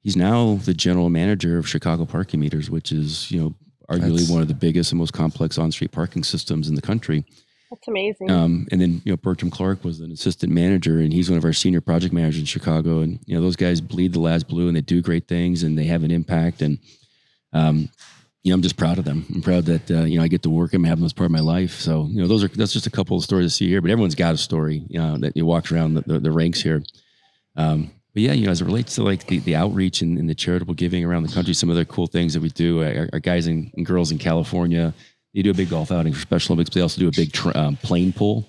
He's 0.00 0.16
now 0.16 0.56
the 0.64 0.74
general 0.74 1.10
manager 1.10 1.58
of 1.58 1.68
Chicago 1.68 2.04
Parking 2.04 2.40
Meters, 2.40 2.70
which 2.70 2.92
is 2.92 3.30
you 3.30 3.40
know 3.40 3.54
arguably 3.88 4.20
That's- 4.20 4.30
one 4.30 4.42
of 4.42 4.48
the 4.48 4.54
biggest 4.54 4.92
and 4.92 4.98
most 4.98 5.12
complex 5.12 5.58
on-street 5.58 5.92
parking 5.92 6.24
systems 6.24 6.68
in 6.68 6.74
the 6.74 6.82
country. 6.82 7.24
That's 7.72 7.88
amazing. 7.88 8.30
Um, 8.30 8.68
and 8.70 8.82
then 8.82 9.00
you 9.02 9.12
know 9.12 9.16
Bertram 9.16 9.50
Clark 9.50 9.82
was 9.82 10.00
an 10.00 10.12
assistant 10.12 10.52
manager, 10.52 10.98
and 10.98 11.10
he's 11.10 11.30
one 11.30 11.38
of 11.38 11.44
our 11.44 11.54
senior 11.54 11.80
project 11.80 12.12
managers 12.12 12.40
in 12.40 12.44
Chicago. 12.44 13.00
And 13.00 13.18
you 13.24 13.34
know 13.34 13.40
those 13.40 13.56
guys 13.56 13.80
bleed 13.80 14.12
the 14.12 14.20
Laz 14.20 14.44
blue, 14.44 14.68
and 14.68 14.76
they 14.76 14.82
do 14.82 15.00
great 15.00 15.26
things, 15.26 15.62
and 15.62 15.78
they 15.78 15.84
have 15.84 16.04
an 16.04 16.10
impact. 16.10 16.60
And 16.60 16.78
um, 17.54 17.88
you 18.42 18.50
know, 18.50 18.56
I'm 18.56 18.62
just 18.62 18.76
proud 18.76 18.98
of 18.98 19.06
them. 19.06 19.24
I'm 19.34 19.40
proud 19.40 19.64
that 19.64 19.90
uh, 19.90 20.04
you 20.04 20.18
know 20.18 20.24
I 20.24 20.28
get 20.28 20.42
to 20.42 20.50
work 20.50 20.72
them, 20.72 20.84
have 20.84 20.98
them 20.98 21.06
as 21.06 21.14
part 21.14 21.24
of 21.24 21.32
my 21.32 21.40
life. 21.40 21.80
So 21.80 22.08
you 22.10 22.20
know, 22.20 22.28
those 22.28 22.44
are 22.44 22.48
that's 22.48 22.74
just 22.74 22.86
a 22.86 22.90
couple 22.90 23.16
of 23.16 23.24
stories 23.24 23.46
to 23.46 23.56
see 23.56 23.68
here. 23.68 23.80
But 23.80 23.90
everyone's 23.90 24.14
got 24.14 24.34
a 24.34 24.38
story, 24.38 24.84
you 24.88 24.98
know, 24.98 25.16
that 25.16 25.34
you 25.34 25.46
walk 25.46 25.72
around 25.72 25.94
the, 25.94 26.02
the, 26.02 26.20
the 26.20 26.30
ranks 26.30 26.60
here. 26.60 26.82
Um, 27.56 27.90
but 28.12 28.22
yeah, 28.22 28.32
you 28.32 28.44
know, 28.44 28.52
as 28.52 28.60
it 28.60 28.66
relates 28.66 28.96
to 28.96 29.02
like 29.02 29.26
the, 29.28 29.38
the 29.38 29.56
outreach 29.56 30.02
and, 30.02 30.18
and 30.18 30.28
the 30.28 30.34
charitable 30.34 30.74
giving 30.74 31.06
around 31.06 31.22
the 31.22 31.32
country, 31.32 31.54
some 31.54 31.70
of 31.70 31.76
the 31.76 31.86
cool 31.86 32.06
things 32.06 32.34
that 32.34 32.42
we 32.42 32.50
do. 32.50 32.82
Our, 32.82 33.08
our 33.14 33.20
guys 33.20 33.46
and 33.46 33.72
girls 33.86 34.10
in 34.10 34.18
California, 34.18 34.92
they 35.34 35.42
do 35.42 35.50
a 35.50 35.54
big 35.54 35.70
golf 35.70 35.90
outing 35.90 36.12
for 36.12 36.20
Special 36.20 36.52
Olympics. 36.52 36.70
But 36.70 36.74
they 36.74 36.80
also 36.82 37.00
do 37.00 37.08
a 37.08 37.12
big 37.12 37.32
tr 37.32 37.56
um, 37.56 37.76
plane 37.76 38.12
pull 38.12 38.48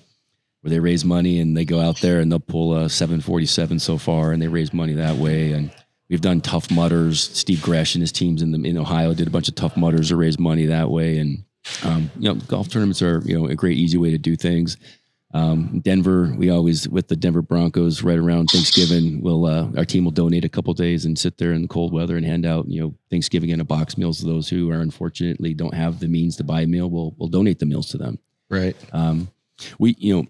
where 0.60 0.70
they 0.70 0.80
raise 0.80 1.04
money 1.04 1.40
and 1.40 1.56
they 1.56 1.64
go 1.64 1.80
out 1.80 2.00
there 2.00 2.20
and 2.20 2.32
they'll 2.32 2.40
pull 2.40 2.74
a 2.74 2.88
747 2.88 3.78
so 3.78 3.98
far 3.98 4.32
and 4.32 4.40
they 4.40 4.48
raise 4.48 4.72
money 4.72 4.94
that 4.94 5.16
way. 5.16 5.52
And 5.52 5.70
we've 6.08 6.22
done 6.22 6.40
Tough 6.40 6.70
Mudders. 6.70 7.20
Steve 7.20 7.62
Gresh 7.62 7.94
and 7.94 8.02
his 8.02 8.12
teams 8.12 8.40
in 8.40 8.52
the 8.52 8.68
in 8.68 8.78
Ohio 8.78 9.14
did 9.14 9.26
a 9.26 9.30
bunch 9.30 9.48
of 9.48 9.54
Tough 9.54 9.76
Mudders 9.76 10.08
to 10.08 10.16
raise 10.16 10.38
money 10.38 10.66
that 10.66 10.88
way. 10.88 11.18
And 11.18 11.44
um, 11.84 12.10
you 12.18 12.28
know, 12.28 12.34
golf 12.48 12.68
tournaments 12.68 13.02
are 13.02 13.22
you 13.24 13.38
know 13.38 13.46
a 13.46 13.54
great 13.54 13.76
easy 13.76 13.98
way 13.98 14.10
to 14.10 14.18
do 14.18 14.36
things. 14.36 14.76
Um, 15.34 15.80
Denver, 15.80 16.32
we 16.36 16.48
always 16.48 16.88
with 16.88 17.08
the 17.08 17.16
Denver 17.16 17.42
Broncos 17.42 18.02
right 18.04 18.18
around 18.18 18.46
Thanksgiving. 18.46 19.20
We'll 19.20 19.46
uh, 19.46 19.68
our 19.76 19.84
team 19.84 20.04
will 20.04 20.12
donate 20.12 20.44
a 20.44 20.48
couple 20.48 20.72
days 20.74 21.04
and 21.04 21.18
sit 21.18 21.38
there 21.38 21.52
in 21.52 21.62
the 21.62 21.68
cold 21.68 21.92
weather 21.92 22.16
and 22.16 22.24
hand 22.24 22.46
out 22.46 22.68
you 22.68 22.80
know 22.80 22.94
Thanksgiving 23.10 23.50
and 23.50 23.60
a 23.60 23.64
box 23.64 23.98
meals 23.98 24.20
to 24.20 24.26
those 24.26 24.48
who 24.48 24.70
are 24.70 24.80
unfortunately 24.80 25.52
don't 25.52 25.74
have 25.74 25.98
the 25.98 26.06
means 26.06 26.36
to 26.36 26.44
buy 26.44 26.60
a 26.60 26.66
meal. 26.68 26.88
We'll 26.88 27.16
we'll 27.18 27.28
donate 27.28 27.58
the 27.58 27.66
meals 27.66 27.88
to 27.88 27.98
them. 27.98 28.20
Right. 28.48 28.76
Um, 28.92 29.28
we 29.80 29.96
you 29.98 30.14
know 30.14 30.26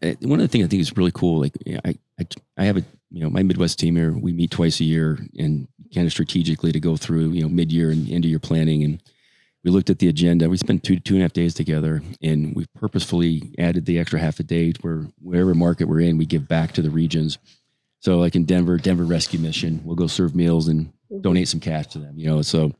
eh, 0.00 0.14
one 0.20 0.40
of 0.40 0.44
the 0.44 0.48
things 0.48 0.64
I 0.64 0.68
think 0.68 0.80
is 0.80 0.96
really 0.96 1.12
cool. 1.12 1.40
Like 1.40 1.52
I 1.84 1.94
I, 2.18 2.26
I 2.56 2.64
have 2.64 2.78
a 2.78 2.84
you 3.10 3.22
know 3.22 3.28
my 3.28 3.42
Midwest 3.42 3.78
team 3.78 3.94
here. 3.94 4.16
We 4.16 4.32
meet 4.32 4.50
twice 4.50 4.80
a 4.80 4.84
year 4.84 5.18
and 5.38 5.68
kind 5.94 6.06
of 6.06 6.12
strategically 6.12 6.72
to 6.72 6.80
go 6.80 6.96
through 6.96 7.32
you 7.32 7.42
know 7.42 7.48
mid 7.50 7.70
year 7.70 7.90
and 7.90 8.10
end 8.10 8.24
of 8.24 8.30
year 8.30 8.38
planning 8.38 8.84
and 8.84 9.02
we 9.64 9.70
looked 9.70 9.90
at 9.90 9.98
the 9.98 10.08
agenda. 10.08 10.48
We 10.48 10.56
spent 10.56 10.82
two 10.82 10.98
two 10.98 11.14
and 11.14 11.22
a 11.22 11.24
half 11.24 11.32
days 11.32 11.54
together, 11.54 12.02
and 12.22 12.54
we 12.54 12.66
purposefully 12.74 13.54
added 13.58 13.86
the 13.86 13.98
extra 13.98 14.18
half 14.20 14.40
a 14.40 14.42
day 14.42 14.72
to 14.72 14.80
where 14.82 15.06
wherever 15.20 15.54
market 15.54 15.88
we're 15.88 16.00
in, 16.00 16.18
we 16.18 16.26
give 16.26 16.48
back 16.48 16.72
to 16.72 16.82
the 16.82 16.90
regions. 16.90 17.38
So, 18.00 18.18
like 18.18 18.34
in 18.34 18.44
Denver, 18.44 18.78
Denver 18.78 19.04
Rescue 19.04 19.38
Mission, 19.38 19.82
we'll 19.84 19.96
go 19.96 20.06
serve 20.06 20.34
meals 20.34 20.68
and 20.68 20.92
Mm-hmm. 21.10 21.22
donate 21.22 21.48
some 21.48 21.58
cash 21.58 21.88
to 21.88 21.98
them. 21.98 22.16
You 22.16 22.26
know, 22.30 22.42
so 22.42 22.72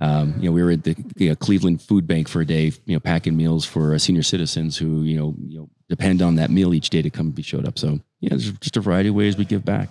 um, 0.00 0.34
you 0.40 0.48
know 0.48 0.52
we 0.52 0.64
were 0.64 0.72
at 0.72 0.82
the 0.82 0.96
you 1.14 1.28
know, 1.28 1.36
Cleveland 1.36 1.80
Food 1.80 2.08
Bank 2.08 2.28
for 2.28 2.40
a 2.40 2.44
day, 2.44 2.72
you 2.86 2.94
know, 2.96 2.98
packing 2.98 3.36
meals 3.36 3.64
for 3.64 3.94
uh, 3.94 3.98
senior 3.98 4.24
citizens 4.24 4.76
who 4.76 5.02
you 5.02 5.16
know 5.16 5.36
you 5.46 5.58
know 5.60 5.70
depend 5.88 6.20
on 6.22 6.34
that 6.36 6.50
meal 6.50 6.74
each 6.74 6.90
day 6.90 7.02
to 7.02 7.10
come 7.10 7.26
and 7.26 7.34
be 7.34 7.42
showed 7.42 7.66
up. 7.66 7.78
So 7.78 8.00
yeah, 8.20 8.30
there's 8.30 8.50
just 8.52 8.76
a 8.76 8.80
variety 8.80 9.08
of 9.10 9.14
ways 9.14 9.36
we 9.36 9.44
give 9.44 9.64
back. 9.64 9.90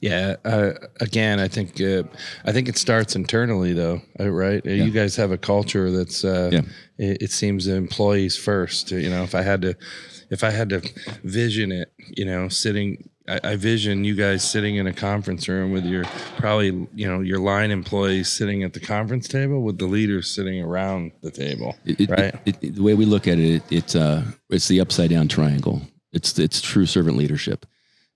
Yeah. 0.00 0.36
Uh, 0.44 0.72
again, 1.00 1.40
I 1.40 1.48
think 1.48 1.80
uh, 1.80 2.02
I 2.44 2.52
think 2.52 2.68
it 2.68 2.76
starts 2.76 3.16
internally, 3.16 3.72
though. 3.72 4.02
uh, 4.20 4.28
Right? 4.30 4.64
You 4.64 4.90
guys 4.90 5.16
have 5.16 5.30
a 5.32 5.38
culture 5.38 5.90
that's. 5.90 6.24
Uh, 6.24 6.50
Yeah. 6.52 6.60
it, 6.98 7.22
it 7.22 7.30
seems 7.30 7.66
employees 7.66 8.36
first. 8.36 8.90
You 8.90 9.08
know, 9.10 9.22
if 9.24 9.34
I 9.34 9.42
had 9.42 9.62
to, 9.62 9.74
if 10.30 10.44
I 10.44 10.50
had 10.50 10.68
to 10.70 10.82
vision 11.24 11.72
it, 11.72 11.92
you 12.16 12.24
know, 12.24 12.48
sitting. 12.48 13.08
I, 13.28 13.40
I 13.44 13.56
vision 13.56 14.04
you 14.04 14.14
guys 14.14 14.48
sitting 14.48 14.76
in 14.76 14.86
a 14.86 14.92
conference 14.92 15.48
room 15.48 15.70
with 15.72 15.84
your 15.84 16.04
probably 16.38 16.66
you 16.94 17.06
know 17.08 17.20
your 17.20 17.38
line 17.38 17.70
employees 17.70 18.30
sitting 18.30 18.62
at 18.64 18.72
the 18.72 18.80
conference 18.80 19.28
table 19.28 19.62
with 19.62 19.78
the 19.78 19.86
leaders 19.86 20.28
sitting 20.34 20.60
around 20.62 21.12
the 21.22 21.30
table. 21.30 21.76
It, 21.84 22.10
Right. 22.10 22.34
it- 22.44 22.56
it- 22.60 22.74
the 22.76 22.82
way 22.82 22.94
we 22.94 23.04
look 23.04 23.28
at 23.28 23.38
it, 23.38 23.54
it 23.54 23.62
it's 23.70 23.94
uh, 23.94 24.24
it's 24.50 24.68
the 24.68 24.80
upside 24.80 25.10
down 25.10 25.28
triangle. 25.28 25.82
It's 26.12 26.38
it's 26.38 26.60
true 26.60 26.86
servant 26.86 27.16
leadership. 27.16 27.66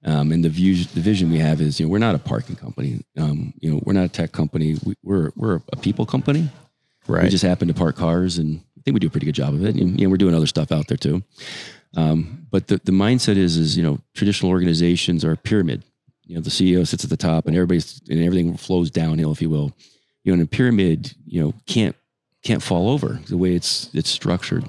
Um, 0.05 0.31
and 0.31 0.45
the 0.45 0.49
view, 0.51 0.85
the 0.85 1.01
vision 1.01 1.33
we 1.33 1.39
have 1.39 1.61
is, 1.61 1.81
you 1.81 1.87
know, 1.87 1.91
we're 1.91 1.99
not 1.99 2.15
a 2.15 2.19
parking 2.21 2.55
company. 2.55 3.01
Um, 3.17 3.53
you 3.61 3.73
know, 3.73 3.81
we're 3.85 3.93
not 3.95 4.05
a 4.05 4.09
tech 4.09 4.31
company. 4.31 4.77
We, 4.85 4.95
we're 5.03 5.31
we're 5.35 5.61
a 5.73 5.77
people 5.77 6.07
company. 6.07 6.49
Right. 7.09 7.25
We 7.25 7.29
just 7.31 7.43
happen 7.45 7.67
to 7.69 7.75
park 7.75 7.97
cars, 7.97 8.39
and 8.39 8.61
I 8.79 8.83
think 8.83 8.95
we 8.95 9.01
do 9.01 9.07
a 9.07 9.11
pretty 9.11 9.27
good 9.27 9.35
job 9.35 9.55
of 9.55 9.65
it. 9.65 9.75
And 9.77 9.99
you 9.99 10.07
know, 10.07 10.11
we're 10.11 10.17
doing 10.17 10.35
other 10.35 10.47
stuff 10.47 10.71
out 10.71 10.87
there 10.89 10.97
too. 10.99 11.23
Um, 11.95 12.47
but 12.51 12.69
the 12.69 12.81
the 12.85 12.93
mindset 12.93 13.37
is 13.37 13.57
is 13.57 13.77
you 13.77 13.83
know, 13.83 14.01
traditional 14.15 14.51
organizations 14.51 15.25
are 15.25 15.33
a 15.33 15.37
pyramid. 15.37 15.85
You 16.25 16.37
know, 16.37 16.41
the 16.41 16.51
CEO 16.51 16.87
sits 16.87 17.05
at 17.05 17.11
the 17.11 17.17
top, 17.17 17.47
and 17.47 17.55
everybody's 17.55 18.01
and 18.09 18.21
everything 18.21 18.57
flows 18.57 18.91
downhill, 18.91 19.33
if 19.33 19.41
you 19.41 19.51
will. 19.51 19.73
You 20.25 20.33
know, 20.33 20.41
and 20.41 20.43
a 20.43 20.47
pyramid, 20.47 21.15
you 21.25 21.41
know, 21.43 21.55
can't 21.67 21.95
can't 22.43 22.63
fall 22.63 22.89
over 22.89 23.21
the 23.29 23.37
way 23.37 23.55
it's 23.55 23.91
it's 23.95 24.11
structured. 24.11 24.69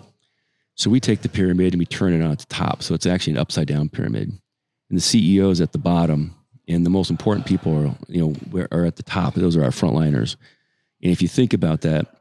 So 0.76 0.92
we 0.92 1.00
take 1.00 1.22
the 1.22 1.30
pyramid 1.30 1.74
and 1.74 1.80
we 1.80 1.86
turn 1.86 2.14
it 2.14 2.24
on 2.24 2.32
at 2.32 2.40
the 2.40 2.46
top. 2.46 2.84
So 2.84 2.94
it's 2.94 3.08
actually 3.08 3.34
an 3.34 3.40
upside 3.40 3.68
down 3.68 3.90
pyramid. 3.90 4.30
And 4.90 4.98
the 4.98 5.02
CEO 5.02 5.52
is 5.52 5.60
at 5.60 5.72
the 5.72 5.80
bottom, 5.80 6.36
and 6.68 6.86
the 6.86 6.90
most 6.90 7.10
important 7.10 7.46
people 7.46 7.76
are, 7.76 7.96
you 8.08 8.36
know, 8.52 8.68
are 8.72 8.86
at 8.86 8.96
the 8.96 9.04
top. 9.04 9.34
Those 9.34 9.58
are 9.58 9.64
our 9.64 9.72
frontliners. 9.72 10.36
And 11.02 11.12
if 11.12 11.22
you 11.22 11.28
think 11.28 11.54
about 11.54 11.82
that, 11.82 12.17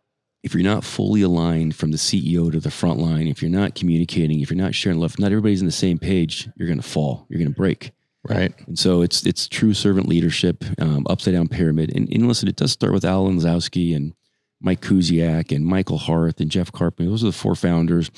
if 0.47 0.55
you're 0.55 0.63
not 0.63 0.85
fully 0.85 1.23
aligned 1.23 1.75
from 1.75 1.91
the 1.91 1.97
CEO 1.97 2.53
to 2.53 2.61
the 2.61 2.71
front 2.71 3.01
line, 3.01 3.27
if 3.27 3.43
you're 3.43 3.51
not 3.51 3.75
communicating, 3.75 4.39
if 4.39 4.49
you're 4.49 4.57
not 4.57 4.77
sharing 4.77 5.01
love, 5.01 5.15
if 5.15 5.19
not 5.19 5.33
everybody's 5.33 5.61
on 5.61 5.67
the 5.67 5.73
same 5.73 5.99
page, 5.99 6.49
you're 6.55 6.69
going 6.69 6.81
to 6.81 6.89
fall. 6.89 7.27
You're 7.29 7.41
going 7.41 7.53
to 7.53 7.57
break. 7.57 7.91
Right. 8.23 8.55
And 8.69 8.79
so 8.79 9.03
it's 9.03 9.27
it's 9.27 9.49
true 9.49 9.75
servant 9.75 10.09
leadership, 10.09 10.65
um, 10.81 11.05
upside 11.11 11.35
down 11.35 11.49
pyramid. 11.49 11.93
And, 11.97 12.09
and 12.13 12.29
listen, 12.29 12.49
it 12.49 12.55
does 12.55 12.71
start 12.71 12.93
with 12.93 13.05
Alan 13.05 13.41
Lazowski 13.41 13.97
and 13.97 14.15
Mike 14.61 14.83
Kuziak 14.83 15.55
and 15.55 15.67
Michael 15.67 15.99
Harth 15.99 16.39
and 16.39 16.49
Jeff 16.49 16.71
Carpenter. 16.71 17.11
Those 17.11 17.25
are 17.25 17.27
the 17.27 17.33
four 17.33 17.57
founders. 17.57 18.13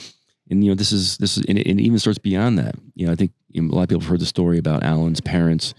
And 0.50 0.62
you 0.62 0.70
know, 0.70 0.74
this 0.74 0.92
is 0.92 1.16
this 1.16 1.38
is 1.38 1.46
and 1.48 1.58
it, 1.58 1.66
and 1.66 1.80
it 1.80 1.82
even 1.82 1.98
starts 1.98 2.18
beyond 2.18 2.58
that. 2.58 2.74
You 2.94 3.06
know, 3.06 3.12
I 3.12 3.16
think 3.16 3.32
you 3.48 3.62
know, 3.62 3.72
a 3.72 3.74
lot 3.74 3.82
of 3.84 3.88
people 3.88 4.02
have 4.02 4.10
heard 4.10 4.20
the 4.20 4.26
story 4.26 4.58
about 4.58 4.82
Alan's 4.82 5.22
parents. 5.22 5.72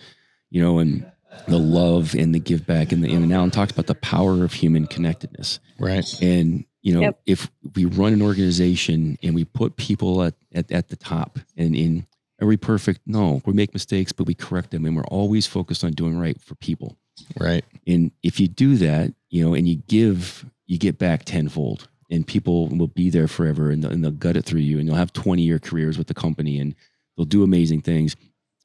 You 0.49 0.63
know, 0.63 0.79
and 0.79 1.05
the 1.47 1.58
love 1.58 2.15
and 2.15 2.34
the 2.34 2.39
give 2.39 2.65
back, 2.65 2.91
and 2.91 3.04
the 3.04 3.13
and 3.13 3.32
Alan 3.32 3.52
talks 3.52 3.71
about 3.71 3.88
the 3.88 3.95
power 3.95 4.43
of 4.43 4.54
human 4.54 4.88
connectedness. 4.88 5.60
Right. 5.80 6.06
And 6.21 6.65
you 6.82 6.93
know, 6.93 7.02
Yep. 7.02 7.21
if 7.25 7.52
we 7.75 7.86
run 7.86 8.13
an 8.13 8.21
organization 8.21 9.17
and 9.21 9.36
we 9.36 9.43
put 9.43 9.75
people 9.75 10.23
at, 10.23 10.36
at, 10.54 10.71
at 10.71 10.88
the 10.89 10.95
top 10.95 11.39
and 11.58 11.75
in 11.75 12.06
are 12.41 12.47
we 12.47 12.56
perfect? 12.56 13.02
No, 13.06 13.41
we 13.45 13.52
make 13.52 13.73
mistakes, 13.73 14.13
but 14.13 14.25
we 14.25 14.34
correct 14.34 14.71
them 14.71 14.86
and 14.86 14.95
we're 14.95 15.04
always 15.04 15.45
focused 15.45 15.84
on 15.84 15.91
doing 15.91 16.17
right 16.17 16.39
for 16.39 16.56
people. 16.56 16.95
Right. 17.38 17.65
And 17.86 18.12
if 18.23 18.39
you 18.39 18.47
do 18.47 18.78
that, 18.78 19.13
you 19.30 19.45
know, 19.45 19.54
and 19.54 19.67
you 19.67 19.75
give, 19.89 20.45
you 20.65 20.78
get 20.78 20.97
back 20.97 21.25
tenfold 21.25 21.89
and 22.10 22.25
people 22.25 22.69
will 22.69 22.88
be 22.88 23.10
there 23.10 23.28
forever 23.28 23.69
and 23.71 23.84
they'll, 23.84 23.91
and 23.91 24.02
they'll 24.02 24.12
gut 24.12 24.38
it 24.38 24.45
through 24.45 24.62
you 24.62 24.80
and 24.80 24.88
you'll 24.88 24.95
have 24.95 25.12
20 25.12 25.41
year 25.41 25.60
careers 25.60 25.97
with 25.97 26.08
the 26.08 26.13
company 26.13 26.60
and 26.60 26.75
they'll 27.17 27.25
do 27.25 27.43
amazing 27.43 27.82
things. 27.82 28.15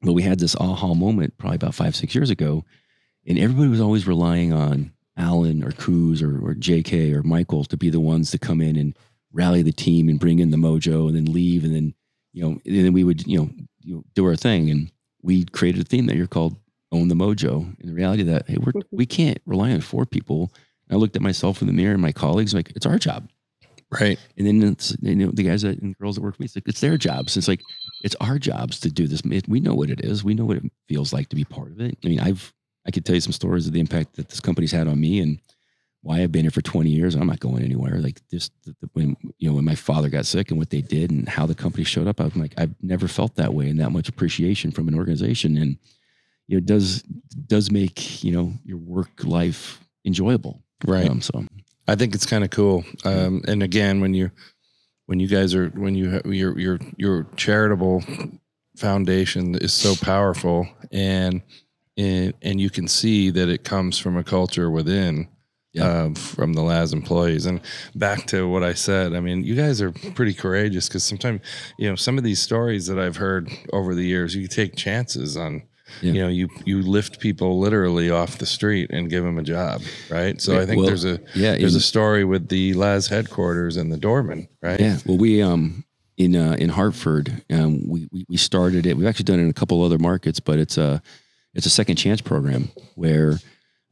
But 0.05 0.12
we 0.12 0.23
had 0.23 0.38
this 0.38 0.55
aha 0.57 0.95
moment 0.95 1.37
probably 1.38 1.57
about 1.57 1.75
five, 1.75 1.97
six 1.97 2.14
years 2.14 2.31
ago. 2.31 2.64
And 3.27 3.38
everybody 3.38 3.69
was 3.69 3.81
always 3.81 4.07
relying 4.07 4.53
on 4.53 4.93
Alan 5.17 5.64
or 5.64 5.73
Coos 5.73 6.23
or, 6.23 6.37
or 6.47 6.55
JK 6.55 7.14
or 7.14 7.23
Michael 7.23 7.64
to 7.64 7.77
be 7.77 7.88
the 7.88 8.01
ones 8.01 8.31
to 8.31 8.38
come 8.38 8.61
in 8.61 8.77
and 8.77 8.97
rally 9.33 9.62
the 9.62 9.73
team 9.73 10.09
and 10.09 10.21
bring 10.21 10.38
in 10.38 10.51
the 10.51 10.57
mojo 10.57 11.09
and 11.09 11.17
then 11.17 11.33
leave. 11.33 11.64
And 11.64 11.75
then, 11.75 11.95
you 12.33 12.43
know, 12.43 12.61
and 12.64 12.85
then 12.85 12.93
we 12.93 13.05
would, 13.05 13.27
you 13.27 13.38
know, 13.38 13.51
you 13.81 13.97
know 13.97 14.05
do 14.14 14.27
our 14.27 14.37
thing. 14.37 14.71
And 14.71 14.90
we 15.23 15.45
created 15.47 15.81
a 15.81 15.85
theme 15.85 16.07
that 16.07 16.17
you're 16.17 16.27
called 16.27 16.57
Own 16.93 17.09
the 17.09 17.14
Mojo. 17.14 17.75
And 17.81 17.90
the 17.90 17.95
reality 17.95 18.25
that, 18.25 18.49
hey, 18.49 18.59
we're, 18.59 18.73
we 18.90 19.07
can't 19.07 19.40
rely 19.47 19.73
on 19.73 19.81
four 19.81 20.05
people. 20.05 20.53
I 20.90 20.97
looked 20.97 21.17
at 21.17 21.23
myself 21.23 21.62
in 21.62 21.67
the 21.67 21.73
mirror 21.73 21.95
and 21.95 22.03
my 22.03 22.12
colleagues, 22.12 22.53
like, 22.53 22.73
it's 22.77 22.85
our 22.85 22.99
job. 22.99 23.31
Right. 23.90 24.19
And 24.37 24.47
then 24.47 24.62
it's, 24.62 24.97
you 25.01 25.14
know, 25.14 25.31
the 25.33 25.45
guys 25.45 25.62
that, 25.62 25.81
and 25.81 25.97
girls 25.97 26.17
that 26.17 26.23
work 26.23 26.35
with 26.35 26.40
me, 26.40 26.45
it's 26.47 26.57
like, 26.57 26.69
it's 26.69 26.81
their 26.81 26.99
jobs. 26.99 27.37
It's 27.37 27.49
like, 27.49 27.62
it's 28.05 28.14
our 28.21 28.38
jobs 28.38 28.79
to 28.81 28.90
do 28.90 29.09
this. 29.09 29.23
We 29.49 29.61
know 29.61 29.75
what 29.75 29.88
it 29.88 30.03
is. 30.03 30.23
We 30.23 30.35
know 30.35 30.45
what 30.45 30.59
it 30.59 30.71
feels 30.88 31.14
like 31.14 31.31
to 31.31 31.37
be 31.37 31.45
part 31.45 31.73
of 31.73 31.81
it. 31.81 31.97
I 32.05 32.09
mean, 32.09 32.21
I've, 32.21 32.53
I 32.87 32.90
could 32.90 33.07
tell 33.07 33.14
you 33.14 33.21
some 33.23 33.33
stories 33.33 33.67
of 33.67 33.73
the 33.73 33.81
impact 33.81 34.17
that 34.17 34.29
this 34.29 34.40
company's 34.40 34.73
had 34.73 34.87
on 34.87 35.01
me 35.01 35.21
and 35.21 35.38
why 36.03 36.21
I've 36.21 36.31
been 36.31 36.43
here 36.43 36.51
for 36.51 36.61
20 36.61 36.90
years. 36.90 37.14
I'm 37.14 37.27
not 37.27 37.40
going 37.40 37.64
anywhere. 37.64 37.97
Like 38.01 38.21
just 38.31 38.53
the, 38.64 38.77
the, 38.83 38.90
when, 38.93 39.17
you 39.38 39.49
know, 39.49 39.57
when 39.57 39.64
my 39.64 39.75
father 39.75 40.11
got 40.11 40.27
sick 40.27 40.51
and 40.51 40.59
what 40.59 40.69
they 40.69 40.83
did 40.83 41.11
and 41.11 41.27
how 41.27 41.47
the 41.47 41.55
company 41.55 41.83
showed 41.83 42.07
up, 42.07 42.21
I'm 42.21 42.31
like, 42.38 42.53
I've 42.59 42.75
never 42.83 43.09
felt 43.09 43.37
that 43.37 43.55
way 43.55 43.71
and 43.71 43.81
that 43.81 43.90
much 43.90 44.11
appreciation 44.11 44.71
from 44.71 44.87
an 44.87 44.95
organization. 44.95 45.57
And, 45.57 45.79
you 46.47 46.59
know, 46.59 46.61
does, 46.61 47.01
does 47.47 47.71
make, 47.71 48.23
you 48.23 48.33
know, 48.33 48.53
your 48.67 48.77
work 48.77 49.25
life 49.25 49.81
enjoyable. 50.05 50.62
Right. 50.87 51.09
Um, 51.09 51.23
so 51.23 51.47
I 51.88 51.95
think 51.95 52.14
it's 52.14 52.27
kind 52.27 52.45
of 52.45 52.51
cool. 52.51 52.85
Um, 53.07 53.40
and 53.49 53.62
again, 53.62 54.03
when 54.03 54.12
you 54.12 54.31
when 55.07 55.21
you 55.21 55.29
guys 55.29 55.55
are 55.55 55.69
when 55.71 55.95
you 55.95 56.21
your 56.25 56.59
your 56.59 56.79
your 56.97 57.27
charitable 57.37 58.03
foundation 58.77 59.55
is 59.57 59.73
so 59.73 59.95
powerful, 59.97 60.67
and 60.90 61.43
and 61.97 62.35
and 62.43 62.61
you 62.61 62.71
can 62.71 62.88
see 62.88 63.31
that 63.31 63.49
it 63.49 63.64
comes 63.64 63.99
from 63.99 64.17
a 64.17 64.25
culture 64.25 64.71
within. 64.71 65.29
Yeah. 65.77 66.05
Um, 66.05 66.14
from 66.14 66.53
the 66.53 66.62
Laz 66.62 66.93
employees, 66.93 67.47
and 67.47 67.61
back 67.97 68.29
to 68.29 68.49
what 68.49 68.62
I 68.62 68.75
said. 68.75 69.12
I 69.12 69.19
mean, 69.19 69.43
you 69.43 69.57
guys 69.57 69.83
are 69.83 69.90
pretty 69.90 70.33
courageous 70.33 70.87
because 70.87 71.03
sometimes, 71.03 71.40
you 71.81 71.88
know, 71.88 71.97
some 71.97 72.17
of 72.17 72.23
these 72.23 72.40
stories 72.40 72.87
that 72.87 73.01
I've 73.01 73.17
heard 73.17 73.51
over 73.73 73.93
the 73.93 74.05
years, 74.05 74.37
you 74.37 74.47
take 74.47 74.77
chances 74.77 75.37
on. 75.37 75.64
Yeah. 76.01 76.12
You 76.12 76.23
know, 76.23 76.29
you 76.29 76.49
you 76.64 76.83
lift 76.83 77.20
people 77.20 77.59
literally 77.61 78.11
off 78.11 78.38
the 78.38 78.47
street 78.47 78.90
and 78.90 79.11
give 79.11 79.23
them 79.25 79.38
a 79.38 79.42
job, 79.42 79.83
right? 80.11 80.40
So 80.40 80.53
Yeah, 80.55 80.61
I 80.61 80.66
think 80.66 80.79
well, 80.79 80.87
there's 80.87 81.05
a 81.05 81.20
yeah, 81.35 81.57
there's 81.57 81.75
in- 81.75 81.79
a 81.79 81.83
story 81.83 82.25
with 82.25 82.49
the 82.49 82.73
Laz 82.75 83.09
headquarters 83.09 83.77
and 83.77 83.92
the 83.92 83.99
doorman, 83.99 84.49
right? 84.62 84.81
Yeah. 84.81 84.99
Well, 85.07 85.18
we 85.18 85.42
um 85.42 85.85
in 86.16 86.37
uh, 86.37 86.57
in 86.59 86.68
Hartford, 86.70 87.42
um, 87.51 87.87
we, 87.88 88.09
we 88.12 88.25
we 88.29 88.37
started 88.37 88.87
it. 88.87 88.97
We've 88.97 89.07
actually 89.07 89.25
done 89.25 89.40
it 89.40 89.42
in 89.42 89.51
a 89.51 89.55
couple 89.55 89.83
other 89.83 89.99
markets, 89.99 90.40
but 90.40 90.59
it's 90.59 90.79
a 90.79 91.03
it's 91.55 91.66
a 91.66 91.70
second 91.70 91.97
chance 91.97 92.20
program 92.20 92.70
where 92.94 93.38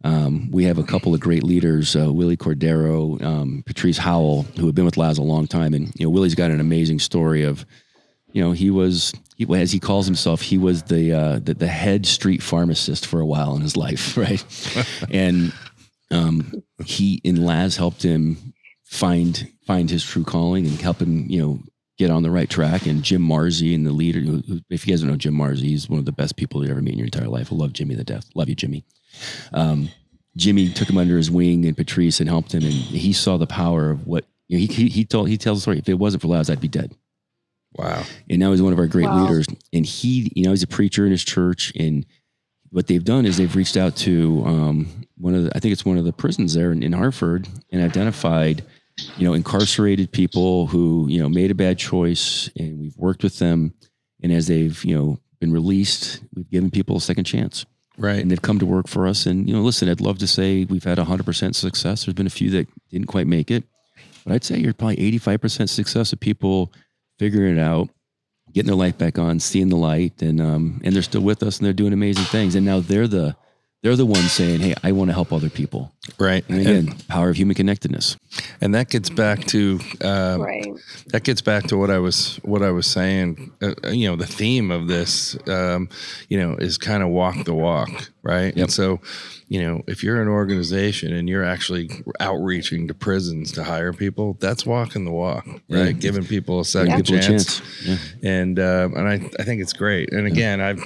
Um, 0.05 0.51
we 0.51 0.65
have 0.65 0.79
a 0.79 0.83
couple 0.83 1.15
of 1.15 1.21
great 1.21 1.45
leaders, 1.45 1.95
uh, 1.95 2.13
Willie 2.13 2.37
Cordero, 2.37 3.23
um, 3.23 3.63
Patrice 3.67 3.99
Howell, 3.99 4.43
who 4.59 4.67
have 4.67 4.75
been 4.75 4.85
with 4.85 4.97
Laz 4.97 5.17
a 5.19 5.23
long 5.23 5.47
time. 5.47 5.75
And, 5.75 5.93
you 5.97 6.05
know, 6.05 6.11
Willie's 6.11 6.35
got 6.35 6.51
an 6.51 6.59
amazing 6.61 6.99
story 6.99 7.45
of, 7.45 7.65
you 8.33 8.43
know, 8.43 8.53
he 8.53 8.71
was, 8.71 9.13
he, 9.37 9.47
as 9.55 9.73
he 9.73 9.81
calls 9.81 10.07
himself, 10.07 10.41
he 10.43 10.59
was 10.59 10.85
the, 10.85 11.13
uh, 11.13 11.39
the, 11.39 11.55
the 11.55 11.69
head 11.69 12.07
street 12.07 12.43
pharmacist 12.43 13.07
for 13.07 13.21
a 13.21 13.27
while 13.27 13.55
in 13.55 13.63
his 13.63 13.77
life, 13.77 14.17
right? 14.17 14.45
and 15.11 15.53
um, 16.13 16.63
he 16.85 17.21
and 17.25 17.45
Laz 17.45 17.77
helped 17.77 18.03
him 18.03 18.55
find 18.85 19.51
find 19.67 19.91
his 19.91 20.05
true 20.05 20.25
calling 20.25 20.67
and 20.67 20.81
help 20.81 21.01
him, 21.01 21.27
you 21.29 21.41
know, 21.41 21.61
get 21.99 22.11
on 22.11 22.23
the 22.23 22.31
right 22.31 22.51
track. 22.51 22.87
And 22.87 23.03
Jim 23.03 23.23
Marzi 23.27 23.75
and 23.75 23.87
the 23.87 23.93
leader, 23.93 24.21
who, 24.21 24.43
if 24.71 24.87
you 24.87 24.93
guys 24.93 25.01
don't 25.01 25.11
know 25.11 25.17
Jim 25.17 25.35
Marzi, 25.35 25.63
he's 25.63 25.89
one 25.89 25.99
of 25.99 26.05
the 26.05 26.13
best 26.13 26.37
people 26.37 26.65
you 26.65 26.71
ever 26.71 26.83
meet 26.83 26.93
in 26.93 26.99
your 26.99 27.07
entire 27.07 27.29
life. 27.29 27.53
I 27.53 27.57
love 27.57 27.73
Jimmy 27.73 27.97
to 27.97 28.05
death. 28.05 28.29
Love 28.35 28.49
you, 28.49 28.55
Jimmy. 28.55 28.85
Um, 29.53 29.89
Jimmy 30.37 30.69
took 30.71 30.89
him 30.89 30.99
under 30.99 31.17
his 31.17 31.31
wing 31.31 31.65
and 31.65 31.77
Patrice 31.77 32.21
and 32.21 32.29
helped 32.29 32.55
him, 32.55 32.63
and 32.63 32.73
he 32.73 33.13
saw 33.13 33.37
the 33.37 33.47
power 33.47 33.91
of 33.91 34.07
what 34.07 34.25
you 34.49 34.59
know, 34.59 34.61
he, 34.61 34.67
he 34.67 34.89
he 34.89 35.05
told 35.05 35.29
he 35.29 35.39
tells 35.39 35.59
the 35.59 35.63
story. 35.63 35.79
If 35.79 35.89
it 35.89 35.95
wasn't 35.95 36.23
for 36.23 36.29
Laz, 36.29 36.51
I'd 36.51 36.61
be 36.61 36.69
dead. 36.69 36.95
Wow. 37.75 38.05
And 38.29 38.39
now 38.39 38.51
he's 38.51 38.63
one 38.63 38.73
of 38.73 38.79
our 38.79 38.87
great 38.87 39.09
Wow. 39.09 39.23
leaders. 39.23 39.47
And 39.73 39.85
he, 39.87 40.31
you 40.35 40.45
know, 40.45 40.51
he's 40.51 40.63
a 40.63 40.67
preacher 40.69 41.05
in 41.07 41.11
his 41.11 41.25
church. 41.25 41.73
And 41.77 42.05
what 42.71 42.87
they've 42.87 43.05
done 43.05 43.27
is 43.27 43.37
they've 43.37 43.55
reached 43.57 43.77
out 43.77 43.97
to 43.97 44.43
um, 44.47 44.89
one 45.17 45.35
of 45.35 45.45
the, 45.45 45.57
I 45.57 45.59
think 45.61 45.73
it's 45.73 45.85
one 45.85 45.99
of 45.99 46.05
the 46.05 46.13
prisons 46.13 46.55
there 46.55 46.73
in, 46.73 46.83
in 46.83 46.93
Hartford 46.93 47.49
and 47.71 47.83
identified, 47.83 48.65
you 49.17 49.27
know, 49.27 49.33
incarcerated 49.35 50.13
people 50.13 50.67
who, 50.67 51.07
you 51.09 51.21
know, 51.23 51.29
made 51.29 51.51
a 51.51 51.55
bad 51.55 51.79
choice. 51.79 52.51
And 52.57 52.79
we've 52.79 52.97
worked 52.97 53.23
with 53.23 53.39
them. 53.39 53.73
And 54.23 54.33
as 54.33 54.47
they've, 54.47 54.83
you 54.85 54.97
know, 54.97 55.19
been 55.41 55.53
released, 55.53 56.21
we've 56.35 56.49
given 56.51 56.71
people 56.71 56.97
a 56.97 57.01
second 57.01 57.25
chance 57.25 57.67
Right. 57.99 58.21
and 58.21 58.31
they've 58.31 58.41
come 58.41 58.59
to 58.61 58.67
work 58.67 58.87
for 58.87 59.07
us. 59.07 59.27
And 59.27 59.49
you 59.49 59.55
know, 59.55 59.61
listen, 59.63 59.89
I'd 59.89 60.01
love 60.01 60.19
to 60.19 60.27
say 60.27 60.65
we've 60.65 60.85
had 60.85 60.99
100% 60.99 61.55
success. 61.55 62.05
There's 62.05 62.15
been 62.15 62.27
a 62.27 62.31
few 62.31 62.51
that 62.51 62.69
didn't 62.91 63.09
quite 63.09 63.27
make 63.27 63.51
it, 63.51 63.65
but 64.25 64.33
I'd 64.35 64.45
say 64.45 64.59
you're 64.59 64.73
probably 64.73 64.97
85% 65.19 65.69
success 65.69 66.13
of 66.13 66.21
people 66.21 66.73
figuring 67.23 67.57
it 67.57 67.61
out, 67.61 67.89
getting 68.53 68.67
their 68.67 68.75
life 68.75 68.99
back 68.99 69.17
on, 69.17 69.39
seeing 69.39 69.69
the 69.69 69.77
light, 69.77 70.21
and 70.23 70.41
um, 70.41 70.81
and 70.83 70.93
they're 70.93 71.05
still 71.05 71.21
with 71.21 71.41
us 71.45 71.59
and 71.59 71.67
they're 71.67 71.73
doing 71.73 71.93
amazing 71.93 72.25
things. 72.25 72.57
And 72.57 72.67
now 72.67 72.81
they're 72.81 73.07
the 73.07 73.37
they're 73.83 73.97
the 73.97 74.07
ones 74.07 74.33
saying, 74.33 74.61
"Hey, 74.61 74.75
I 74.83 74.93
want 74.93 75.09
to 75.11 75.15
help 75.15 75.33
other 75.33 75.51
people." 75.51 75.93
right. 76.19 76.45
And 76.49 76.61
again, 76.61 76.95
power 77.09 77.31
of 77.31 77.37
human 77.37 77.55
connectedness. 77.55 78.17
And 78.61 78.75
that 78.75 78.89
gets 78.89 79.09
back 79.09 79.45
to 79.47 79.79
um, 80.01 80.41
right. 80.41 80.67
that 81.09 81.23
gets 81.23 81.41
back 81.41 81.65
to 81.65 81.77
what 81.77 81.91
I 81.91 81.99
was 81.99 82.37
what 82.43 82.63
I 82.63 82.71
was 82.71 82.87
saying. 82.87 83.53
Uh, 83.63 83.75
uh, 83.85 83.91
you 83.91 84.09
know, 84.09 84.17
the 84.17 84.27
theme 84.27 84.71
of 84.71 84.89
this, 84.89 85.37
um, 85.49 85.89
you 86.29 86.39
know, 86.39 86.57
is 86.57 86.79
kind 86.79 87.03
of 87.03 87.11
walk 87.11 87.45
the 87.45 87.55
walk, 87.55 88.11
right? 88.23 88.57
Yep. 88.57 88.57
And 88.57 88.73
so, 88.73 89.01
you 89.49 89.63
know, 89.63 89.83
if 89.87 90.03
you're 90.03 90.21
an 90.21 90.29
organization 90.29 91.13
and 91.13 91.29
you're 91.29 91.45
actually 91.45 91.91
outreaching 92.21 92.89
to 92.89 92.95
prisons 92.95 93.53
to 93.53 93.65
hire 93.65 93.93
people, 93.93 94.37
that's 94.41 94.67
walking 94.67 95.05
the 95.05 95.13
walk, 95.13 95.47
right? 95.47 95.63
Yeah. 95.69 95.93
Giving 95.93 96.25
people 96.25 96.61
a 96.61 96.65
second 96.65 96.97
Give 96.97 97.07
people 97.07 97.19
a 97.19 97.23
chance. 97.23 97.61
chance. 97.61 97.63
Yeah. 97.85 98.31
and 98.31 98.59
um, 98.59 98.95
and 98.95 99.09
I, 99.09 99.15
I 99.39 99.45
think 99.45 99.63
it's 99.63 99.73
great. 99.73 100.13
And 100.13 100.27
again, 100.27 100.61
I've 100.61 100.83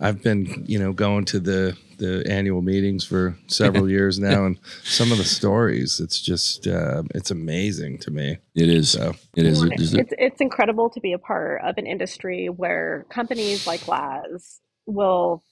I've 0.00 0.22
been 0.22 0.64
you 0.66 0.78
know 0.78 0.92
going 0.92 1.24
to 1.26 1.40
the 1.40 1.76
the 2.00 2.24
annual 2.28 2.60
meetings 2.62 3.04
for 3.04 3.36
several 3.46 3.88
years 3.96 4.18
now, 4.18 4.44
and 4.46 4.58
some 4.82 5.12
of 5.12 5.18
the 5.18 5.24
stories, 5.24 6.00
it's 6.00 6.20
just 6.20 6.66
uh, 6.66 7.04
it's 7.14 7.30
amazing 7.30 7.98
to 7.98 8.10
me. 8.10 8.38
It 8.56 8.68
is. 8.68 8.90
So 8.90 9.14
It 9.36 9.46
is. 9.46 9.60
Well, 9.60 9.68
There's- 9.68 9.94
It's 9.94 10.12
it's 10.18 10.40
incredible 10.40 10.90
to 10.90 11.00
be 11.00 11.12
a 11.12 11.18
part 11.18 11.62
of 11.62 11.76
an 11.78 11.86
industry 11.86 12.48
where 12.48 13.06
companies 13.10 13.66
like 13.68 13.86
Laz 13.86 14.60
will 14.86 15.44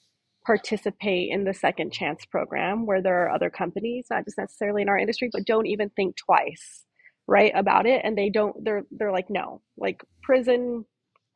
participate 0.47 1.31
in 1.31 1.45
the 1.45 1.53
second 1.55 1.93
chance 1.93 2.25
program 2.25 2.87
where 2.87 3.03
there 3.03 3.23
are 3.25 3.31
other 3.31 3.51
companies 3.51 4.07
not 4.11 4.25
just 4.25 4.39
necessarily 4.39 4.81
in 4.83 4.89
our 4.89 4.97
industry 4.99 5.29
but 5.31 5.45
don't 5.45 5.67
even 5.67 5.91
think 5.91 6.17
twice 6.17 6.85
right 7.27 7.53
about 7.55 7.85
it 7.85 8.01
and 8.03 8.17
they 8.17 8.31
don't 8.31 8.65
they're 8.65 8.85
they're 8.91 9.13
like 9.13 9.29
no 9.29 9.61
like 9.77 10.01
prison 10.23 10.87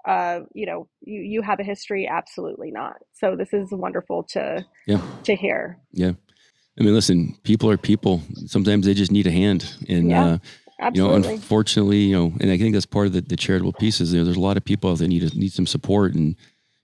uh 0.05 0.41
you 0.55 0.67
know 0.67 0.89
you 1.03 1.21
you 1.21 1.43
have 1.43 1.61
a 1.61 1.65
history 1.65 2.09
absolutely 2.09 2.71
not 2.71 2.97
so 3.13 3.37
this 3.37 3.53
is 3.53 3.69
wonderful 3.71 4.23
to 4.25 4.65
Yeah. 4.87 5.01
to 5.25 5.35
hear 5.37 5.79
Yeah. 5.93 6.13
I 6.79 6.83
mean, 6.85 6.95
listen, 6.95 7.37
people 7.43 7.69
are 7.71 7.77
people. 7.77 8.23
Sometimes 8.47 8.87
they 8.87 8.95
just 8.95 9.13
need 9.13 9.27
a 9.27 9.31
hand. 9.31 9.77
And, 9.91 10.09
Yeah, 10.11 10.25
uh, 10.25 10.39
you 10.95 11.03
know, 11.03 11.13
unfortunately, 11.35 11.99
you 11.99 12.17
know, 12.17 12.33
and 12.41 12.51
I 12.51 12.57
think 12.57 12.73
that's 12.73 12.87
part 12.87 13.07
of 13.07 13.13
the, 13.13 13.21
the 13.21 13.37
charitable 13.37 13.75
pieces. 13.75 14.13
You 14.15 14.21
know, 14.21 14.25
there's 14.25 14.39
a 14.39 14.41
lot 14.41 14.57
of 14.57 14.65
people 14.65 14.91
out 14.91 14.99
there 14.99 15.07
need 15.07 15.35
need 15.37 15.53
some 15.53 15.67
support, 15.67 16.15
and 16.15 16.35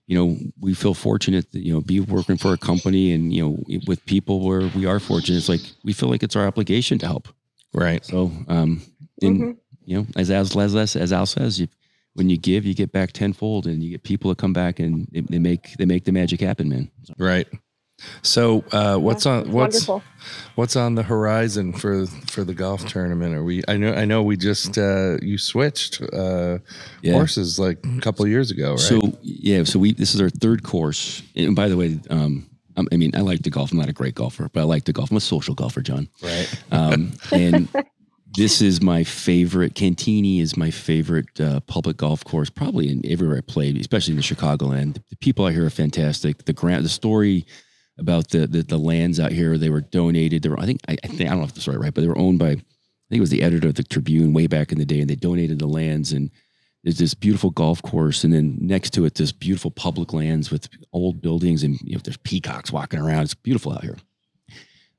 you 0.05 0.15
know, 0.15 0.37
we 0.61 0.75
feel 0.75 0.93
fortunate 0.93 1.51
that 1.53 1.61
you 1.65 1.73
know 1.73 1.81
be 1.81 1.99
working 1.99 2.37
for 2.37 2.53
a 2.53 2.57
company 2.57 3.11
and 3.13 3.33
you 3.33 3.43
know 3.43 3.57
with 3.87 4.05
people 4.05 4.41
where 4.47 4.67
we 4.75 4.85
are 4.85 4.99
fortunate. 4.99 5.37
It's 5.39 5.49
like 5.49 5.61
we 5.83 5.91
feel 5.91 6.07
like 6.09 6.21
it's 6.21 6.35
our 6.35 6.45
obligation 6.45 6.99
to 6.99 7.07
help. 7.07 7.27
right, 7.73 8.05
So, 8.05 8.31
um, 8.47 8.81
and 9.23 9.39
Mhm. 9.39 9.57
you 9.85 9.97
know, 9.97 10.05
as 10.15 10.29
as 10.29 10.55
as 10.55 10.95
as 10.95 11.11
Al 11.11 11.25
says, 11.25 11.59
you, 11.59 11.67
when 12.15 12.29
you 12.29 12.37
give, 12.37 12.65
you 12.65 12.73
get 12.73 12.91
back 12.91 13.11
tenfold, 13.13 13.65
and 13.67 13.83
you 13.83 13.91
get 13.91 14.03
people 14.03 14.29
that 14.29 14.37
come 14.37 14.53
back 14.53 14.79
and 14.79 15.07
they, 15.11 15.21
they 15.21 15.39
make 15.39 15.73
they 15.77 15.85
make 15.85 16.05
the 16.05 16.11
magic 16.11 16.41
happen, 16.41 16.69
man. 16.69 16.91
So, 17.03 17.13
right. 17.17 17.47
So 18.21 18.63
uh, 18.71 18.97
what's 18.97 19.25
Yeah, 19.25 19.31
on 19.33 19.51
what's 19.51 19.85
wonderful 19.87 20.03
what's 20.55 20.75
on 20.77 20.95
the 20.95 21.03
horizon 21.03 21.73
for 21.73 22.05
for 22.05 22.45
the 22.45 22.53
golf 22.53 22.85
tournament? 22.85 23.35
Are 23.35 23.43
we? 23.43 23.61
I 23.67 23.75
know 23.75 23.93
I 23.93 24.05
know 24.05 24.23
we 24.23 24.37
just 24.37 24.77
uh, 24.77 25.17
you 25.21 25.37
switched 25.37 26.01
uh, 26.13 26.59
Yeah. 27.01 27.13
horses 27.13 27.59
like 27.59 27.79
a 27.85 27.99
couple 28.01 28.23
of 28.23 28.31
years 28.31 28.51
ago, 28.51 28.71
right? 28.71 28.79
So 28.79 29.01
yeah, 29.21 29.65
so 29.65 29.79
we 29.79 29.93
this 29.93 30.15
is 30.15 30.21
our 30.21 30.29
third 30.29 30.63
course. 30.63 31.21
And 31.35 31.55
by 31.55 31.67
the 31.67 31.75
way, 31.75 31.99
um, 32.09 32.49
I'm- 32.77 32.87
I 32.93 32.95
mean 32.95 33.11
I 33.15 33.19
like 33.19 33.43
to 33.43 33.49
golf. 33.49 33.73
I'm 33.73 33.77
not 33.77 33.89
a 33.89 33.93
great 33.93 34.15
golfer, 34.15 34.47
but 34.53 34.61
I 34.61 34.63
like 34.63 34.85
to 34.85 34.93
golf. 34.93 35.11
I'm 35.11 35.17
a 35.17 35.21
social 35.21 35.53
golfer, 35.53 35.81
John. 35.81 36.07
right, 36.23 36.47
Um, 36.71 37.11
and 37.33 37.67
this 38.35 38.61
is 38.61 38.81
my 38.81 39.03
favorite. 39.03 39.73
Cantigny 39.73 40.39
is 40.39 40.55
my 40.55 40.71
favorite 40.71 41.39
uh, 41.39 41.59
public 41.61 41.97
golf 41.97 42.23
course, 42.23 42.49
probably 42.49 42.89
in 42.89 43.01
everywhere 43.05 43.37
I 43.37 43.41
played, 43.41 43.77
especially 43.77 44.13
in 44.13 44.17
the 44.17 44.23
Chicagoland. 44.23 45.01
The 45.09 45.15
people 45.17 45.45
out 45.45 45.53
here 45.53 45.65
are 45.65 45.71
fantastic. 45.71 46.45
The 46.45 46.53
grant, 46.53 46.83
the 46.83 46.89
story 46.89 47.45
about 47.97 48.29
the, 48.29 48.47
the 48.47 48.61
the 48.61 48.77
lands 48.77 49.19
out 49.19 49.31
here, 49.31 49.57
they 49.57 49.69
were 49.69 49.81
donated. 49.81 50.43
They 50.43 50.49
were, 50.49 50.59
I 50.59 50.65
think, 50.65 50.79
I, 50.87 50.97
I 51.03 51.07
think 51.07 51.21
I 51.21 51.29
don't 51.29 51.39
know 51.39 51.45
if 51.45 51.53
the 51.53 51.61
story 51.61 51.77
right, 51.77 51.93
but 51.93 52.01
they 52.01 52.07
were 52.07 52.17
owned 52.17 52.39
by, 52.39 52.51
I 52.51 52.53
think 52.53 52.63
it 53.11 53.19
was 53.19 53.29
the 53.29 53.43
editor 53.43 53.69
of 53.69 53.75
the 53.75 53.83
Tribune 53.83 54.33
way 54.33 54.47
back 54.47 54.71
in 54.71 54.77
the 54.77 54.85
day, 54.85 54.99
and 54.99 55.09
they 55.09 55.15
donated 55.15 55.59
the 55.59 55.67
lands 55.67 56.11
and. 56.11 56.31
There's 56.81 56.97
this 56.97 57.13
beautiful 57.13 57.49
golf 57.49 57.81
course, 57.81 58.23
and 58.23 58.33
then 58.33 58.57
next 58.61 58.91
to 58.91 59.03
it, 59.03 59.15
this 59.15 59.33
beautiful 59.33 59.69
public 59.69 60.13
lands 60.13 60.49
with 60.49 60.69
old 60.93 61.21
buildings, 61.21 61.61
and 61.61 61.77
you 61.81 61.95
know, 61.95 62.01
there's 62.01 62.15
peacocks 62.15 62.71
walking 62.71 63.01
around. 63.01 63.23
It's 63.23 63.33
beautiful 63.33 63.73
out 63.73 63.83
here. 63.83 63.97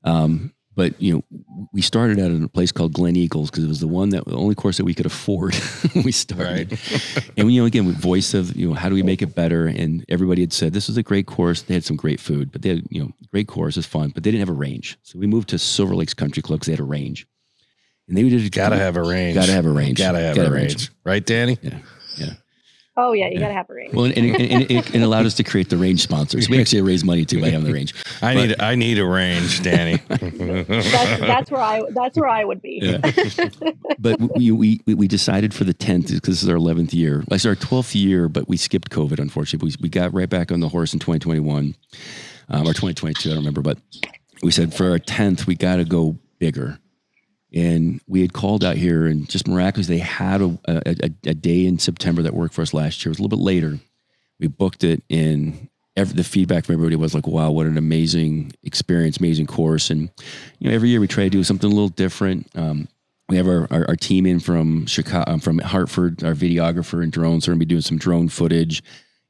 Um, 0.03 0.53
but 0.75 0.99
you 1.01 1.13
know, 1.13 1.67
we 1.73 1.81
started 1.81 2.19
out 2.19 2.31
in 2.31 2.43
a 2.43 2.47
place 2.47 2.71
called 2.71 2.93
Glen 2.93 3.15
Eagles 3.15 3.51
because 3.51 3.63
it 3.63 3.67
was 3.67 3.79
the 3.79 3.87
one 3.87 4.09
that 4.09 4.25
the 4.25 4.35
only 4.35 4.55
course 4.55 4.77
that 4.77 4.85
we 4.85 4.93
could 4.93 5.05
afford. 5.05 5.53
when 5.93 6.03
we 6.03 6.11
started, 6.11 6.79
and 7.37 7.51
you 7.51 7.61
know, 7.61 7.65
again, 7.65 7.85
with 7.85 7.97
voice 7.97 8.33
of 8.33 8.55
you 8.55 8.69
know, 8.69 8.73
how 8.73 8.89
do 8.89 8.95
we 8.95 9.03
make 9.03 9.21
it 9.21 9.35
better? 9.35 9.67
And 9.67 10.05
everybody 10.07 10.41
had 10.41 10.53
said 10.53 10.73
this 10.73 10.89
is 10.89 10.97
a 10.97 11.03
great 11.03 11.27
course. 11.27 11.61
They 11.63 11.73
had 11.73 11.83
some 11.83 11.97
great 11.97 12.19
food, 12.19 12.51
but 12.51 12.61
they 12.61 12.69
had 12.69 12.85
you 12.89 13.03
know, 13.03 13.11
great 13.31 13.47
course 13.47 13.77
is 13.77 13.85
fun, 13.85 14.09
but 14.09 14.23
they 14.23 14.31
didn't 14.31 14.47
have 14.47 14.55
a 14.55 14.57
range. 14.57 14.97
So 15.03 15.19
we 15.19 15.27
moved 15.27 15.49
to 15.49 15.59
Silver 15.59 15.95
Lakes 15.95 16.13
Country 16.13 16.41
Club 16.41 16.59
because 16.59 16.67
they 16.67 16.73
had 16.73 16.79
a 16.79 16.83
range, 16.83 17.27
and 18.07 18.17
they 18.17 18.23
did 18.27 18.51
Gotta 18.51 18.77
have 18.77 18.97
a 18.97 19.03
range. 19.03 19.35
Gotta 19.35 19.51
have 19.51 19.65
a 19.65 19.71
range. 19.71 19.97
Gotta 19.97 20.19
have 20.19 20.35
Gotta 20.35 20.49
a 20.49 20.53
range. 20.53 20.89
Right, 21.03 21.25
Dani? 21.25 21.57
yeah, 21.61 21.79
yeah. 22.17 22.33
Oh 23.03 23.13
yeah 23.13 23.29
you 23.29 23.39
gotta 23.39 23.53
have 23.53 23.69
a 23.69 23.73
range 23.73 23.93
Well, 23.93 24.05
and, 24.05 24.13
and, 24.17 24.35
and, 24.39 24.71
it, 24.71 24.95
it 24.95 25.01
allowed 25.01 25.25
us 25.25 25.33
to 25.35 25.43
create 25.43 25.69
the 25.69 25.77
range 25.77 26.01
sponsors. 26.01 26.47
We 26.49 26.59
actually 26.61 26.81
raised 26.81 27.03
money 27.05 27.25
too 27.25 27.41
by 27.41 27.49
having 27.49 27.65
the 27.65 27.73
range. 27.73 27.93
I 28.21 28.33
But- 28.35 28.47
need 28.49 28.61
I 28.61 28.75
need 28.75 28.99
a 28.99 29.05
range, 29.05 29.61
Dani. 29.61 29.99
that's 30.67 31.19
that's 31.21 31.51
where 31.51 31.61
i 31.61 31.81
that's 31.91 32.15
where 32.17 32.29
i 32.29 32.43
would 32.45 32.61
be 32.61 32.79
Yeah. 32.81 32.99
but 33.99 34.19
we, 34.37 34.51
we 34.51 34.81
we 34.85 34.93
we 34.93 35.07
decided 35.07 35.53
for 35.53 35.63
the 35.63 35.73
tenth 35.73 36.07
because 36.09 36.35
this 36.35 36.43
is 36.43 36.49
our 36.49 36.55
eleventh 36.57 36.93
year. 36.93 37.19
Like 37.29 37.37
it's 37.37 37.45
our 37.45 37.55
twelfth 37.55 37.95
year, 37.95 38.29
but 38.29 38.47
we 38.47 38.57
skipped 38.57 38.89
COVID. 38.91 39.19
Unfortunately, 39.19 39.71
we, 39.79 39.83
we 39.83 39.89
got 39.89 40.13
right 40.13 40.29
back 40.29 40.51
on 40.51 40.59
the 40.59 40.69
horse 40.69 40.93
in 40.93 40.99
twenty 40.99 41.19
twenty 41.19 41.39
one 41.39 41.75
um, 42.49 42.67
or 42.67 42.73
twenty 42.73 42.93
twenty 42.93 43.13
two. 43.15 43.29
I 43.29 43.33
don't 43.33 43.39
remember, 43.39 43.61
but 43.61 43.77
we 44.43 44.51
said 44.51 44.73
for 44.73 44.89
our 44.91 44.99
tenth, 44.99 45.47
we 45.47 45.55
got 45.55 45.77
to 45.77 45.85
go 45.85 46.17
bigger. 46.39 46.79
And 47.53 47.99
we 48.07 48.21
had 48.21 48.33
called 48.33 48.63
out 48.63 48.77
here, 48.77 49.05
and 49.05 49.27
just 49.29 49.47
miraculously, 49.47 49.97
they 49.97 50.01
had 50.01 50.41
a, 50.41 50.57
a, 50.65 51.11
a, 51.25 51.33
day 51.33 51.65
in 51.65 51.79
September 51.79 52.21
that 52.21 52.33
worked 52.33 52.53
for 52.53 52.61
us 52.61 52.73
last 52.73 53.03
year. 53.03 53.09
It 53.09 53.11
was 53.11 53.19
a 53.19 53.23
little 53.23 53.37
bit 53.37 53.43
later. 53.43 53.79
We 54.39 54.47
booked 54.47 54.85
it, 54.85 55.03
and 55.09 55.67
every, 55.97 56.15
the 56.15 56.23
feedback 56.23 56.65
from 56.65 56.73
everybody 56.73 56.95
was 56.95 57.13
like, 57.13 57.27
"Wow, 57.27 57.51
what 57.51 57.67
an 57.67 57.77
amazing 57.77 58.53
experience, 58.63 59.17
amazing 59.17 59.47
course!" 59.47 59.89
And 59.89 60.09
you 60.59 60.69
know, 60.69 60.75
every 60.75 60.89
year 60.89 61.01
we 61.01 61.07
try 61.07 61.25
to 61.25 61.29
do 61.29 61.43
something 61.43 61.69
a 61.69 61.73
little 61.73 61.89
different. 61.89 62.47
Um, 62.55 62.87
we 63.27 63.37
have 63.37 63.47
our, 63.47 63.67
our, 63.71 63.87
our 63.89 63.95
team 63.95 64.25
in 64.25 64.39
from 64.39 64.85
Chicago, 64.85 65.31
um, 65.31 65.39
from 65.39 65.59
Hartford, 65.59 66.23
our 66.23 66.33
videographer 66.33 67.03
and 67.03 67.11
drones. 67.11 67.45
They're 67.45 67.53
going 67.53 67.59
to 67.59 67.65
be 67.65 67.69
doing 67.69 67.81
some 67.81 67.97
drone 67.97 68.29
footage 68.29 68.81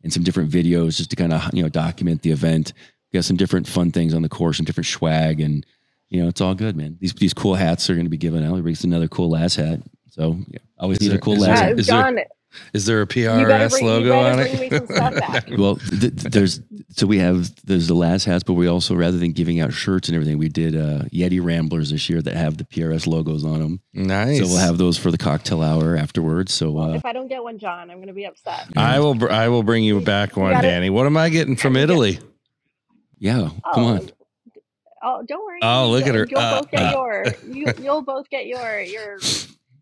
and 0.04 0.12
some 0.12 0.24
different 0.24 0.52
videos 0.52 0.98
just 0.98 1.10
to 1.12 1.16
kind 1.16 1.34
of 1.34 1.54
you 1.54 1.64
know 1.64 1.70
document 1.70 2.22
the 2.22 2.32
event. 2.32 2.74
We 3.12 3.18
got 3.18 3.26
some 3.26 3.38
different 3.38 3.68
fun 3.68 3.92
things 3.92 4.14
on 4.14 4.22
the 4.22 4.30
course, 4.30 4.58
some 4.58 4.66
different 4.66 4.88
swag, 4.88 5.42
and 5.42 5.66
you 6.12 6.22
know 6.22 6.28
it's 6.30 6.42
all 6.42 6.54
good, 6.54 6.76
man. 6.76 6.98
These 7.02 7.14
these 7.16 7.34
cool 7.34 7.56
hats 7.56 7.90
are 7.90 7.96
going 7.96 8.06
to 8.06 8.10
be 8.12 8.18
given 8.18 8.44
out. 8.44 8.52
Everybody's 8.52 8.84
another 8.84 9.08
cool 9.08 9.32
Laz 9.32 9.56
hat. 9.56 9.80
So 10.12 10.38
yeah, 10.50 10.60
always 10.78 10.98
Is 11.00 11.02
need 11.02 11.08
a 11.08 11.10
there- 11.12 11.20
cool 11.22 11.34
is 11.34 11.40
Laz 11.40 11.50
Uh, 11.60 11.64
hat. 11.64 11.80
is 11.80 11.88
there- 11.88 12.26
Is 12.74 12.86
there 12.86 13.02
a 13.02 13.08
PRS 13.08 13.70
bring, 13.72 13.86
logo 13.86 14.20
on 14.20 14.40
it? 14.40 14.60
me 14.60 14.70
some 14.70 14.86
stuff 14.86 15.16
back. 15.16 15.50
Well, 15.58 15.78
th- 15.78 16.02
th- 16.02 16.34
there's 16.34 16.60
so 16.90 17.08
we 17.08 17.18
have 17.20 17.50
there's 17.66 17.88
the 17.88 17.94
Laz 17.94 18.26
hats, 18.26 18.44
but 18.44 18.56
we 18.56 18.68
also 18.68 18.94
rather 18.94 19.18
than 19.18 19.32
giving 19.32 19.62
out 19.62 19.72
shirts 19.72 20.10
and 20.10 20.16
everything, 20.18 20.38
we 20.38 20.50
did 20.50 20.76
uh, 20.76 21.04
Yeti 21.14 21.42
Ramblers 21.42 21.92
this 21.92 22.10
year 22.10 22.22
that 22.22 22.36
have 22.36 22.58
the 22.58 22.66
PRS 22.66 23.08
logos 23.08 23.46
on 23.46 23.60
them. 23.62 23.80
nice. 23.94 24.40
So 24.40 24.48
we'll 24.48 24.58
have 24.58 24.78
those 24.78 24.98
for 24.98 25.12
the 25.12 25.18
cocktail 25.18 25.62
hour 25.64 25.96
afterwards. 25.96 26.52
So 26.54 26.78
uh, 26.78 26.90
if 26.96 27.06
I 27.06 27.14
don't 27.14 27.30
get 27.30 27.42
one, 27.42 27.58
John, 27.58 27.90
I'm 27.90 28.00
going 28.00 28.08
to 28.08 28.14
be 28.14 28.26
upset. 28.26 28.68
I 28.76 29.00
will. 29.00 29.16
br- 29.16 29.32
I 29.32 29.48
will 29.48 29.64
bring 29.64 29.86
you 29.86 30.02
back 30.02 30.36
one, 30.36 30.52
gotta- 30.52 30.68
Dani. 30.68 30.90
What 30.90 31.06
am 31.06 31.16
I 31.16 31.30
getting 31.30 31.56
from 31.56 31.78
Italy? 31.78 32.20
yeah, 33.18 33.50
come 33.74 33.84
on. 33.86 34.10
Oh, 35.04 35.24
don't 35.28 35.44
worry. 35.46 35.60
Oh, 35.64 35.90
look 35.90 36.06
at 36.08 36.16
her. 36.16 36.26
You'll 36.30 36.40
Uh, 36.40 36.62
both 36.62 36.72
get 36.72 36.82
uh. 36.84 36.92
your 36.98 37.26
you, 37.56 37.74
you'll 37.82 38.02
both 38.04 38.30
get 38.30 38.46
your 38.48 38.80
your 38.82 39.18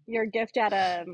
your 0.07 0.25
gift 0.25 0.57
at 0.57 0.73
a 0.73 1.05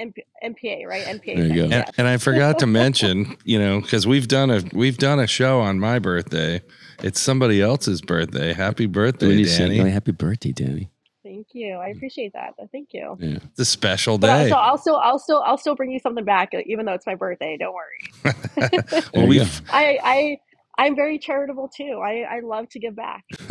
MP, 0.00 0.14
NPA, 0.42 0.86
right? 0.86 1.04
NPA. 1.04 1.36
There 1.36 1.46
you 1.46 1.54
go. 1.54 1.62
And, 1.64 1.70
yeah. 1.72 1.84
and 1.98 2.08
I 2.08 2.16
forgot 2.16 2.58
to 2.60 2.66
mention, 2.82 3.36
you 3.44 3.58
know, 3.58 3.80
because 3.80 4.06
we've 4.06 4.28
done 4.28 4.50
a 4.50 4.62
we've 4.72 4.98
done 4.98 5.20
a 5.20 5.26
show 5.26 5.60
on 5.60 5.78
my 5.78 5.98
birthday. 5.98 6.62
It's 7.02 7.20
somebody 7.20 7.60
else's 7.60 8.00
birthday. 8.00 8.52
Happy 8.52 8.86
birthday, 8.86 9.26
we 9.26 9.36
need 9.36 9.44
to 9.44 9.50
say 9.50 9.68
Dani! 9.68 9.90
happy 9.90 10.12
birthday, 10.12 10.52
Dani? 10.52 10.88
Thank 11.24 11.48
you. 11.52 11.74
I 11.76 11.88
appreciate 11.88 12.32
that. 12.34 12.54
Thank 12.72 12.88
you. 12.92 13.16
Yeah. 13.20 13.38
It's 13.50 13.58
a 13.60 13.64
special 13.64 14.18
But 14.18 14.26
day. 14.26 14.50
also, 14.50 14.54
I'll 14.56 14.78
still, 14.78 14.96
I'll 14.96 15.18
still, 15.18 15.42
I'll 15.46 15.56
still 15.58 15.74
bring 15.76 15.90
you 15.92 15.98
something 16.00 16.24
back, 16.24 16.50
even 16.66 16.84
though 16.84 16.92
it's 16.94 17.06
my 17.06 17.14
birthday. 17.14 17.56
Don't 17.58 17.74
worry. 17.74 19.04
Well, 19.14 19.26
we've 19.28 19.62
I, 19.70 19.98
I, 20.02 20.38
I'm 20.78 20.96
very 20.96 21.18
charitable 21.18 21.70
too. 21.76 22.00
I, 22.04 22.36
I 22.36 22.40
love 22.40 22.68
to 22.70 22.78
give 22.80 22.96
back. 22.96 23.24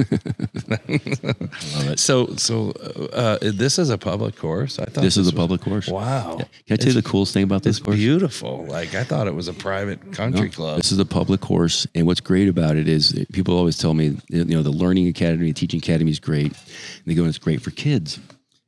Love 0.69 1.89
it. 1.89 1.99
so 1.99 2.27
so. 2.35 2.71
Uh, 3.13 3.37
this 3.41 3.77
is 3.77 3.89
a 3.89 3.97
public 3.97 4.35
course. 4.35 4.79
I 4.79 4.85
thought 4.85 5.01
This 5.01 5.17
is 5.17 5.27
a 5.27 5.31
was- 5.31 5.35
public 5.35 5.61
course. 5.61 5.87
Wow, 5.87 6.37
Can 6.37 6.47
I 6.71 6.75
tell 6.77 6.87
you 6.87 6.93
the 7.01 7.07
coolest 7.07 7.33
thing 7.33 7.43
about 7.43 7.63
this 7.63 7.77
it's 7.77 7.85
course? 7.85 7.97
beautiful. 7.97 8.65
Like 8.65 8.95
I 8.95 9.03
thought 9.03 9.27
it 9.27 9.35
was 9.35 9.47
a 9.47 9.53
private 9.53 10.11
country 10.13 10.47
No, 10.47 10.51
club. 10.53 10.77
This 10.77 10.91
is 10.91 10.99
a 10.99 11.05
public 11.05 11.41
course, 11.41 11.85
and 11.95 12.07
what's 12.07 12.21
great 12.21 12.47
about 12.49 12.75
it 12.77 12.87
is 12.87 13.13
people 13.33 13.55
always 13.57 13.77
tell 13.77 13.93
me, 13.93 14.17
you 14.29 14.43
know, 14.45 14.63
the 14.63 14.71
Learning 14.71 15.07
Academy, 15.07 15.47
the 15.47 15.53
Teaching 15.53 15.79
Academy 15.79 16.11
is 16.11 16.19
great. 16.19 16.45
And 16.53 17.05
they 17.05 17.13
go, 17.13 17.21
and 17.23 17.29
it's 17.29 17.37
great 17.37 17.61
for 17.61 17.71
kids. 17.71 18.19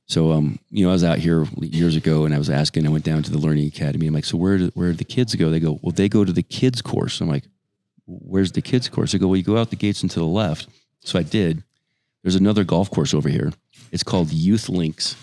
So, 0.08 0.32
um, 0.32 0.60
you 0.70 0.84
know, 0.84 0.90
I 0.90 0.94
was 0.94 1.04
out 1.04 1.18
here 1.20 1.48
years 1.60 1.96
ago, 1.96 2.26
and 2.26 2.36
I 2.36 2.38
was 2.38 2.50
asking. 2.50 2.86
I 2.86 2.90
went 2.90 3.06
down 3.06 3.24
to 3.24 3.32
the 3.32 3.38
Learning 3.40 3.68
Academy. 3.68 4.06
I'm 4.08 4.14
like, 4.14 4.26
so 4.26 4.38
where 4.38 4.58
do, 4.58 4.72
where 4.76 4.92
do 4.92 4.98
the 4.98 5.06
kids 5.06 5.34
go? 5.36 5.50
They 5.50 5.60
go, 5.62 5.80
well, 5.82 5.92
they 5.94 6.10
go 6.10 6.24
to 6.26 6.32
the 6.34 6.44
kids 6.44 6.82
course. 6.82 7.20
I'm 7.22 7.30
like, 7.30 7.46
where's 8.06 8.52
the 8.52 8.62
kids 8.62 8.90
course? 8.90 9.14
I 9.14 9.18
go, 9.18 9.28
well, 9.28 9.38
you 9.38 9.44
go 9.44 9.58
out 9.58 9.70
the 9.70 9.76
gates 9.76 10.02
and 10.02 10.12
to 10.12 10.20
the 10.20 10.26
left. 10.26 10.68
So 11.02 11.20
I 11.20 11.24
did. 11.24 11.64
There's 12.22 12.36
another 12.36 12.64
golf 12.64 12.90
course 12.90 13.14
over 13.14 13.30
here. 13.30 13.52
It's 13.92 14.04
called 14.04 14.32
Youth 14.32 14.70
Links, 14.70 15.16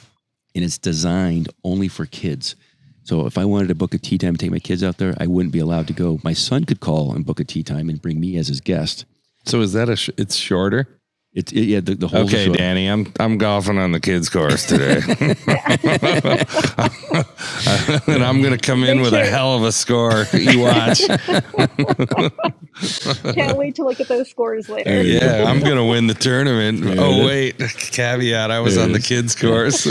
and 0.55 0.65
it's 0.65 0.79
designed 0.79 1.49
only 1.65 1.89
for 1.89 2.07
kids. 2.07 2.57
So 3.05 3.27
if 3.27 3.39
I 3.39 3.45
wanted 3.45 3.69
to 3.69 3.75
book 3.75 3.95
a 3.95 3.99
tee 3.99 4.19
time 4.19 4.31
and 4.31 4.41
take 4.41 4.51
my 4.51 4.59
kids 4.59 4.85
out 4.85 4.99
there, 4.99 5.15
I 5.19 5.27
wouldn't 5.27 5.53
be 5.53 5.59
allowed 5.59 5.87
to 5.89 5.93
go. 5.93 6.21
My 6.23 6.35
son 6.35 6.65
could 6.65 6.81
call 6.81 7.15
and 7.15 7.25
book 7.25 7.41
a 7.41 7.45
tee 7.45 7.63
time 7.63 7.89
and 7.89 8.01
bring 8.01 8.21
me 8.21 8.37
as 8.37 8.49
his 8.49 8.61
guest. 8.61 9.07
So 9.47 9.61
is 9.63 9.73
that 9.73 9.89
a? 9.89 9.97
Sh- 9.97 10.11
it's 10.19 10.37
shorter. 10.37 10.87
It's 11.33 11.53
it, 11.53 11.61
yeah, 11.63 11.79
the, 11.81 11.95
the 11.95 12.09
whole 12.09 12.23
Okay, 12.25 12.47
show. 12.47 12.53
Dani, 12.53 12.93
I'm 12.93 13.13
I'm 13.21 13.39
golfing 13.39 13.79
on 13.79 13.93
the 13.93 14.01
kids 14.01 14.29
course 14.29 14.67
today, 14.67 15.01
and 18.09 18.25
I'm 18.25 18.43
gonna 18.43 18.59
come 18.59 18.83
in 18.85 18.99
Make 18.99 19.01
with 19.01 19.15
a 19.15 19.25
hell 19.27 19.55
of 19.57 19.63
a 19.65 19.73
score. 19.73 20.27
You 20.33 20.61
watch. 20.61 21.03
Can't 23.35 23.57
wait 23.57 23.75
to 23.77 23.85
look 23.85 24.01
at 24.01 24.09
those 24.09 24.29
scores 24.31 24.69
later. 24.69 25.03
Yeah, 25.03 25.45
I'm 25.47 25.61
gonna 25.61 25.85
win 25.87 26.07
the 26.09 26.15
tournament. 26.15 26.81
Yeah. 26.85 26.95
Oh 26.99 27.25
wait, 27.27 27.59
caveat: 27.59 28.51
I 28.51 28.59
was 28.61 28.75
There 28.77 28.79
on 28.79 28.93
the 28.93 29.01
kids 29.01 29.35
course. 29.37 29.85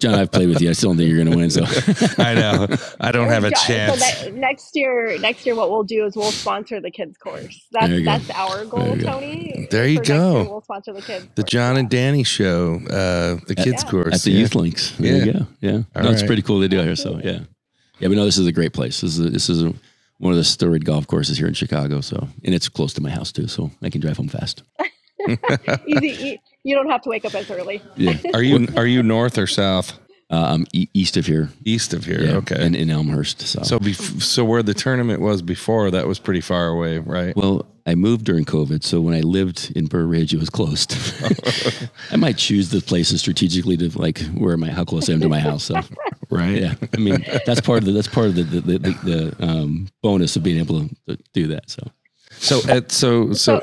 John, 0.00 0.14
I've 0.14 0.30
played 0.32 0.48
with 0.50 0.60
you. 0.60 0.68
I 0.70 0.72
still 0.74 0.90
don't 0.90 0.98
think 0.98 1.08
you're 1.10 1.18
going 1.24 1.30
to 1.30 1.36
win. 1.36 1.50
So 1.50 1.64
I 2.18 2.34
know. 2.34 2.66
I 3.00 3.10
don't 3.12 3.28
have 3.28 3.44
a 3.44 3.50
Jo- 3.50 3.52
chance. 3.52 4.20
So 4.20 4.30
ne- 4.30 4.38
next 4.38 4.74
year, 4.76 5.18
next 5.18 5.46
year, 5.46 5.54
what 5.56 5.70
we'll 5.70 5.82
do 5.84 6.04
is 6.06 6.16
we'll 6.16 6.32
sponsor 6.32 6.80
the 6.80 6.90
kids 6.90 7.16
course. 7.18 7.66
That's 7.72 7.88
There 7.88 8.02
go. 8.02 8.04
that's 8.04 8.30
our 8.30 8.66
goal, 8.66 8.96
you. 8.96 8.98
Tony. 8.98 9.68
There 9.70 9.88
you 9.88 9.96
For 9.96 10.02
go. 10.04 10.57
Year, 10.58 10.64
we'll 10.68 10.82
sponsor 10.82 10.92
the 10.92 11.02
kids. 11.02 11.26
The. 11.34 11.42
John 11.44 11.76
and 11.76 11.88
Dani 11.90 12.26
show, 12.26 12.76
uh, 12.86 13.44
the 13.46 13.54
kids 13.54 13.82
Yeah. 13.84 13.90
course 13.90 14.14
at 14.14 14.22
the 14.22 14.30
yeah. 14.32 14.38
Youth 14.40 14.54
Links. 14.54 14.92
There 14.98 15.16
Yeah. 15.16 15.24
you 15.24 15.32
go. 15.32 15.46
Yeah, 15.60 15.72
All 15.96 16.02
no, 16.02 16.10
it's 16.10 16.22
right. 16.22 16.26
pretty 16.26 16.42
cool 16.42 16.60
to 16.60 16.68
do 16.68 16.80
here. 16.82 16.96
So 16.96 17.20
yeah, 17.22 17.40
yeah, 18.00 18.08
but 18.08 18.12
no, 18.16 18.24
this 18.24 18.38
is 18.38 18.46
a 18.46 18.52
great 18.52 18.72
place. 18.72 19.00
This 19.00 19.18
is 19.18 19.26
a, 19.26 19.30
this 19.30 19.48
is 19.48 19.62
a, 19.62 19.72
one 20.18 20.32
of 20.32 20.36
the 20.36 20.44
storied 20.44 20.84
golf 20.84 21.06
courses 21.06 21.38
here 21.38 21.46
in 21.48 21.54
Chicago. 21.54 22.00
So 22.00 22.28
and 22.44 22.54
it's 22.54 22.68
close 22.68 22.92
to 22.94 23.00
my 23.02 23.10
house 23.10 23.32
too, 23.32 23.46
so 23.48 23.70
I 23.82 23.90
can 23.90 24.00
drive 24.00 24.16
home 24.16 24.28
fast. 24.28 24.62
Easy. 25.86 26.08
e- 26.28 26.40
You 26.64 26.74
don't 26.76 26.88
have 26.90 27.02
to 27.02 27.08
wake 27.10 27.24
up 27.24 27.34
as 27.34 27.50
early. 27.50 27.82
Yeah, 27.96 28.16
Are 28.34 28.42
you 28.42 28.68
are 28.76 28.86
you 28.86 29.02
north 29.02 29.38
or 29.38 29.46
south? 29.46 29.98
Uh, 30.30 30.46
I'm 30.54 30.66
e- 30.74 30.88
east 30.92 31.16
of 31.16 31.26
here. 31.26 31.48
East 31.64 31.94
of 31.94 32.04
here. 32.04 32.22
Yeah, 32.22 32.36
okay. 32.36 32.64
in, 32.64 32.74
in 32.74 32.90
Elmhurst. 32.90 33.40
So, 33.42 33.62
so 33.62 33.78
bef- 33.78 34.20
so 34.20 34.44
where 34.44 34.62
the 34.62 34.74
tournament 34.74 35.20
was 35.20 35.40
before, 35.40 35.90
that 35.90 36.06
was 36.06 36.18
pretty 36.18 36.42
far 36.42 36.68
away, 36.68 36.98
right? 36.98 37.34
well, 37.34 37.66
I 37.86 37.94
moved 37.94 38.26
during 38.26 38.44
COVID, 38.44 38.84
so 38.84 39.00
when 39.00 39.14
I 39.14 39.20
lived 39.20 39.72
in 39.74 39.86
Burr 39.86 40.04
Ridge, 40.04 40.34
it 40.34 40.38
was 40.38 40.50
closed. 40.50 40.94
I 42.10 42.16
might 42.16 42.36
choose 42.36 42.68
the 42.68 42.82
places 42.82 43.20
strategically 43.20 43.78
to 43.78 43.98
like 43.98 44.20
where 44.34 44.58
my 44.58 44.68
how 44.68 44.84
close 44.84 45.08
I 45.08 45.14
am 45.14 45.20
to 45.20 45.28
my 45.30 45.40
house. 45.40 45.64
So 45.64 45.80
right. 46.30 46.60
yeah, 46.60 46.74
I 46.94 46.98
mean 46.98 47.24
that's 47.46 47.62
part 47.62 47.78
of 47.78 47.84
the 47.86 47.92
that's 47.92 48.08
part 48.08 48.26
of 48.26 48.34
the 48.34 48.42
the, 48.42 48.60
the, 48.60 48.78
the, 48.78 48.90
the 49.38 49.42
um, 49.42 49.88
bonus 50.02 50.36
of 50.36 50.42
being 50.42 50.58
able 50.58 50.86
to, 50.86 50.96
to 51.06 51.18
do 51.32 51.46
that. 51.46 51.70
So 51.70 51.90
So 52.32 52.60
at 52.68 52.92
so 52.92 53.32
so 53.32 53.62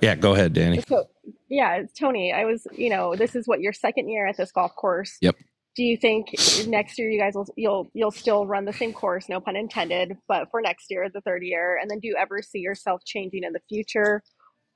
yeah, 0.00 0.14
go 0.14 0.34
ahead, 0.34 0.54
Dani. 0.54 0.86
So, 0.86 1.08
yeah, 1.48 1.74
it's 1.76 1.92
Tony, 1.92 2.32
I 2.32 2.44
was, 2.44 2.66
you 2.72 2.90
know, 2.90 3.14
this 3.14 3.34
is 3.34 3.46
what 3.46 3.60
your 3.60 3.72
second 3.72 4.08
year 4.08 4.26
at 4.26 4.36
this 4.36 4.52
golf 4.52 4.74
course. 4.74 5.18
Yep. 5.20 5.36
Do 5.74 5.82
you 5.82 5.96
think 5.96 6.34
next 6.66 6.98
year 6.98 7.10
you 7.10 7.18
guys 7.18 7.34
will 7.34 7.46
you'll 7.56 7.90
you'll 7.94 8.10
still 8.10 8.46
run 8.46 8.64
the 8.66 8.72
same 8.72 8.92
course, 8.92 9.28
no 9.28 9.40
pun 9.40 9.56
intended, 9.56 10.16
but 10.28 10.50
for 10.50 10.60
next 10.60 10.86
year, 10.90 11.08
the 11.12 11.22
third 11.22 11.42
year, 11.42 11.78
and 11.80 11.90
then 11.90 11.98
do 11.98 12.08
you 12.08 12.16
ever 12.18 12.42
see 12.42 12.58
yourself 12.58 13.02
changing 13.06 13.42
in 13.42 13.52
the 13.52 13.60
future, 13.68 14.22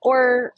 or 0.01 0.55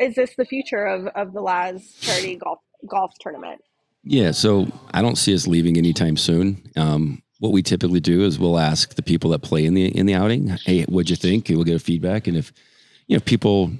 is 0.00 0.16
this 0.16 0.34
the 0.36 0.44
future 0.44 0.84
of 0.84 1.06
of 1.14 1.32
the 1.32 1.40
Laz 1.40 1.94
charity 2.00 2.36
golf 2.36 2.58
golf 2.90 3.12
tournament? 3.20 3.60
Yeah, 4.04 4.32
so 4.32 4.66
I 4.92 5.00
don't 5.00 5.16
see 5.16 5.34
us 5.34 5.46
leaving 5.46 5.76
anytime 5.76 6.16
soon. 6.16 6.68
Um, 6.76 7.22
what 7.38 7.52
we 7.52 7.62
typically 7.62 8.00
do 8.00 8.24
is 8.24 8.38
we'll 8.38 8.58
ask 8.58 8.94
the 8.94 9.02
people 9.02 9.30
that 9.30 9.42
play 9.42 9.64
in 9.64 9.74
the 9.74 9.86
in 9.86 10.06
the 10.06 10.14
outing, 10.14 10.56
"Hey, 10.64 10.82
what'd 10.84 11.10
you 11.10 11.16
think?" 11.16 11.48
We'll 11.48 11.64
get 11.64 11.76
a 11.76 11.80
feedback, 11.80 12.26
and 12.26 12.36
if 12.36 12.52
you 13.06 13.16
know 13.16 13.20
people 13.20 13.70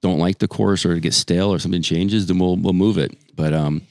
don't 0.00 0.18
like 0.18 0.38
the 0.38 0.48
course 0.48 0.84
or 0.84 0.92
it 0.92 1.00
gets 1.00 1.16
stale 1.16 1.52
or 1.52 1.58
something 1.58 1.82
changes, 1.82 2.26
then 2.26 2.38
we'll 2.38 2.56
we'll 2.56 2.72
move 2.72 2.98
it. 2.98 3.16
But 3.34 3.52
um, 3.52 3.82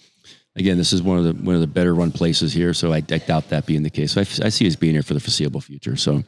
again, 0.55 0.77
this 0.77 0.93
is 0.93 1.01
one 1.01 1.17
of 1.17 1.23
the 1.23 1.33
one 1.43 1.55
of 1.55 1.61
the 1.61 1.67
better 1.67 1.93
run 1.93 2.11
places 2.11 2.53
here, 2.53 2.73
so 2.73 2.93
I, 2.93 3.01
doubt 3.01 3.49
that 3.49 3.65
being 3.65 3.83
the 3.83 3.89
case. 3.89 4.13
So 4.13 4.21
I, 4.21 4.45
I 4.45 4.49
see 4.49 4.67
us 4.67 4.75
being 4.75 4.93
here 4.93 5.03
for 5.03 5.13
the 5.13 5.19
foreseeable 5.19 5.61
future. 5.61 5.95
So. 5.95 6.23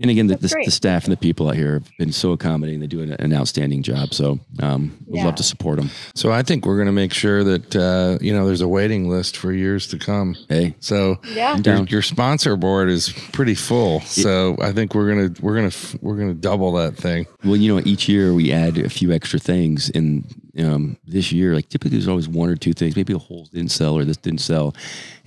And 0.00 0.10
again, 0.10 0.26
the, 0.26 0.36
the, 0.36 0.48
the 0.64 0.70
staff 0.70 1.04
and 1.04 1.12
the 1.12 1.16
people 1.16 1.48
out 1.48 1.54
here 1.56 1.74
have 1.74 1.96
been 1.96 2.12
so 2.12 2.32
accommodating. 2.32 2.80
They 2.80 2.86
do 2.86 3.02
an, 3.02 3.12
an 3.12 3.32
outstanding 3.32 3.82
job. 3.82 4.14
So 4.14 4.40
um, 4.60 4.96
we'd 5.06 5.18
Yeah. 5.18 5.26
love 5.26 5.34
to 5.36 5.42
support 5.42 5.76
them. 5.78 5.90
So 6.14 6.32
I 6.32 6.42
think 6.42 6.66
we're 6.66 6.76
going 6.76 6.86
to 6.86 6.92
make 6.92 7.12
sure 7.12 7.44
that 7.44 7.76
uh, 7.76 8.18
you 8.20 8.32
know 8.32 8.46
there's 8.46 8.60
a 8.62 8.68
waiting 8.68 9.08
list 9.08 9.36
for 9.36 9.52
years 9.52 9.86
to 9.88 9.98
come. 9.98 10.36
Hey, 10.48 10.74
So 10.80 11.18
Yeah. 11.34 11.56
your, 11.64 11.84
your 11.84 12.02
sponsor 12.02 12.56
board 12.56 12.88
is 12.90 13.10
pretty 13.32 13.54
full. 13.54 14.00
So 14.00 14.56
I 14.60 14.72
think 14.72 14.94
we're 14.94 15.08
gonna 15.08 15.30
we're 15.40 15.54
gonna 15.54 15.72
we're 16.00 16.16
gonna 16.16 16.34
double 16.34 16.72
that 16.72 16.96
thing. 16.96 17.26
Well, 17.44 17.56
you 17.56 17.74
know, 17.74 17.82
each 17.84 18.08
year 18.08 18.34
we 18.34 18.52
add 18.52 18.78
a 18.78 18.88
few 18.88 19.12
extra 19.12 19.38
things, 19.38 19.90
and 19.94 20.24
um, 20.58 20.96
this 21.06 21.32
year, 21.32 21.54
like 21.54 21.68
typically, 21.68 21.96
there's 21.98 22.08
always 22.08 22.28
one 22.28 22.48
or 22.48 22.56
two 22.56 22.72
things. 22.72 22.96
Maybe 22.96 23.12
a 23.12 23.18
hole 23.18 23.48
didn't 23.52 23.70
sell 23.72 23.94
or 23.96 24.04
this 24.04 24.16
didn't 24.16 24.40
sell, 24.40 24.74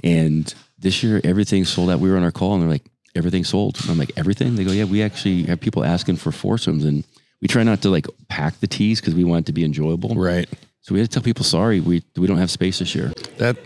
and 0.03 0.53
this 0.79 1.03
year 1.03 1.21
everything 1.23 1.65
sold 1.65 1.89
out. 1.89 1.99
We 1.99 2.09
were 2.09 2.17
on 2.17 2.23
our 2.23 2.31
call, 2.31 2.53
and 2.53 2.61
they're 2.63 2.69
like, 2.69 2.85
"Everything 3.15 3.43
sold." 3.43 3.79
And 3.81 3.89
I'm 3.89 3.97
like, 3.97 4.11
"Everything?" 4.15 4.55
They 4.55 4.63
go, 4.63 4.71
"Yeah, 4.71 4.85
we 4.85 5.01
actually 5.01 5.43
have 5.43 5.59
people 5.59 5.83
asking 5.83 6.17
for 6.17 6.31
foursomes, 6.31 6.85
and 6.85 7.03
we 7.41 7.47
try 7.47 7.63
not 7.63 7.81
to 7.83 7.89
like 7.89 8.07
pack 8.27 8.59
the 8.59 8.67
tees 8.67 8.99
because 8.99 9.15
we 9.15 9.23
want 9.23 9.45
it 9.45 9.47
to 9.47 9.53
be 9.53 9.63
enjoyable. 9.63 10.15
Right. 10.15 10.49
So 10.81 10.93
we 10.93 10.99
had 10.99 11.09
to 11.09 11.13
tell 11.13 11.23
people, 11.23 11.43
"Sorry, 11.43 11.79
we 11.79 12.03
we 12.15 12.27
don't 12.27 12.37
have 12.37 12.51
space 12.51 12.79
this 12.79 12.93
year." 12.95 13.13
That 13.37 13.57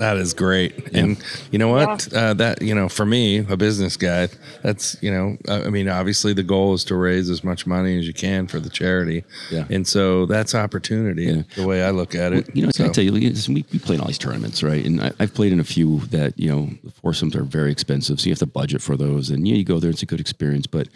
that 0.00 0.16
is 0.16 0.34
great. 0.34 0.92
And 0.94 1.22
you 1.52 1.58
know 1.58 1.68
what? 1.68 2.12
Uh, 2.12 2.34
that 2.34 2.62
you 2.62 2.74
know, 2.74 2.88
for 2.88 3.06
me, 3.06 3.38
a 3.38 3.56
business 3.56 3.96
guy, 3.96 4.28
that's 4.62 4.96
you 5.02 5.10
know, 5.10 5.36
uh, 5.46 5.62
I 5.66 5.70
mean, 5.70 5.88
obviously 5.88 6.32
the 6.32 6.42
goal 6.42 6.74
is 6.74 6.84
to 6.84 6.96
raise 6.96 7.30
as 7.30 7.44
much 7.44 7.66
money 7.66 7.98
as 7.98 8.06
you 8.06 8.14
can 8.14 8.46
for 8.48 8.58
the 8.60 8.70
charity. 8.70 9.24
Yeah. 9.50 9.66
And 9.70 9.86
so 9.86 10.26
that's 10.26 10.54
opportunity. 10.54 11.24
Yeah. 11.24 11.42
The 11.54 11.66
way 11.66 11.84
I 11.84 11.90
look 11.90 12.14
at 12.14 12.32
it. 12.32 12.54
You 12.56 12.64
know, 12.64 12.70
So- 12.72 12.86
I 12.86 12.88
tell 12.88 13.04
you, 13.04 13.12
we, 13.12 13.30
we 13.72 13.78
play 13.78 13.94
in 13.94 14.00
all 14.00 14.06
these 14.08 14.18
tournaments, 14.18 14.62
right? 14.62 14.84
And 14.84 15.00
I, 15.02 15.12
I've 15.20 15.34
played 15.34 15.52
in 15.52 15.60
a 15.60 15.64
few 15.64 16.00
that 16.06 16.38
you 16.38 16.50
know 16.50 16.70
the 16.82 16.90
foursomes 16.90 17.36
are 17.36 17.44
very 17.44 17.70
expensive, 17.70 18.20
so 18.20 18.26
you 18.26 18.32
have 18.32 18.38
to 18.40 18.46
budget 18.46 18.82
for 18.82 18.96
those. 18.96 19.30
And 19.30 19.46
you, 19.46 19.54
know, 19.54 19.58
you 19.58 19.64
go 19.64 19.78
there, 19.78 19.90
it's 19.90 20.02
a 20.02 20.06
good 20.06 20.20
experience, 20.20 20.66
but 20.66 20.88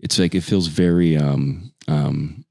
it's 0.00 0.18
like 0.18 0.34
it 0.34 0.42
feels 0.42 0.66
very 0.68 1.16
um 1.16 1.72
um 1.88 2.44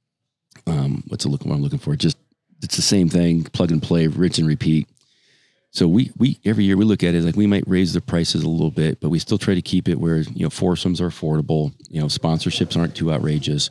um 0.68 1.04
what's 1.08 1.24
the 1.24 1.30
look 1.32 1.46
what 1.46 1.54
I'm 1.56 1.62
looking 1.62 1.80
for? 1.80 1.96
Just 1.96 2.18
it's 2.64 2.76
the 2.76 2.82
same 2.82 3.10
thing, 3.10 3.44
plug 3.44 3.72
and 3.72 3.82
play, 3.82 4.08
rinse 4.08 4.38
and 4.40 4.48
repeat. 4.48 4.88
So 5.72 5.88
we 5.88 6.12
we 6.18 6.40
every 6.46 6.64
year 6.64 6.78
we 6.78 6.86
look 6.86 7.04
at 7.04 7.14
it 7.14 7.24
like 7.24 7.36
we 7.36 7.48
might 7.48 7.64
raise 7.68 7.94
the 7.94 8.02
prices 8.02 8.44
a 8.44 8.50
little 8.50 8.72
bit, 8.72 9.00
but 9.00 9.10
we 9.10 9.20
still 9.20 9.38
try 9.38 9.54
to 9.54 9.62
keep 9.62 9.88
it 9.88 10.00
where 10.00 10.18
you 10.18 10.44
know 10.44 10.50
foursomes 10.50 11.00
are 11.00 11.10
affordable. 11.10 11.74
You 11.90 12.02
know, 12.02 12.08
sponsorships 12.08 12.78
aren't 12.78 12.96
too 12.96 13.12
outrageous. 13.12 13.70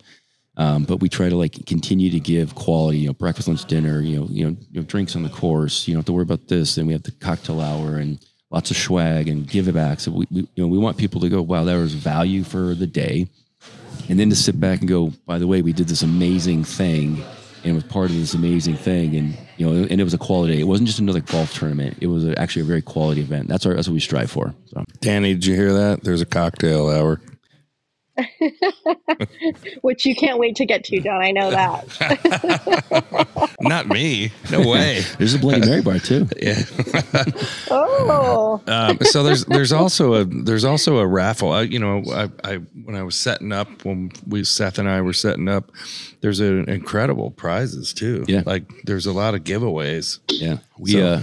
Um, 0.57 0.83
but 0.85 0.97
we 0.97 1.09
try 1.09 1.29
to 1.29 1.37
like 1.37 1.67
continue 1.67 2.11
to 2.11 2.19
give 2.19 2.57
quality, 2.57 2.99
you 2.99 3.07
know, 3.07 3.13
breakfast, 3.13 3.47
lunch, 3.47 3.65
dinner, 3.67 4.01
you 4.01 4.19
know, 4.19 4.27
you 4.29 4.45
know, 4.45 4.57
you 4.73 4.81
know, 4.81 4.83
drinks 4.83 5.15
on 5.15 5.23
the 5.23 5.29
course. 5.29 5.87
You 5.87 5.95
don't 5.95 6.01
have 6.01 6.07
to 6.07 6.13
worry 6.13 6.25
about 6.25 6.49
this. 6.49 6.75
Then 6.75 6.89
we 6.89 6.95
have 6.95 7.05
the 7.05 7.13
cocktail 7.13 7.61
hour 7.61 7.97
and 7.97 8.19
lots 8.51 8.71
of 8.71 8.77
swag 8.77 9.29
and 9.29 9.49
give 9.49 9.69
it 9.69 9.75
back. 9.75 10.01
So 10.01 10.11
we, 10.11 10.27
we 10.31 10.41
you 10.55 10.65
know 10.65 10.67
we 10.67 10.79
want 10.79 10.97
people 10.97 11.21
to 11.21 11.29
go, 11.29 11.43
wow, 11.43 11.65
there 11.65 11.79
was 11.79 11.95
value 11.95 12.45
for 12.45 12.75
the 12.75 12.87
day, 12.87 13.29
and 14.09 14.19
then 14.19 14.31
to 14.31 14.37
sit 14.37 14.59
back 14.59 14.81
and 14.81 14.89
go, 14.89 15.13
by 15.27 15.39
the 15.39 15.47
way, 15.47 15.63
we 15.63 15.73
did 15.73 15.89
this 15.89 16.03
amazing 16.03 16.65
thing, 16.65 17.23
and 17.65 17.75
was 17.75 17.85
part 17.85 18.11
of 18.11 18.17
this 18.17 18.35
amazing 18.35 18.77
thing, 18.77 19.17
and 19.17 19.37
you 19.57 19.67
know, 19.67 19.87
and 19.89 20.01
it 20.01 20.05
was 20.05 20.15
a 20.15 20.19
quality. 20.19 20.61
It 20.61 20.65
wasn't 20.65 20.87
just 20.87 20.99
another 20.99 21.21
golf 21.21 21.55
tournament. 21.55 21.99
It 22.01 22.07
was 22.07 22.27
actually 22.37 22.63
a 22.63 22.67
very 22.67 22.83
quality 22.83 23.21
event. 23.21 23.49
That's 23.49 23.67
our 23.67 23.75
that's 23.75 23.89
what 23.89 23.95
we 23.95 24.01
strive 24.01 24.31
for. 24.31 24.55
So. 24.67 24.85
Dani, 25.01 25.35
did 25.35 25.47
you 25.47 25.55
hear 25.55 25.73
that? 25.73 26.05
There's 26.05 26.21
a 26.21 26.27
cocktail 26.27 26.89
hour. 26.89 27.21
which 29.83 30.05
you 30.07 30.15
can't 30.15 30.39
wait 30.39 30.57
to 30.57 30.67
get 30.67 30.85
to, 30.85 31.01
John. 31.01 31.23
I 31.23 31.31
know 31.33 31.51
that. 31.51 31.87
Not 33.61 33.89
me. 33.89 34.33
No 34.51 34.69
way. 34.69 35.03
There's 35.19 35.35
a 35.35 35.39
Bloody 35.39 35.61
Mary 35.67 35.83
bar 35.83 35.99
too. 35.99 36.27
yeah. 36.43 36.63
oh, 37.71 38.61
Um, 38.67 38.99
so 39.03 39.23
there's 39.23 39.45
there's 39.47 39.73
also 39.73 40.15
a 40.15 40.25
there's 40.25 40.65
also 40.65 40.99
a 40.99 41.07
raffle. 41.07 41.53
I, 41.53 41.63
you 41.63 41.79
know, 41.79 42.03
I, 42.13 42.29
I 42.45 42.57
when 42.85 42.97
I 42.97 43.03
was 43.03 43.15
setting 43.17 43.53
up 43.53 43.85
when 43.85 44.11
we 44.27 44.45
Seth 44.45 44.79
and 44.79 44.89
I 44.89 45.01
were 45.01 45.13
setting 45.13 45.49
up, 45.49 45.71
there's 46.21 46.41
an 46.41 46.69
incredible 46.69 47.31
prizes 47.31 47.93
too. 47.93 48.25
Yeah. 48.29 48.43
like 48.47 48.65
there's 48.85 49.07
a 49.07 49.13
lot 49.13 49.35
of 49.35 49.45
giveaways. 49.45 50.19
Yeah, 50.29 50.59
we 50.79 50.93
So- 50.93 51.07
uh, 51.07 51.21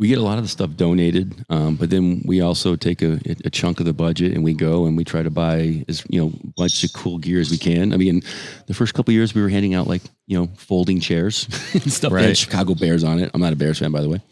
we 0.00 0.08
get 0.08 0.16
a 0.16 0.22
lot 0.22 0.38
of 0.38 0.44
the 0.44 0.48
stuff 0.48 0.70
donated, 0.76 1.44
um, 1.50 1.76
but 1.76 1.90
then 1.90 2.22
we 2.24 2.40
also 2.40 2.74
take 2.74 3.02
a, 3.02 3.20
a 3.44 3.50
chunk 3.50 3.80
of 3.80 3.86
the 3.86 3.92
budget 3.92 4.32
and 4.32 4.42
we 4.42 4.54
go 4.54 4.86
and 4.86 4.96
we 4.96 5.04
try 5.04 5.22
to 5.22 5.28
buy 5.28 5.84
as 5.88 6.02
you 6.08 6.18
know 6.18 6.32
bunch 6.56 6.82
of 6.82 6.92
cool 6.94 7.18
gear 7.18 7.38
as 7.38 7.50
we 7.50 7.58
can. 7.58 7.92
I 7.92 7.98
mean, 7.98 8.22
the 8.66 8.72
first 8.72 8.94
couple 8.94 9.12
of 9.12 9.14
years 9.14 9.34
we 9.34 9.42
were 9.42 9.50
handing 9.50 9.74
out 9.74 9.86
like 9.86 10.00
you 10.26 10.38
know 10.38 10.48
folding 10.56 11.00
chairs 11.00 11.44
and 11.74 11.92
stuff 11.92 12.12
that 12.12 12.22
had 12.22 12.38
Chicago 12.38 12.74
Bears 12.74 13.04
on 13.04 13.18
it. 13.18 13.30
I'm 13.34 13.42
not 13.42 13.52
a 13.52 13.56
Bears 13.56 13.78
fan, 13.78 13.92
by 13.92 14.00
the 14.00 14.08
way. 14.08 14.22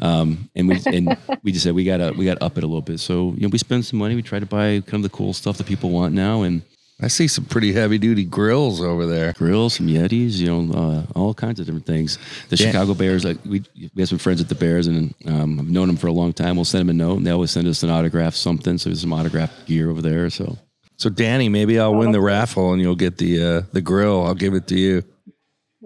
Um, 0.00 0.50
and 0.56 0.68
we 0.68 0.80
and 0.86 1.16
we 1.44 1.52
just 1.52 1.62
said 1.62 1.76
we 1.76 1.84
gotta 1.84 2.12
we 2.12 2.24
gotta 2.24 2.42
up 2.42 2.58
it 2.58 2.64
a 2.64 2.66
little 2.66 2.82
bit. 2.82 2.98
So 2.98 3.32
you 3.36 3.42
know 3.42 3.48
we 3.48 3.58
spend 3.58 3.84
some 3.84 4.00
money. 4.00 4.16
We 4.16 4.22
try 4.22 4.40
to 4.40 4.46
buy 4.46 4.80
kind 4.80 4.94
of 4.94 5.02
the 5.02 5.16
cool 5.16 5.32
stuff 5.34 5.56
that 5.58 5.68
people 5.68 5.90
want 5.90 6.14
now 6.14 6.42
and. 6.42 6.62
I 7.00 7.08
see 7.08 7.28
some 7.28 7.44
pretty 7.44 7.72
heavy 7.74 7.98
duty 7.98 8.24
grills 8.24 8.80
over 8.80 9.06
there. 9.06 9.34
grills, 9.34 9.74
some 9.74 9.86
Yetis, 9.86 10.36
you 10.38 10.46
know, 10.46 10.72
uh, 10.72 11.02
all 11.18 11.34
kinds 11.34 11.60
of 11.60 11.66
different 11.66 11.84
things. 11.84 12.18
The 12.48 12.56
Yeah. 12.56 12.68
Chicago 12.68 12.94
Bears, 12.94 13.22
like 13.24 13.36
we, 13.44 13.62
we 13.94 14.00
have 14.00 14.08
some 14.08 14.16
friends 14.18 14.40
at 14.40 14.48
the 14.48 14.54
Bears, 14.54 14.86
and 14.86 15.14
um, 15.26 15.60
I've 15.60 15.68
known 15.68 15.88
them 15.88 15.98
for 15.98 16.06
a 16.06 16.12
long 16.12 16.32
time. 16.32 16.56
We'll 16.56 16.64
send 16.64 16.88
them 16.88 16.90
a 16.90 16.94
note, 16.94 17.18
and 17.18 17.26
they 17.26 17.30
always 17.32 17.50
send 17.50 17.66
us 17.68 17.82
an 17.82 17.90
autograph, 17.90 18.34
something. 18.34 18.78
So 18.78 18.88
there's 18.88 19.02
some 19.02 19.12
autograph 19.12 19.52
gear 19.66 19.90
over 19.90 20.00
there. 20.00 20.30
So 20.30 20.56
So 20.96 21.10
Dani, 21.10 21.50
maybe 21.50 21.78
I'll 21.78 21.94
win 21.94 22.12
the 22.12 22.20
raffle 22.22 22.72
and 22.72 22.80
you'll 22.80 22.96
get 22.96 23.18
the 23.18 23.42
uh, 23.42 23.62
the 23.72 23.82
grill. 23.82 24.24
I'll 24.24 24.34
give 24.34 24.54
it 24.54 24.66
to 24.68 24.78
you. 24.78 25.02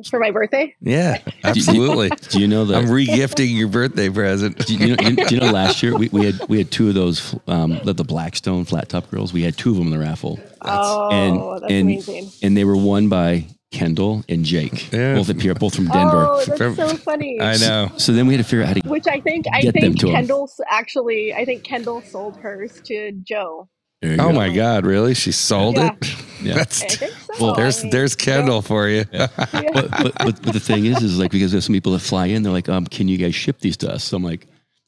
For 0.09 0.19
my 0.19 0.31
birthday? 0.31 0.75
Yeah, 0.81 1.19
absolutely. 1.45 2.11
do 2.31 2.41
you 2.41 2.49
know 2.49 2.65
that? 2.67 2.77
I'm 2.77 2.87
regifting 2.87 3.57
your 3.57 3.69
birthday 3.69 4.09
present. 4.09 4.57
do 4.67 4.75
you, 4.75 4.97
know, 4.97 5.03
you, 5.09 5.17
do 5.17 5.35
you 5.35 5.41
know 5.41 5.51
last 5.53 5.83
year 5.83 5.97
we, 5.99 6.09
we 6.09 6.25
had 6.27 6.49
we 6.49 6.59
had 6.59 6.71
two 6.71 6.89
of 6.89 6.95
those 6.95 7.35
um, 7.47 7.81
the, 7.85 7.93
the 7.93 8.05
Blackstone 8.05 8.65
flat 8.65 8.89
top 8.89 9.11
grills. 9.11 9.33
We 9.33 9.43
had 9.43 9.57
two 9.57 9.71
of 9.71 9.77
them 9.77 9.87
in 9.87 9.91
the 9.93 9.99
raffle, 9.99 10.39
oh, 10.63 11.09
and 11.11 11.63
that's 11.63 11.73
and 11.73 11.83
amazing. 11.89 12.31
and 12.43 12.57
they 12.57 12.65
were 12.65 12.77
won 12.77 13.09
by 13.09 13.47
Kendall 13.73 14.25
and 14.29 14.45
Jake, 14.45 14.91
Yeah. 14.93 15.15
both 15.15 15.29
appear, 15.29 15.55
both 15.55 15.77
from 15.77 15.87
Denver. 15.87 16.27
Oh, 16.29 16.45
that's 16.45 16.77
so 16.77 16.89
funny. 16.97 17.39
I 17.41 17.57
know. 17.59 17.93
So 17.99 18.13
then 18.13 18.27
we 18.27 18.35
had 18.35 18.43
to 18.45 18.49
figure 18.49 18.63
out 18.63 18.69
how 18.69 18.75
to 18.75 18.89
Which 18.89 19.07
I 19.07 19.21
think 19.21 19.47
I 19.53 19.61
Get 19.63 19.75
them 19.75 19.81
think 19.83 19.99
to 20.01 20.09
'em. 20.09 20.15
Kendall's 20.15 20.61
actually 20.69 21.33
I 21.35 21.45
think 21.45 21.63
Kendall 21.63 22.03
sold 22.03 22.37
hers 22.39 22.81
to 22.87 23.13
Joe. 23.23 23.69
There 24.01 24.13
you 24.13 24.19
Oh 24.21 24.29
go. 24.29 24.33
my 24.33 24.55
God, 24.55 24.87
really? 24.87 25.15
She 25.15 25.33
sold 25.33 25.77
Yeah. 25.77 25.93
it? 26.01 26.17
Yeah. 26.43 26.55
That's 26.55 26.83
I 26.83 26.87
so. 26.89 27.07
Well, 27.39 27.55
there's 27.55 27.81
I 27.81 27.83
mean, 27.83 27.91
there's 27.91 28.17
Kendall 28.17 28.63
for 28.63 28.89
you. 28.89 29.05
but, 29.13 29.31
but, 29.35 29.91
but, 29.91 30.17
but 30.43 30.43
the 30.55 30.59
thing 30.59 30.87
is, 30.87 31.03
is 31.03 31.19
like 31.19 31.31
because 31.31 31.53
there's 31.53 31.67
some 31.67 31.75
people 31.75 31.93
that 31.93 31.99
fly 31.99 32.27
in, 32.29 32.43
they're 32.43 32.51
like, 32.51 32.71
um, 32.71 32.87
can 32.87 33.09
you 33.09 33.19
guys 33.19 33.35
ship 33.35 33.59
these 33.61 33.77
to 33.77 33.93
us? 33.93 34.05
So 34.05 34.17
I'm 34.17 34.25
like, 34.25 34.47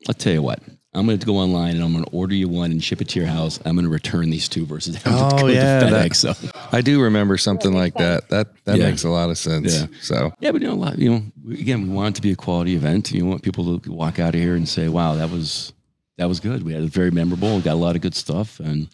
I'll 0.08 0.14
tell 0.14 0.32
you 0.32 0.40
what, 0.40 0.60
I'm 0.94 1.04
going 1.04 1.18
to 1.18 1.26
go 1.26 1.36
online 1.36 1.74
and 1.74 1.84
I'm 1.84 1.92
going 1.92 2.04
to 2.06 2.10
order 2.10 2.34
you 2.34 2.48
one 2.48 2.70
and 2.70 2.82
ship 2.82 3.02
it 3.02 3.08
to 3.10 3.18
your 3.20 3.28
house. 3.28 3.60
I'm 3.66 3.74
going 3.74 3.84
to 3.84 3.90
return 3.90 4.30
these 4.30 4.48
two 4.48 4.64
versus 4.64 4.96
having 4.96 5.18
to 5.28 5.34
Oh, 5.36 5.38
go 5.40 5.46
yeah, 5.48 5.80
to 5.80 5.90
that- 5.90 6.16
So 6.16 6.32
I 6.72 6.80
do 6.80 7.02
remember 7.02 7.36
something 7.36 7.74
like 7.74 7.96
makes 7.96 8.04
that. 8.06 8.28
That 8.30 8.64
that 8.64 8.78
Yeah. 8.78 8.88
makes 8.88 9.04
a 9.04 9.10
lot 9.10 9.28
of 9.28 9.36
sense. 9.36 9.78
Yeah. 9.78 9.86
So 10.00 10.32
yeah, 10.40 10.52
but 10.52 10.62
you 10.62 10.68
know, 10.68 10.72
a 10.72 10.82
lot, 10.86 10.98
you 10.98 11.10
know, 11.10 11.22
again, 11.52 11.82
we 11.82 11.90
want 11.90 12.14
it 12.14 12.16
to 12.16 12.22
be 12.22 12.32
a 12.32 12.36
quality 12.36 12.76
event. 12.76 13.12
You 13.12 13.26
want 13.26 13.42
people 13.42 13.78
to 13.78 13.92
walk 13.92 14.18
out 14.18 14.34
of 14.34 14.40
here 14.40 14.54
and 14.54 14.66
say, 14.66 14.88
wow, 14.88 15.16
that 15.16 15.30
was 15.30 15.74
that 16.16 16.28
was 16.30 16.40
good. 16.40 16.62
We 16.62 16.72
had 16.72 16.82
it 16.82 16.90
very 16.90 17.10
memorable. 17.10 17.56
We 17.56 17.60
got 17.62 17.74
a 17.74 17.84
lot 17.84 17.94
of 17.94 18.00
good 18.00 18.14
stuff, 18.14 18.58
and 18.58 18.88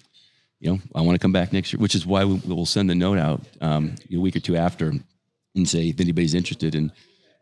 you 0.61 0.73
know, 0.73 0.81
I 0.95 1.01
want 1.03 1.15
to 1.15 1.19
come 1.19 1.33
back 1.33 1.53
next 1.53 1.73
year. 1.73 1.81
Which 1.81 1.95
is 1.95 2.07
why 2.07 2.25
we 2.25 2.35
will 2.35 2.67
send 2.67 2.91
the 2.91 2.95
note 2.95 3.19
out 3.19 3.43
um, 3.61 3.95
a 4.13 4.19
week 4.19 4.37
or 4.37 4.41
two 4.41 4.57
after 4.57 4.93
and 5.55 5.69
say 5.69 5.89
if 5.89 6.01
anybody's 6.01 6.35
interested. 6.35 6.75
And 6.75 6.93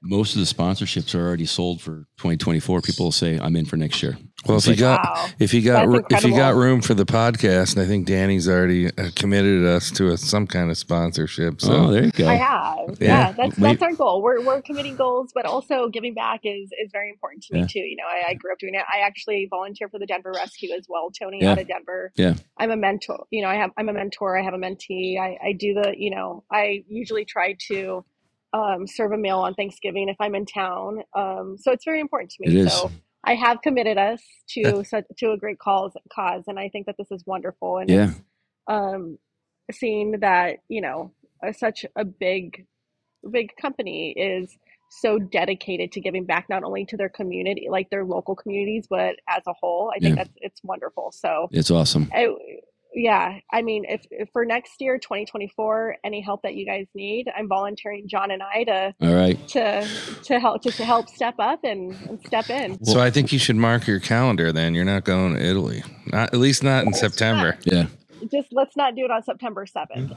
most 0.09 0.35
of 0.35 0.41
the 0.41 0.47
sponsorships 0.47 1.15
are 1.15 1.21
already 1.27 1.47
sold 1.47 1.81
for 1.81 2.07
2024. 2.19 2.81
People 2.81 3.07
will 3.07 3.13
say, 3.13 3.39
"I'm 3.39 3.57
in 3.57 3.65
for 3.67 3.77
next 3.77 4.03
year." 4.03 4.17
well, 4.47 4.59
if 4.59 4.67
you 4.67 4.73
like, 4.73 4.79
got 4.79 5.01
Wow. 5.03 5.27
if 5.41 5.53
you 5.55 5.63
got 5.63 5.89
That's 6.09 6.25
if 6.25 6.31
you 6.31 6.37
got 6.37 6.55
room 6.55 6.81
for 6.81 6.95
the 6.95 7.05
podcast, 7.07 7.73
and 7.75 7.83
I 7.85 7.87
think 7.87 8.07
Dani's 8.07 8.49
already 8.49 8.87
uh, 8.87 9.11
committed 9.17 9.65
us 9.67 9.91
to 9.93 10.09
a, 10.13 10.17
some 10.17 10.47
kind 10.47 10.71
of 10.71 10.79
sponsorship. 10.79 11.61
So 11.61 11.73
oh, 11.73 11.91
there 11.91 12.05
you 12.05 12.13
go. 12.13 12.29
I 12.29 12.35
have. 12.35 13.01
Yeah. 13.01 13.07
Yeah, 13.07 13.33
that's 13.33 13.57
that's 13.57 13.83
our 13.83 13.95
goal. 13.95 14.23
We're 14.23 14.45
we're 14.45 14.63
committing 14.63 14.97
goals, 14.97 15.33
but 15.35 15.47
also 15.47 15.89
giving 15.89 16.15
back 16.15 16.41
is 16.45 16.71
is 16.85 16.91
very 16.93 17.11
important 17.11 17.43
to 17.45 17.55
me 17.55 17.61
Yeah. 17.61 17.67
too. 17.69 17.81
You 17.81 17.97
know, 17.97 18.05
I, 18.09 18.31
I 18.31 18.35
grew 18.35 18.53
up 18.53 18.59
doing 18.59 18.75
it. 18.75 18.83
I 18.89 19.05
actually 19.07 19.49
volunteer 19.51 19.89
for 19.89 19.99
the 19.99 20.07
Denver 20.07 20.33
Rescue 20.35 20.71
as 20.77 20.87
well. 20.89 21.11
Tony 21.11 21.41
Yeah. 21.43 21.53
out 21.53 21.59
of 21.61 21.67
Denver. 21.67 22.13
Yeah. 22.17 22.35
I'm 22.57 22.71
a 22.71 22.77
mentor. 22.77 23.27
You 23.31 23.43
know, 23.43 23.49
I 23.49 23.57
have 23.57 23.71
I'm 23.77 23.89
a 23.89 23.93
mentor. 23.93 24.39
I 24.39 24.43
have 24.45 24.55
a 24.55 24.59
mentee. 24.59 25.19
I, 25.19 25.39
I 25.49 25.53
do 25.59 25.75
the. 25.75 25.95
You 25.97 26.15
know, 26.15 26.45
I 26.53 26.85
usually 26.89 27.25
try 27.25 27.57
to 27.69 28.05
um, 28.53 28.87
serve 28.87 29.13
a 29.13 29.17
meal 29.19 29.39
on 29.41 29.55
Thanksgiving 29.55 30.09
if 30.09 30.17
I'm 30.21 30.35
in 30.35 30.47
town. 30.47 31.03
Um, 31.15 31.57
so 31.59 31.73
it's 31.73 31.85
very 31.85 32.01
important 32.01 32.31
to 32.33 32.37
me. 32.41 32.49
It 32.57 32.67
is. 32.67 32.73
So 32.73 32.91
I 33.25 33.35
have 33.35 33.61
committed 33.63 33.99
us 33.99 34.23
to 34.51 34.85
such, 34.85 35.05
to 35.19 35.33
a 35.33 35.37
great 35.37 35.59
cause 35.59 35.93
cause, 36.13 36.45
and 36.47 36.59
I 36.59 36.69
think 36.69 36.87
that 36.87 36.97
this 36.99 37.11
is 37.11 37.25
wonderful. 37.27 37.79
And 37.79 37.91
Yeah. 37.91 38.11
um, 38.69 39.19
seeing 39.73 40.13
that 40.21 40.59
you 40.69 40.81
know 40.81 41.13
such 41.59 41.85
a 41.97 42.05
big 42.05 42.67
big 43.31 43.51
company 43.61 44.13
is 44.13 44.57
so 44.91 45.19
dedicated 45.19 45.91
to 45.93 46.01
giving 46.01 46.25
back 46.25 46.47
not 46.49 46.63
only 46.63 46.85
to 46.87 46.97
their 46.97 47.09
community 47.09 47.67
like 47.69 47.91
their 47.91 48.05
local 48.05 48.37
communities 48.37 48.87
but 48.89 49.17
as 49.29 49.43
a 49.49 49.53
whole 49.61 49.91
i 49.95 49.99
think 49.99 50.17
Yeah. 50.17 50.23
that's 50.25 50.37
it's 50.37 50.61
wonderful 50.63 51.11
so 51.13 51.49
It's 51.51 51.71
awesome. 51.71 52.09
I, 52.15 52.29
yeah 52.97 53.39
i 53.53 53.63
mean 53.63 53.85
if, 53.89 54.05
if 54.11 54.29
for 54.33 54.45
next 54.45 54.81
year 54.81 54.99
2024 54.99 55.97
any 56.05 56.21
help 56.21 56.43
that 56.43 56.55
you 56.55 56.67
guys 56.67 56.87
need 56.95 57.27
i'm 57.37 57.49
volunteering 57.49 58.09
john 58.09 58.31
and 58.31 58.43
i 58.43 58.65
to 58.65 58.95
All 59.01 59.15
right. 59.15 59.47
to 59.49 59.87
to 60.25 60.41
help 60.41 60.63
to, 60.63 60.73
to 60.73 60.85
help 60.85 61.09
step 61.09 61.35
up 61.39 61.61
and, 61.63 61.95
and 62.09 62.19
step 62.27 62.51
in 62.51 62.85
so 62.85 63.01
I 63.01 63.11
think 63.11 63.33
you 63.33 63.39
should 63.39 63.57
mark 63.57 63.87
your 63.87 64.01
calendar. 64.01 64.53
Then 64.53 64.75
you're 64.75 64.85
not 64.85 65.05
going 65.05 65.35
to 65.35 65.43
Italy. 65.43 65.83
Not 66.07 66.33
at 66.33 66.41
least 66.41 66.63
not 66.63 66.85
in 66.85 66.93
September. 66.93 67.59
Yeah. 67.65 67.87
Just 68.31 68.49
let's 68.53 68.77
not 68.77 68.95
do 68.95 69.05
it 69.05 69.11
on 69.11 69.23
september 69.23 69.67
7th 69.67 70.11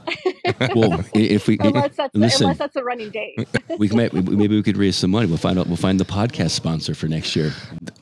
Well, 0.74 1.04
if 1.14 1.46
we 1.46 1.58
unless 1.60 1.96
that's 1.96 2.14
listen, 2.14 2.44
unless 2.44 2.58
that's 2.58 2.76
a 2.76 2.82
running 2.84 3.10
date 3.10 3.48
we 3.78 3.88
can 3.88 3.96
maybe 3.98 4.56
we 4.56 4.62
could 4.62 4.76
raise 4.76 4.96
some 4.96 5.10
money. 5.10 5.26
We'll 5.26 5.36
find 5.38 5.58
out. 5.58 5.66
We'll 5.66 5.76
find 5.76 5.98
the 6.00 6.04
podcast 6.04 6.50
sponsor 6.50 6.94
for 6.94 7.06
next 7.08 7.34
year. 7.36 7.52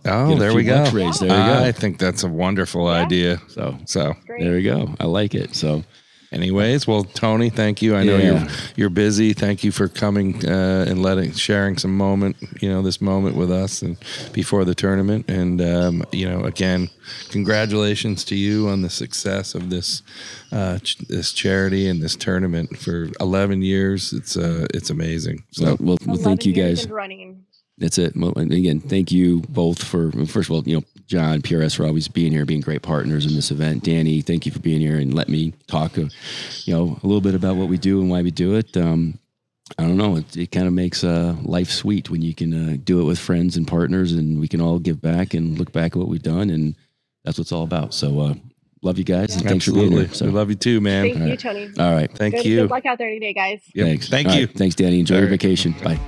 Oh, 0.07 0.35
there 0.37 0.55
we 0.55 0.65
go. 0.65 0.83
bucks 0.83 0.93
raised. 0.95 1.21
There 1.21 1.29
you 1.29 1.35
go. 1.53 1.65
I 1.65 1.73
think 1.73 1.99
that's 1.99 2.23
a 2.25 2.29
wonderful 2.29 2.85
Yeah. 2.87 3.05
idea. 3.05 3.41
So 3.49 3.77
So, 3.87 4.15
Great. 4.27 4.43
there 4.45 4.55
we 4.55 4.63
go. 4.63 4.95
I 4.99 5.05
like 5.05 5.35
it. 5.35 5.55
So 5.55 5.85
anyways, 6.33 6.87
well, 6.87 7.05
Tony, 7.05 7.51
thank 7.51 7.83
you. 7.83 7.95
I 7.97 8.05
know 8.05 8.17
Yeah. 8.17 8.25
you're 8.43 8.49
you're 8.77 8.91
busy. 8.91 9.33
Thank 9.33 9.65
you 9.65 9.73
for 9.73 9.89
coming 9.89 10.45
uh, 10.47 10.85
and 10.89 11.03
letting 11.03 11.33
sharing 11.33 11.77
some 11.79 11.97
moment, 11.97 12.37
you 12.61 12.69
know, 12.69 12.83
this 12.83 13.01
moment 13.01 13.37
with 13.37 13.51
us 13.51 13.83
and 13.83 13.97
before 14.33 14.65
the 14.65 14.75
tournament. 14.75 15.29
And 15.29 15.61
um, 15.61 16.05
you 16.13 16.29
know, 16.29 16.45
again, 16.45 16.91
congratulations 17.31 18.25
to 18.25 18.35
you 18.37 18.69
on 18.69 18.83
the 18.83 18.91
success 18.91 19.55
of 19.55 19.71
this 19.71 20.03
uh, 20.53 20.79
ch- 20.79 20.99
this 21.09 21.33
charity 21.33 21.89
and 21.89 22.03
this 22.03 22.17
tournament 22.17 22.77
for 22.79 23.09
11 23.21 23.63
years. 23.63 24.13
It's 24.13 24.37
uh, 24.37 24.67
it's 24.75 24.91
amazing. 24.91 25.45
So. 25.53 25.65
well, 25.65 25.77
well, 25.81 25.99
well, 26.07 26.17
thank 26.17 26.45
you 26.47 26.53
guys. 26.53 26.89
running 26.89 27.45
That's 27.79 27.99
it. 27.99 28.15
Well, 28.17 28.33
again, 28.37 28.81
thank 28.81 29.13
you 29.13 29.41
both 29.49 29.83
for 29.85 30.11
first 30.27 30.51
of 30.51 30.57
all, 30.57 30.63
you 30.67 30.77
know, 30.79 30.85
John, 31.09 31.41
PRS 31.41 31.75
for 31.77 31.87
always 31.87 32.07
being 32.07 32.33
here, 32.33 32.45
being 32.45 32.61
great 32.61 32.83
partners 32.83 33.25
in 33.25 33.35
this 33.35 33.51
event. 33.51 33.83
Dani, 33.83 34.23
thank 34.25 34.45
you 34.45 34.53
for 34.53 34.59
being 34.61 34.81
here 34.81 34.99
and 34.99 35.15
let 35.15 35.29
me 35.31 35.55
talk, 35.67 35.97
uh, 35.97 36.05
you 36.65 36.75
know, 36.75 36.99
a 37.03 37.07
little 37.07 37.23
bit 37.23 37.35
about 37.35 37.57
what 37.57 37.69
we 37.69 37.79
do 37.79 38.01
and 38.03 38.11
why 38.11 38.21
we 38.21 38.31
do 38.31 38.55
it. 38.55 38.77
Um, 38.77 39.19
I 39.79 39.85
don't 39.85 39.97
know. 39.97 40.17
It, 40.17 40.37
it 40.37 40.53
kind 40.53 40.67
of 40.67 40.75
makes 40.75 41.03
uh, 41.05 41.35
life 41.43 41.71
sweet 41.71 42.11
when 42.11 42.21
you 42.21 42.35
can 42.35 42.53
uh, 42.53 42.77
do 42.85 43.01
it 43.01 43.05
with 43.05 43.19
friends 43.19 43.57
and 43.57 43.67
partners, 43.67 44.13
and 44.13 44.39
we 44.39 44.49
can 44.49 44.61
all 44.61 44.79
give 44.79 45.01
back 45.01 45.33
and 45.35 45.59
look 45.59 45.73
back 45.73 45.93
at 45.93 45.97
what 45.97 46.09
we've 46.09 46.23
done, 46.23 46.51
and 46.51 46.75
that's 47.25 47.39
what 47.39 47.43
it's 47.43 47.53
all 47.53 47.65
about. 47.65 47.93
So, 47.93 48.21
uh, 48.21 48.35
love 48.83 48.97
you 48.99 49.05
guys, 49.05 49.35
and 49.37 49.45
thanks 49.45 49.65
for 49.67 49.73
being 49.73 49.85
Absolutely. 49.87 50.07
here. 50.07 50.15
So, 50.15 50.25
We 50.27 50.33
love 50.33 50.49
you 50.51 50.57
too, 50.57 50.81
man. 50.81 51.05
thank 51.05 51.19
you 51.19 51.25
right. 51.31 51.39
tony 51.39 51.71
all 51.79 51.93
right, 51.93 52.11
Thank 52.11 52.37
good, 52.37 52.47
you. 52.47 52.57
good 52.63 52.71
luck 52.71 52.87
out 52.87 52.97
there 52.99 53.11
today 53.11 53.35
guys 53.35 53.61
Yep. 53.75 53.87
thanks. 53.87 54.09
Thank 54.09 54.29
All 54.29 54.35
you. 54.37 54.47
right. 54.47 54.57
Thanks, 54.57 54.75
Dani. 54.75 55.01
Enjoy 55.01 55.17
All 55.17 55.21
your 55.21 55.31
right. 55.31 55.41
vacation. 55.41 55.73
Bye. 55.83 55.99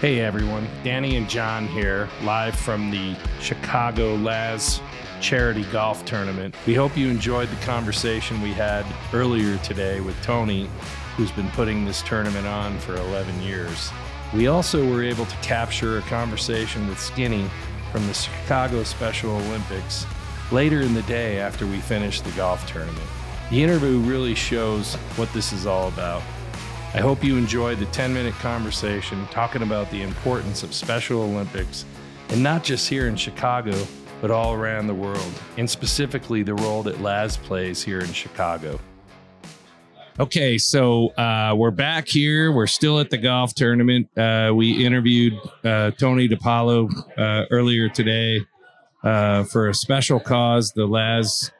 Hey 0.00 0.20
everyone, 0.20 0.68
Dani 0.84 1.16
and 1.16 1.28
John 1.28 1.66
here, 1.66 2.08
live 2.22 2.54
from 2.54 2.88
the 2.92 3.16
Chicago 3.40 4.14
Laz 4.14 4.80
Charity 5.20 5.64
Golf 5.72 6.04
Tournament. 6.04 6.54
We 6.68 6.74
hope 6.74 6.96
you 6.96 7.08
enjoyed 7.08 7.48
the 7.48 7.56
conversation 7.66 8.40
we 8.40 8.52
had 8.52 8.86
earlier 9.12 9.58
today 9.58 10.00
with 10.00 10.14
Tony, 10.22 10.70
who's 11.16 11.32
been 11.32 11.50
putting 11.50 11.84
this 11.84 12.00
tournament 12.02 12.46
on 12.46 12.78
for 12.78 12.94
11 12.94 13.42
years. 13.42 13.90
We 14.32 14.46
also 14.46 14.88
were 14.88 15.02
able 15.02 15.26
to 15.26 15.36
capture 15.38 15.98
a 15.98 16.02
conversation 16.02 16.86
with 16.86 17.00
Skinny, 17.00 17.50
from 17.90 18.06
the 18.06 18.14
Chicago 18.14 18.84
Special 18.84 19.32
Olympics 19.32 20.06
later 20.52 20.80
in 20.80 20.94
the 20.94 21.02
day 21.02 21.40
after 21.40 21.66
we 21.66 21.78
finished 21.78 22.24
the 22.24 22.30
golf 22.32 22.70
tournament. 22.70 23.08
The 23.50 23.64
interview 23.64 23.98
really 23.98 24.36
shows 24.36 24.94
what 25.16 25.32
this 25.32 25.52
is 25.52 25.66
all 25.66 25.88
about. 25.88 26.22
I 26.94 27.00
hope 27.00 27.22
you 27.22 27.36
enjoyed 27.36 27.78
the 27.78 27.86
10 27.86 28.14
minute 28.14 28.32
conversation 28.34 29.26
talking 29.30 29.60
about 29.60 29.90
the 29.90 30.00
importance 30.00 30.62
of 30.62 30.72
Special 30.72 31.20
Olympics, 31.20 31.84
and 32.30 32.42
not 32.42 32.64
just 32.64 32.88
here 32.88 33.06
in 33.08 33.14
Chicago, 33.14 33.76
but 34.22 34.30
all 34.30 34.54
around 34.54 34.86
the 34.86 34.94
world, 34.94 35.32
and 35.58 35.68
specifically 35.68 36.42
the 36.42 36.54
role 36.54 36.82
that 36.84 37.02
Laz 37.02 37.36
plays 37.36 37.82
here 37.82 38.00
in 38.00 38.10
Chicago. 38.14 38.80
Okay, 40.18 40.56
so 40.56 41.08
uh, 41.10 41.54
we're 41.54 41.70
back 41.70 42.08
here. 42.08 42.52
We're 42.52 42.66
still 42.66 42.98
at 43.00 43.10
the 43.10 43.18
golf 43.18 43.54
tournament. 43.54 44.08
Uh, 44.16 44.52
we 44.54 44.84
interviewed 44.84 45.34
uh, 45.64 45.90
Tony 45.90 46.26
DiPaolo 46.26 46.90
uh, 47.18 47.44
earlier 47.50 47.90
today 47.90 48.40
uh, 49.04 49.44
for 49.44 49.68
a 49.68 49.74
special 49.74 50.18
cause, 50.18 50.72
the 50.72 50.86
Laz 50.86 51.52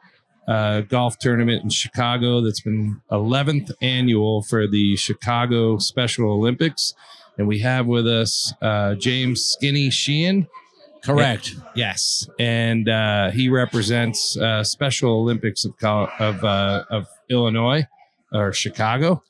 uh, 0.49 0.80
Golf 0.80 1.18
Tournament 1.18 1.62
in 1.62 1.70
Chicago. 1.70 2.40
That's 2.40 2.61
been 2.61 3.01
11th 3.12 3.70
annual 3.80 4.42
for 4.42 4.66
the 4.66 4.96
Chicago 4.96 5.78
Special 5.78 6.30
Olympics, 6.30 6.94
and 7.36 7.46
we 7.46 7.61
have 7.61 7.86
with 7.86 8.07
us 8.07 8.53
James 8.99 9.44
Skinny 9.44 9.90
Sheehan. 9.90 10.49
Correct. 11.03 11.55
Yes, 11.74 12.28
and 12.38 12.88
uh, 12.88 13.30
he 13.30 13.49
represents 13.49 14.36
uh, 14.36 14.64
Special 14.64 15.12
Olympics 15.12 15.64
of 15.64 15.74
of, 15.82 16.44
uh, 16.44 16.84
of 16.90 17.07
Illinois 17.30 17.86
or 18.32 18.53
Chicago, 18.53 19.22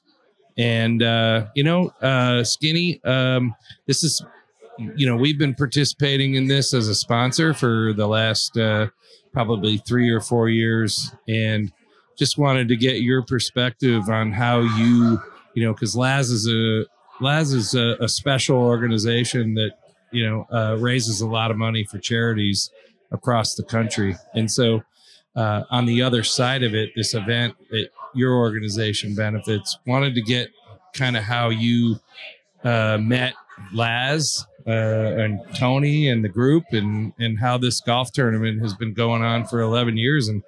and 0.57 1.03
uh, 1.03 1.47
you 1.55 1.63
know, 1.63 1.91
uh, 2.01 2.43
Skinny. 2.45 3.03
Um, 3.05 3.55
this 3.87 4.03
is, 4.03 4.25
you 4.97 5.07
know, 5.07 5.17
we've 5.17 5.39
been 5.39 5.55
participating 5.55 6.35
in 6.35 6.47
this 6.49 6.73
as 6.73 6.89
a 6.89 6.95
sponsor 6.95 7.55
for 7.55 7.93
the 7.93 8.07
last 8.07 8.57
uh, 8.57 8.89
probably 9.39 9.77
three 9.79 10.11
or 10.11 10.21
four 10.21 10.49
years, 10.49 11.15
and 11.29 11.71
just 12.19 12.39
wanted 12.39 12.67
to 12.67 12.75
get 12.75 13.03
your 13.03 13.23
perspective 13.23 14.09
on 14.09 14.33
how 14.33 14.59
you, 14.59 15.23
you 15.55 15.63
know, 15.63 15.73
because 15.73 15.95
Laz 15.95 16.29
is 16.29 16.49
a 16.49 16.85
Laz 17.21 17.53
is 17.53 17.73
a, 17.73 17.97
a 18.01 18.09
special 18.09 18.57
organization 18.57 19.55
that 19.55 19.75
you 20.11 20.29
know 20.29 20.45
uh, 20.53 20.77
raises 20.81 21.21
a 21.21 21.29
lot 21.29 21.53
of 21.53 21.57
money 21.57 21.85
for 21.85 21.99
charities 21.99 22.73
across 23.13 23.55
the 23.55 23.63
country. 23.63 24.17
And 24.35 24.51
so 24.51 24.83
uh, 25.37 25.63
on 25.71 25.87
the 25.87 26.03
other 26.03 26.25
side 26.25 26.65
of 26.65 26.75
it 26.75 26.91
this 26.97 27.15
event 27.15 27.55
that 27.71 27.91
your 28.17 28.35
organization 28.35 29.15
benefits 29.15 29.79
wanted 29.87 30.17
to 30.17 30.21
get 30.21 30.49
kind 30.95 31.17
of 31.17 31.23
how 31.23 31.51
you 31.51 32.01
uh, 32.65 32.99
met 33.01 33.35
laz 33.73 34.45
uh, 34.69 34.71
and 34.71 35.41
tony 35.55 36.09
and 36.09 36.25
the 36.25 36.29
group 36.29 36.65
and 36.73 37.13
and 37.19 37.39
how 37.41 37.57
this 37.57 37.81
golf 37.81 38.13
tournament 38.13 38.61
has 38.61 38.75
been 38.75 38.93
going 38.93 39.23
on 39.23 39.45
for 39.45 39.61
11 39.61 39.97
years 39.97 40.29
and 40.29 40.43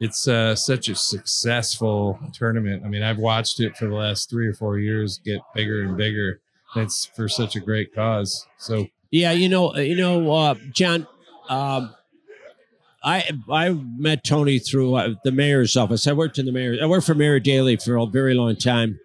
it's 0.00 0.26
uh, 0.26 0.56
such 0.56 0.88
a 0.88 0.96
successful 0.96 2.18
tournament 2.34 2.82
i 2.84 2.88
mean 2.88 3.02
i've 3.02 3.18
watched 3.18 3.60
it 3.60 3.76
for 3.76 3.86
the 3.86 3.94
last 3.94 4.28
three 4.28 4.48
or 4.48 4.54
four 4.54 4.78
years 4.78 5.20
get 5.24 5.40
bigger 5.54 5.82
and 5.82 5.96
bigger 5.96 6.40
it's 6.76 7.06
for 7.06 7.28
such 7.28 7.56
a 7.56 7.60
great 7.60 7.94
cause. 7.94 8.46
So 8.58 8.86
Yeah, 9.10 9.32
you 9.32 9.48
know, 9.48 9.76
you 9.76 9.96
know, 9.96 10.32
uh, 10.32 10.54
John. 10.72 11.06
Um, 11.48 11.94
I 13.04 13.28
I 13.50 13.70
met 13.70 14.24
Tony 14.24 14.58
through 14.58 14.94
uh, 14.94 15.14
the 15.24 15.32
mayor's 15.32 15.76
office. 15.76 16.06
I 16.06 16.12
worked 16.12 16.38
in 16.38 16.46
the 16.46 16.52
mayor. 16.52 16.76
I 16.80 16.86
worked 16.86 17.06
for 17.06 17.14
Mayor 17.14 17.40
Daley 17.40 17.76
for 17.76 17.96
a 17.96 18.06
very 18.06 18.34
long 18.34 18.56
time, 18.56 19.00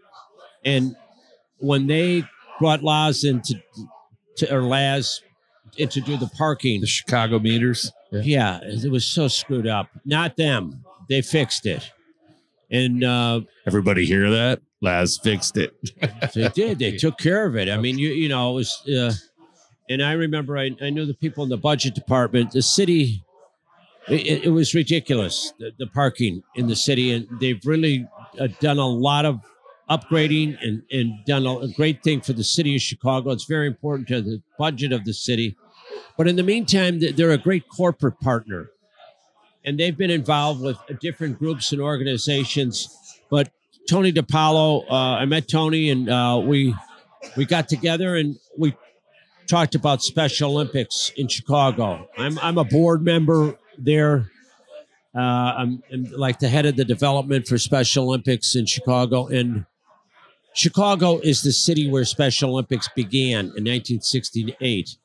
and 0.63 0.95
when 1.57 1.87
they 1.87 2.23
brought 2.59 2.83
laws 2.83 3.23
into 3.23 3.55
to, 4.37 4.55
or 4.55 4.61
Laz 4.61 5.21
in 5.77 5.89
to 5.89 6.01
do 6.01 6.17
the 6.17 6.27
parking, 6.27 6.81
the 6.81 6.87
Chicago 6.87 7.39
meters. 7.39 7.91
yeah, 8.11 8.59
it 8.63 8.91
was 8.91 9.05
so 9.05 9.27
screwed 9.27 9.67
up. 9.67 9.89
Not 10.05 10.37
them. 10.37 10.83
They 11.09 11.21
fixed 11.21 11.65
it, 11.65 11.91
and 12.69 13.03
uh, 13.03 13.41
Everybody 13.65 14.05
hear 14.05 14.29
that? 14.29 14.61
Laz 14.81 15.19
fixed 15.23 15.57
it. 15.57 15.73
they 16.33 16.49
did. 16.49 16.79
They 16.79 16.97
took 16.97 17.17
care 17.17 17.45
of 17.45 17.55
it. 17.55 17.69
I 17.69 17.77
mean, 17.77 17.97
you 17.97 18.09
you 18.09 18.29
know, 18.29 18.51
it 18.51 18.55
was. 18.55 18.87
Uh, 18.87 19.13
and 19.89 20.03
I 20.03 20.13
remember 20.13 20.57
I, 20.57 20.71
I 20.81 20.89
knew 20.89 21.05
the 21.05 21.13
people 21.13 21.43
in 21.43 21.49
the 21.49 21.57
budget 21.57 21.95
department. 21.95 22.51
The 22.51 22.61
city, 22.61 23.23
it, 24.09 24.45
it 24.45 24.49
was 24.49 24.75
ridiculous. 24.75 25.53
The, 25.59 25.71
the 25.79 25.87
parking 25.87 26.43
in 26.55 26.67
the 26.67 26.75
city, 26.75 27.13
and 27.13 27.25
they've 27.39 27.61
really 27.65 28.05
uh, 28.39 28.47
done 28.59 28.79
a 28.79 28.87
lot 28.87 29.25
of 29.25 29.39
upgrading 29.89 30.57
and 30.61 30.83
and 30.91 31.13
done 31.25 31.45
a, 31.45 31.67
great 31.69 32.03
thing 32.03 32.21
for 32.21 32.33
the 32.33 32.43
city 32.43 32.75
of 32.75 32.81
Chicago. 32.81 33.31
It's 33.31 33.45
very 33.45 33.67
important 33.67 34.07
to 34.09 34.21
the 34.21 34.41
budget 34.57 34.91
of 34.91 35.05
the 35.05 35.13
city. 35.13 35.55
But 36.17 36.27
in 36.27 36.35
the 36.35 36.43
meantime, 36.43 36.99
they're 36.99 37.31
a 37.31 37.37
great 37.37 37.67
corporate 37.69 38.19
partner, 38.19 38.69
and 39.63 39.79
they've 39.79 39.97
been 39.97 40.11
involved 40.11 40.61
with 40.61 40.77
different 40.99 41.39
groups 41.39 41.71
and 41.71 41.81
organizations. 41.81 42.89
But 43.29 43.49
Tony 43.89 44.11
DiPaolo, 44.11 44.85
uh, 44.89 44.93
I 44.93 45.25
met 45.25 45.47
Tony, 45.47 45.89
and 45.89 46.09
uh, 46.09 46.41
we 46.43 46.75
we 47.35 47.45
got 47.45 47.67
together 47.69 48.15
and 48.15 48.37
we 48.57 48.75
talked 49.47 49.75
about 49.75 50.03
Special 50.03 50.51
Olympics 50.51 51.11
in 51.15 51.27
Chicago. 51.27 52.07
I'm 52.17 52.37
I'm 52.39 52.57
a 52.57 52.65
board 52.65 53.03
member 53.03 53.57
there. 53.77 54.31
Uh, 55.15 55.19
I'm, 55.57 55.83
I'm 55.91 56.03
like 56.11 56.37
the 56.39 56.47
head 56.47 56.67
of 56.67 56.75
the 56.75 56.85
development 56.85 57.47
for 57.47 57.57
Special 57.57 58.05
Olympics 58.05 58.55
in 58.55 58.65
Chicago, 58.65 59.27
and 59.27 59.65
Chicago 60.57 61.19
is 61.19 61.43
the 61.43 61.51
city 61.51 61.87
where 61.89 62.03
Special 62.03 62.49
Olympics 62.49 62.89
began 62.95 63.45
in 63.55 63.63
1968, 63.63 64.97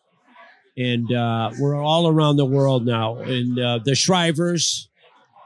and 0.78 1.12
uh, 1.12 1.50
we're 1.60 1.76
all 1.76 2.08
around 2.08 2.36
the 2.36 2.46
world 2.46 2.86
now. 2.86 3.16
And 3.18 3.58
uh, 3.60 3.78
the 3.84 3.92
Shrivers, 3.92 4.88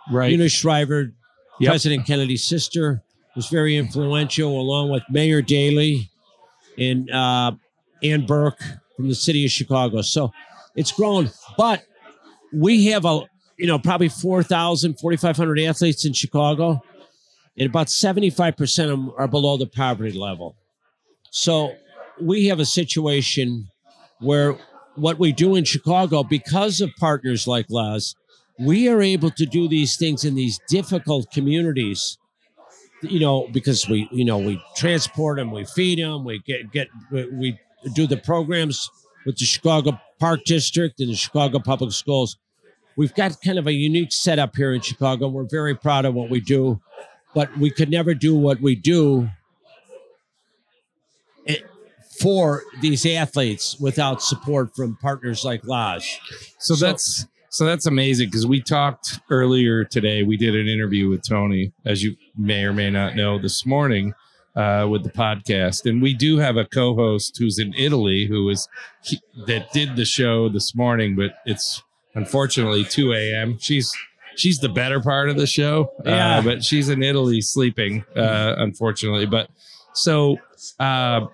Right. 0.08 0.30
Eunice 0.30 0.52
Shriver, 0.52 1.12
Yep. 1.58 1.70
President 1.70 2.06
Kennedy's 2.06 2.44
sister, 2.44 3.02
was 3.34 3.48
very 3.48 3.76
influential, 3.76 4.60
along 4.60 4.90
with 4.90 5.02
Mayor 5.10 5.42
Daley 5.42 6.08
and 6.78 7.10
uh, 7.10 7.52
Anne 8.02 8.26
Burke 8.26 8.62
from 8.94 9.08
the 9.08 9.14
city 9.16 9.44
of 9.44 9.50
Chicago. 9.50 10.02
So 10.02 10.32
it's 10.76 10.92
grown, 10.92 11.30
but 11.58 11.82
we 12.52 12.86
have 12.86 13.04
a 13.04 13.22
you 13.58 13.66
know 13.66 13.78
probably 13.80 14.08
4,000, 14.08 15.00
4,500 15.00 15.58
athletes 15.60 16.04
in 16.04 16.12
Chicago, 16.12 16.80
and 17.58 17.68
about 17.68 17.86
75% 17.86 18.84
of 18.84 18.90
them 18.90 19.12
are 19.16 19.28
below 19.28 19.56
the 19.56 19.66
poverty 19.66 20.16
level. 20.16 20.56
So 21.30 21.74
we 22.20 22.46
have 22.46 22.60
a 22.60 22.66
situation 22.66 23.68
where 24.20 24.58
what 24.94 25.18
we 25.18 25.32
do 25.32 25.56
in 25.56 25.64
Chicago, 25.64 26.22
because 26.22 26.80
of 26.80 26.90
partners 26.98 27.46
like 27.46 27.66
Laz, 27.68 28.14
we 28.58 28.88
are 28.88 29.02
able 29.02 29.30
to 29.30 29.44
do 29.46 29.68
these 29.68 29.96
things 29.96 30.24
in 30.24 30.34
these 30.34 30.58
difficult 30.68 31.30
communities 31.30 32.18
you 33.02 33.20
know 33.20 33.46
because 33.52 33.88
we 33.88 34.08
you 34.10 34.24
know 34.24 34.38
we 34.38 34.62
transport 34.74 35.36
them 35.36 35.50
we 35.50 35.64
feed 35.64 35.98
them 35.98 36.24
we 36.24 36.38
get 36.40 36.70
get 36.72 36.88
we, 37.10 37.26
we 37.30 37.58
do 37.94 38.06
the 38.06 38.16
programs 38.16 38.90
with 39.24 39.36
the 39.36 39.44
chicago 39.44 39.98
park 40.18 40.40
district 40.44 41.00
and 41.00 41.10
the 41.10 41.14
chicago 41.14 41.58
public 41.58 41.92
schools 41.92 42.38
we've 42.96 43.14
got 43.14 43.38
kind 43.42 43.58
of 43.58 43.66
a 43.66 43.72
unique 43.72 44.12
setup 44.12 44.56
here 44.56 44.72
in 44.72 44.80
chicago 44.80 45.28
we're 45.28 45.46
very 45.50 45.74
proud 45.74 46.04
of 46.04 46.14
what 46.14 46.30
we 46.30 46.40
do 46.40 46.80
but 47.36 47.54
we 47.58 47.70
could 47.70 47.90
never 47.90 48.14
do 48.14 48.34
what 48.34 48.62
we 48.62 48.74
do 48.74 49.28
for 52.18 52.62
these 52.80 53.04
athletes 53.04 53.78
without 53.78 54.22
support 54.22 54.74
from 54.74 54.96
partners 55.02 55.44
like 55.44 55.60
Laz. 55.66 56.18
So, 56.58 56.74
that's 56.74 57.26
so 57.50 57.66
that's 57.66 57.84
amazing 57.84 58.28
because 58.28 58.46
we 58.46 58.62
talked 58.62 59.20
earlier 59.28 59.84
today. 59.84 60.22
We 60.22 60.38
did 60.38 60.56
an 60.56 60.66
interview 60.66 61.10
with 61.10 61.28
Tony, 61.28 61.72
as 61.84 62.02
you 62.02 62.16
may 62.38 62.64
or 62.64 62.72
may 62.72 62.88
not 62.88 63.16
know, 63.16 63.38
this 63.38 63.66
morning 63.66 64.14
uh, 64.56 64.86
with 64.90 65.04
the 65.04 65.10
podcast, 65.10 65.84
and 65.84 66.00
we 66.00 66.14
do 66.14 66.38
have 66.38 66.56
a 66.56 66.64
co-host 66.64 67.36
who's 67.38 67.58
in 67.58 67.74
Italy 67.74 68.24
who 68.24 68.48
is 68.48 68.66
he, 69.02 69.20
that 69.46 69.72
did 69.74 69.96
the 69.96 70.06
show 70.06 70.48
this 70.48 70.74
morning, 70.74 71.16
but 71.16 71.34
it's 71.44 71.82
unfortunately 72.14 72.82
2 72.82 73.12
a.m. 73.12 73.58
She's 73.58 73.94
she's 74.36 74.58
the 74.58 74.68
better 74.68 75.00
part 75.00 75.28
of 75.28 75.36
the 75.36 75.46
show, 75.46 75.90
Yeah. 76.04 76.38
uh, 76.38 76.42
but 76.42 76.62
she's 76.64 76.88
in 76.88 77.02
Italy 77.02 77.40
sleeping, 77.40 78.04
uh, 78.16 78.54
unfortunately. 78.58 79.26
But 79.26 79.48
so. 79.94 80.38
Uh, 80.78 81.26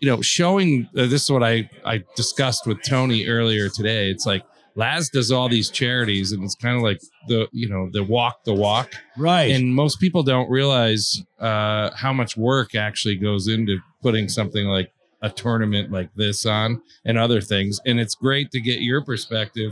you 0.00 0.08
know, 0.08 0.20
showing 0.20 0.88
uh, 0.96 1.06
this 1.06 1.22
is 1.22 1.30
what 1.30 1.44
I 1.44 1.70
I 1.84 2.02
discussed 2.16 2.66
with 2.66 2.82
Tony 2.82 3.28
earlier 3.28 3.68
today. 3.68 4.10
It's 4.10 4.26
like 4.26 4.42
Laz 4.74 5.08
does 5.10 5.30
all 5.30 5.48
these 5.48 5.70
charities, 5.70 6.32
and 6.32 6.42
it's 6.42 6.56
kind 6.56 6.76
of 6.76 6.82
like 6.82 7.00
the 7.28 7.46
you 7.52 7.68
know 7.68 7.88
the 7.92 8.02
walk 8.02 8.42
the 8.44 8.52
walk, 8.52 8.90
Right. 9.16 9.52
and 9.52 9.72
most 9.74 10.00
people 10.00 10.24
don't 10.24 10.50
realize 10.50 11.22
uh, 11.38 11.90
how 11.94 12.12
much 12.12 12.36
work 12.36 12.74
actually 12.74 13.14
goes 13.16 13.46
into 13.46 13.78
putting 14.02 14.28
something 14.28 14.66
like 14.66 14.92
a 15.22 15.30
tournament 15.30 15.92
like 15.92 16.10
this 16.16 16.44
on 16.46 16.82
and 17.04 17.16
other 17.16 17.40
things. 17.40 17.78
And 17.86 18.00
it's 18.00 18.16
great 18.16 18.50
to 18.50 18.60
get 18.60 18.80
your 18.80 19.04
perspective 19.04 19.70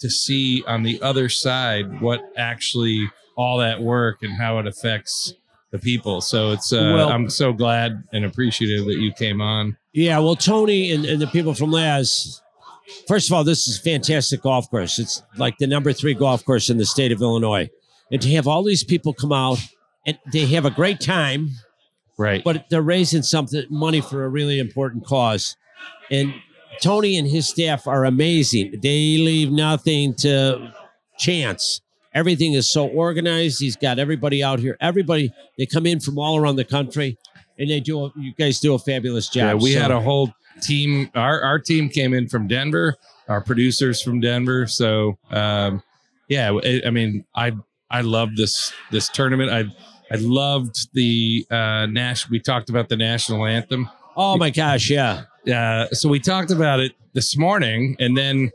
to 0.00 0.10
see 0.10 0.62
on 0.66 0.82
the 0.82 1.00
other 1.02 1.28
side 1.28 2.00
what 2.00 2.20
actually 2.36 3.08
all 3.36 3.58
that 3.58 3.80
work 3.80 4.22
and 4.22 4.32
how 4.40 4.58
it 4.58 4.66
affects 4.66 5.34
the 5.70 5.78
people. 5.78 6.20
So 6.20 6.50
it's 6.52 6.72
uh, 6.72 6.92
Well- 6.94 7.08
I'm 7.10 7.30
so 7.30 7.52
glad 7.52 8.02
and 8.12 8.24
appreciative 8.24 8.86
that 8.86 8.96
you 8.98 9.12
came 9.12 9.40
on. 9.40 9.76
Yeah, 9.92 10.18
well, 10.18 10.36
Tony 10.36 10.92
and, 10.92 11.04
and 11.04 11.20
the 11.20 11.26
people 11.26 11.54
from 11.54 11.70
Laz 11.70 12.40
first 13.06 13.28
of 13.28 13.34
all, 13.34 13.44
this 13.44 13.68
is 13.68 13.78
a 13.78 13.82
fantastic 13.82 14.42
golf 14.42 14.68
course. 14.70 14.98
It's 14.98 15.22
like 15.36 15.58
the 15.58 15.66
number 15.66 15.92
three 15.92 16.14
golf 16.14 16.44
course 16.44 16.70
in 16.70 16.76
the 16.76 16.86
state 16.86 17.12
of 17.12 17.20
Illinois. 17.20 17.68
And 18.10 18.20
to 18.22 18.28
have 18.30 18.48
all 18.48 18.62
these 18.64 18.82
people 18.84 19.14
come 19.14 19.32
out 19.32 19.58
and 20.06 20.18
they 20.32 20.46
have 20.46 20.64
a 20.64 20.70
great 20.70 21.00
time, 21.00 21.50
Right. 22.18 22.42
but 22.42 22.66
they're 22.68 22.82
raising 22.82 23.22
something 23.22 23.64
money 23.70 24.00
for 24.00 24.24
a 24.24 24.28
really 24.28 24.58
important 24.58 25.04
cause. 25.06 25.56
And 26.10 26.34
Tony 26.80 27.16
and 27.18 27.28
his 27.28 27.48
staff 27.48 27.86
are 27.86 28.04
amazing. 28.04 28.80
They 28.82 29.18
leave 29.18 29.50
nothing 29.50 30.14
to 30.16 30.72
chance. 31.18 31.80
Everything 32.14 32.54
is 32.54 32.70
so 32.70 32.88
organized. 32.88 33.60
He's 33.60 33.76
got 33.76 33.98
everybody 33.98 34.42
out 34.42 34.58
here. 34.58 34.76
Everybody 34.80 35.32
they 35.58 35.66
come 35.66 35.86
in 35.86 36.00
from 36.00 36.18
all 36.18 36.38
around 36.38 36.56
the 36.56 36.64
country, 36.64 37.16
and 37.58 37.70
they 37.70 37.80
do. 37.80 38.06
A, 38.06 38.12
you 38.16 38.32
guys 38.34 38.58
do 38.60 38.74
a 38.74 38.78
fabulous 38.78 39.28
job. 39.28 39.44
Yeah, 39.44 39.54
we 39.54 39.72
So- 39.74 39.80
had 39.80 39.90
a 39.90 40.00
whole 40.00 40.32
team. 40.62 41.10
Our 41.14 41.40
our 41.42 41.58
team 41.58 41.88
came 41.88 42.12
in 42.14 42.28
from 42.28 42.48
Denver. 42.48 42.96
Our 43.28 43.40
producers 43.40 44.02
from 44.02 44.20
Denver. 44.20 44.66
So 44.66 45.18
um, 45.30 45.82
yeah, 46.28 46.50
I, 46.64 46.82
I 46.86 46.90
mean, 46.90 47.24
I 47.34 47.52
I 47.90 48.00
love 48.00 48.30
this 48.36 48.72
this 48.90 49.08
tournament. 49.08 49.50
I 49.52 49.64
I 50.12 50.16
loved 50.16 50.88
the 50.94 51.46
uh, 51.48 51.86
Nash. 51.86 52.28
We 52.28 52.40
talked 52.40 52.70
about 52.70 52.88
the 52.88 52.96
national 52.96 53.46
anthem. 53.46 53.88
Oh 54.16 54.36
my 54.36 54.50
gosh, 54.50 54.90
yeah. 54.90 55.24
Uh, 55.48 55.86
so 55.92 56.08
we 56.08 56.20
talked 56.20 56.50
about 56.50 56.80
it 56.80 56.92
this 57.12 57.36
morning, 57.36 57.96
and 57.98 58.16
then 58.16 58.50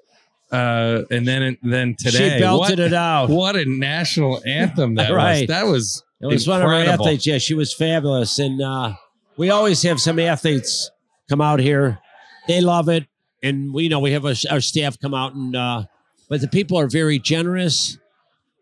uh, 0.51 1.01
and 1.11 1.27
then 1.27 1.57
then 1.63 1.95
today. 1.97 2.36
she 2.36 2.39
belted 2.39 2.79
what, 2.79 2.88
it 2.88 2.93
out. 2.93 3.29
What 3.29 3.55
a 3.55 3.65
national 3.65 4.41
anthem 4.45 4.95
that 4.95 5.09
was! 5.09 5.17
Right. 5.17 5.47
That 5.47 5.65
was 5.65 6.03
It 6.21 6.27
was 6.27 6.47
one 6.47 6.61
of 6.61 6.67
our 6.67 6.75
incredible. 6.75 7.05
athletes. 7.05 7.25
Yeah, 7.25 7.39
she 7.39 7.53
was 7.53 7.73
fabulous. 7.73 8.39
And 8.39 8.61
uh, 8.61 8.93
we 9.38 9.49
always 9.49 9.81
have 9.83 9.99
some 9.99 10.19
athletes 10.19 10.91
come 11.29 11.41
out 11.41 11.59
here. 11.59 11.99
They 12.47 12.61
love 12.61 12.89
it. 12.89 13.07
And 13.43 13.73
we 13.73 13.83
you 13.83 13.89
know 13.89 13.99
we 13.99 14.11
have 14.11 14.25
our, 14.25 14.36
our 14.49 14.61
staff 14.61 14.99
come 14.99 15.13
out 15.13 15.33
and 15.33 15.55
uh, 15.55 15.83
but 16.29 16.41
the 16.41 16.47
people 16.47 16.79
are 16.79 16.88
very 16.88 17.19
generous. 17.19 17.97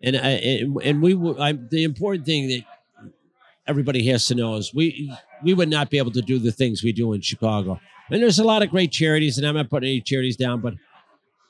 And 0.01 0.15
uh, 0.15 0.19
and, 0.19 0.82
and 0.82 1.01
we 1.01 1.13
I, 1.39 1.53
the 1.53 1.84
important 1.84 2.26
thing 2.26 2.47
that 2.49 2.63
everybody 3.67 4.07
has 4.07 4.26
to 4.28 4.36
know 4.36 4.55
is 4.55 4.74
we 4.74 5.13
we 5.43 5.53
would 5.53 5.69
not 5.69 5.89
be 5.89 5.97
able 5.97 6.11
to 6.11 6.21
do 6.21 6.39
the 6.39 6.51
things 6.51 6.84
we 6.84 6.91
do 6.91 7.13
in 7.13 7.21
Chicago. 7.21 7.80
And 8.12 8.22
there's 8.22 8.39
a 8.39 8.43
lot 8.43 8.62
of 8.62 8.70
great 8.70 8.91
charities, 8.91 9.38
and 9.38 9.47
I'm 9.47 9.56
not 9.56 9.70
putting 9.70 9.89
any 9.89 10.01
charities 10.01 10.36
down, 10.36 10.62
but 10.62 10.74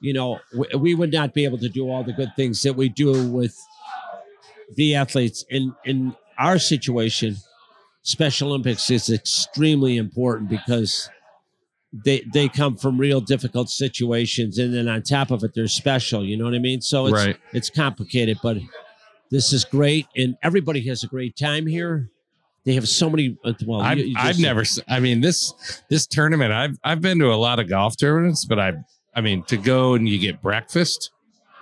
you 0.02 0.14
know 0.14 0.40
we, 0.56 0.68
we 0.78 0.96
would 0.96 1.12
not 1.12 1.34
be 1.34 1.46
able 1.46 1.58
to 1.60 1.70
do 1.70 1.90
all 1.90 2.04
the 2.04 2.14
good 2.14 2.32
things 2.36 2.62
that 2.64 2.74
we 2.74 2.90
do 2.90 3.28
with 3.30 3.58
the 4.76 4.96
athletes. 4.96 5.46
In 5.50 5.74
in 5.86 6.16
our 6.38 6.60
situation 6.60 7.38
special 8.02 8.50
olympics 8.50 8.92
is 8.92 9.10
extremely 9.10 9.96
important 9.98 10.50
because 10.50 11.10
they 11.94 12.22
they 12.34 12.50
come 12.50 12.76
from 12.76 12.98
real 12.98 13.22
difficult 13.22 13.70
situations 13.70 14.58
and 14.58 14.74
then 14.74 14.90
on 14.90 15.02
top 15.02 15.32
of 15.32 15.44
it 15.44 15.54
they're 15.56 15.68
special 15.68 16.26
you 16.26 16.36
know 16.36 16.44
what 16.44 16.54
i 16.54 16.60
mean? 16.60 16.82
So 16.82 17.06
it's 17.06 17.14
Right. 17.26 17.38
it's 17.54 17.70
complicated 17.70 18.40
but 18.44 18.58
this 19.32 19.54
is 19.54 19.64
great 19.64 20.08
and 20.18 20.36
everybody 20.44 20.86
has 20.88 21.04
a 21.04 21.08
great 21.08 21.38
time 21.38 21.66
here 21.66 22.10
they 22.66 22.74
have 22.76 22.88
so 22.88 23.10
many 23.10 23.38
uh, 23.44 23.54
well 23.66 23.82
I've, 23.82 23.98
you- 23.98 24.06
you 24.06 24.16
I've 24.18 24.40
never. 24.40 24.64
I 24.88 25.00
mean 25.00 25.22
this 25.22 25.54
this 25.90 26.06
tournament. 26.08 26.52
I've 26.54 26.78
I've 26.84 27.02
been 27.02 27.20
to 27.20 27.32
a 27.34 27.36
lot 27.36 27.60
of 27.60 27.68
golf 27.70 27.96
tournaments, 27.98 28.46
but 28.46 28.60
I 28.60 28.74
I 29.16 29.22
mean 29.22 29.44
to 29.44 29.58
go 29.58 29.94
and 29.96 30.08
you 30.08 30.18
get 30.20 30.42
breakfast, 30.42 31.12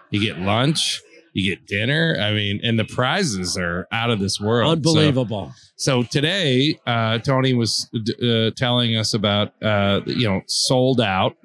you 0.09 0.19
get 0.21 0.39
lunch, 0.39 1.01
you 1.33 1.49
get 1.55 1.65
dinner. 1.67 2.17
I 2.21 2.31
mean, 2.33 2.59
and 2.63 2.77
the 2.77 2.85
prizes 2.85 3.57
are 3.57 3.87
out 3.91 4.09
of 4.09 4.19
this 4.19 4.39
world. 4.39 4.67
So- 4.67 4.71
unbelievable 4.91 5.53
So, 5.75 6.03
today, 6.03 6.77
uh, 6.85 7.17
Tony 7.17 7.55
was 7.55 7.89
uh, 8.23 8.51
telling 8.55 8.95
us 8.95 9.15
about 9.15 9.53
uh, 9.63 10.01
you 10.05 10.27
know 10.29 10.41
sold 10.47 11.01
out. 11.01 11.35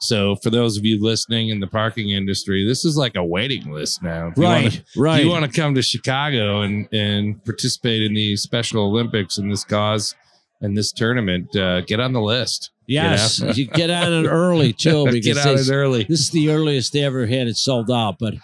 So 0.00 0.36
for 0.36 0.50
those 0.50 0.76
of 0.76 0.84
you 0.84 1.02
listening 1.02 1.48
in 1.48 1.60
the 1.60 1.66
parking 1.66 2.10
industry, 2.10 2.66
this 2.66 2.84
is 2.84 2.96
like 2.96 3.14
a 3.16 3.24
waiting 3.24 3.70
list 3.72 4.02
now. 4.02 4.28
If 4.28 4.36
you 4.36 4.42
wanna- 4.42 4.64
right 4.68 4.82
right 4.96 5.18
if 5.20 5.24
you 5.24 5.30
want 5.30 5.50
to 5.50 5.60
come 5.60 5.74
to 5.74 5.82
Chicago 5.82 6.62
and 6.62 6.88
and 6.92 7.42
participate 7.44 8.02
in 8.02 8.12
the 8.14 8.36
Special 8.36 8.84
Olympics 8.84 9.38
in 9.38 9.48
this 9.48 9.64
cause 9.64 10.14
and 10.60 10.76
this 10.76 10.92
tournament, 10.92 11.54
uh, 11.56 11.80
get 11.82 12.00
on 12.00 12.12
the 12.12 12.20
list. 12.20 12.70
yes 12.86 13.38
you 13.40 13.46
know? 13.46 13.52
you 13.52 13.66
get 13.66 13.88
on 13.90 14.12
it 14.12 14.28
early 14.28 14.72
too 14.84 15.04
because 15.06 15.24
get 15.24 15.38
on 15.38 15.54
they- 15.56 15.62
it 15.62 15.70
early. 15.70 16.04
this 16.04 16.20
is 16.20 16.30
the 16.30 16.50
earliest 16.50 16.92
they 16.92 17.02
ever 17.04 17.24
had 17.26 17.46
it 17.48 17.56
sold 17.56 17.90
out, 17.90 18.16
but 18.18 18.34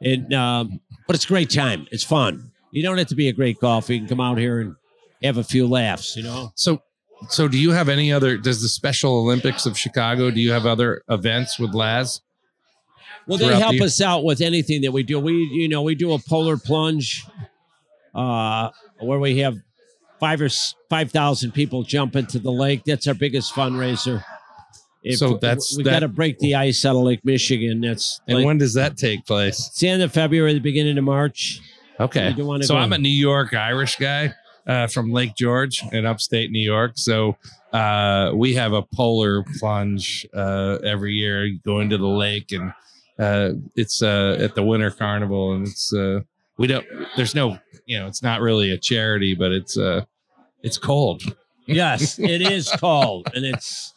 it 0.00 0.32
um, 0.32 0.80
but 1.06 1.16
it's 1.16 1.24
a 1.24 1.28
great 1.28 1.50
time. 1.50 1.86
It's 1.90 2.04
fun. 2.04 2.52
You 2.70 2.82
don't 2.82 2.96
have 2.98 3.08
to 3.08 3.14
be 3.16 3.28
a 3.28 3.32
great 3.32 3.58
golfer. 3.60 3.92
You 3.92 4.00
can 4.00 4.08
come 4.08 4.20
out 4.20 4.38
here 4.38 4.60
and 4.60 4.76
have 5.22 5.36
a 5.36 5.44
few 5.44 5.66
laughs. 5.66 6.16
You 6.16 6.22
know. 6.22 6.52
So, 6.54 6.80
so 7.28 7.48
do 7.48 7.58
you 7.58 7.70
have 7.72 7.88
any 7.88 8.12
other? 8.12 8.36
Does 8.36 8.62
the 8.62 8.68
Special 8.68 9.16
Olympics 9.18 9.66
of 9.66 9.76
Chicago? 9.78 10.30
Do 10.30 10.40
you 10.40 10.52
have 10.52 10.66
other 10.66 11.02
events 11.08 11.58
with 11.58 11.74
Laz? 11.74 12.20
Well, 13.26 13.38
they 13.38 13.58
help 13.58 13.76
the- 13.76 13.84
us 13.84 14.00
out 14.00 14.24
with 14.24 14.40
anything 14.40 14.82
that 14.82 14.92
we 14.92 15.02
do. 15.02 15.18
We 15.20 15.34
you 15.52 15.68
know 15.68 15.82
we 15.82 15.94
do 15.94 16.12
a 16.12 16.18
polar 16.18 16.56
plunge, 16.56 17.24
uh, 18.14 18.70
where 19.00 19.18
we 19.18 19.38
have 19.38 19.56
five 20.20 20.40
or 20.40 20.48
five 20.90 21.10
thousand 21.10 21.52
people 21.52 21.82
jump 21.82 22.16
into 22.16 22.38
the 22.38 22.50
lake. 22.52 22.82
That's 22.84 23.06
our 23.06 23.14
biggest 23.14 23.52
fundraiser. 23.54 24.24
If 25.04 25.18
So 25.18 25.36
that's- 25.36 25.74
we 25.76 25.82
that- 25.82 25.90
got 25.90 25.98
to 26.00 26.08
break 26.08 26.38
the 26.38 26.54
ice 26.54 26.84
out 26.84 26.94
of 26.94 27.02
Lake 27.02 27.24
Michigan. 27.24 27.80
That's 27.80 28.20
And 28.28 28.38
like, 28.38 28.46
when 28.46 28.58
does 28.58 28.74
that 28.74 28.96
take 28.96 29.26
place? 29.26 29.66
it's 29.68 29.80
the 29.80 29.88
end 29.88 30.00
of 30.02 30.12
February, 30.12 30.54
the 30.54 30.60
beginning 30.60 30.96
of 30.96 31.02
March. 31.04 31.60
Okay. 31.98 32.28
You 32.30 32.34
do 32.36 32.46
wanna 32.46 32.64
So 32.64 32.74
go. 32.74 32.80
I'm 32.80 32.92
a 32.92 32.98
New 32.98 33.08
York 33.08 33.52
Irish 33.52 33.96
guy 33.96 34.32
uh, 34.66 34.86
from 34.86 35.12
Lake 35.12 35.34
George 35.36 35.82
in 35.92 36.06
upstate 36.06 36.50
New 36.50 36.60
York. 36.62 36.92
So 36.96 37.36
uh, 37.72 38.32
we 38.34 38.54
have 38.54 38.72
a 38.72 38.82
polar 38.82 39.44
plunge 39.58 40.26
uh, 40.34 40.78
every 40.84 41.14
year. 41.14 41.46
You 41.46 41.58
go 41.64 41.80
into 41.80 41.98
the 41.98 42.06
lake 42.06 42.52
and 42.52 42.72
uh, 43.18 43.52
it's 43.76 44.02
uh, 44.02 44.36
at 44.40 44.54
the 44.54 44.62
Winter 44.62 44.90
Carnival, 44.90 45.52
and 45.52 45.66
it's 45.66 45.92
uh, 45.92 46.20
we 46.56 46.66
don't. 46.66 46.86
There's 47.16 47.34
no, 47.34 47.58
you 47.86 47.98
know, 47.98 48.06
it's 48.06 48.22
not 48.22 48.40
really 48.40 48.70
a 48.70 48.78
charity, 48.78 49.34
but 49.34 49.52
it's 49.52 49.76
it's 50.62 50.78
cold. 50.78 51.22
Yes, 51.66 52.18
it 52.18 52.42
is 52.42 52.70
cold, 52.78 53.28
and 53.34 53.44
it's 53.44 53.92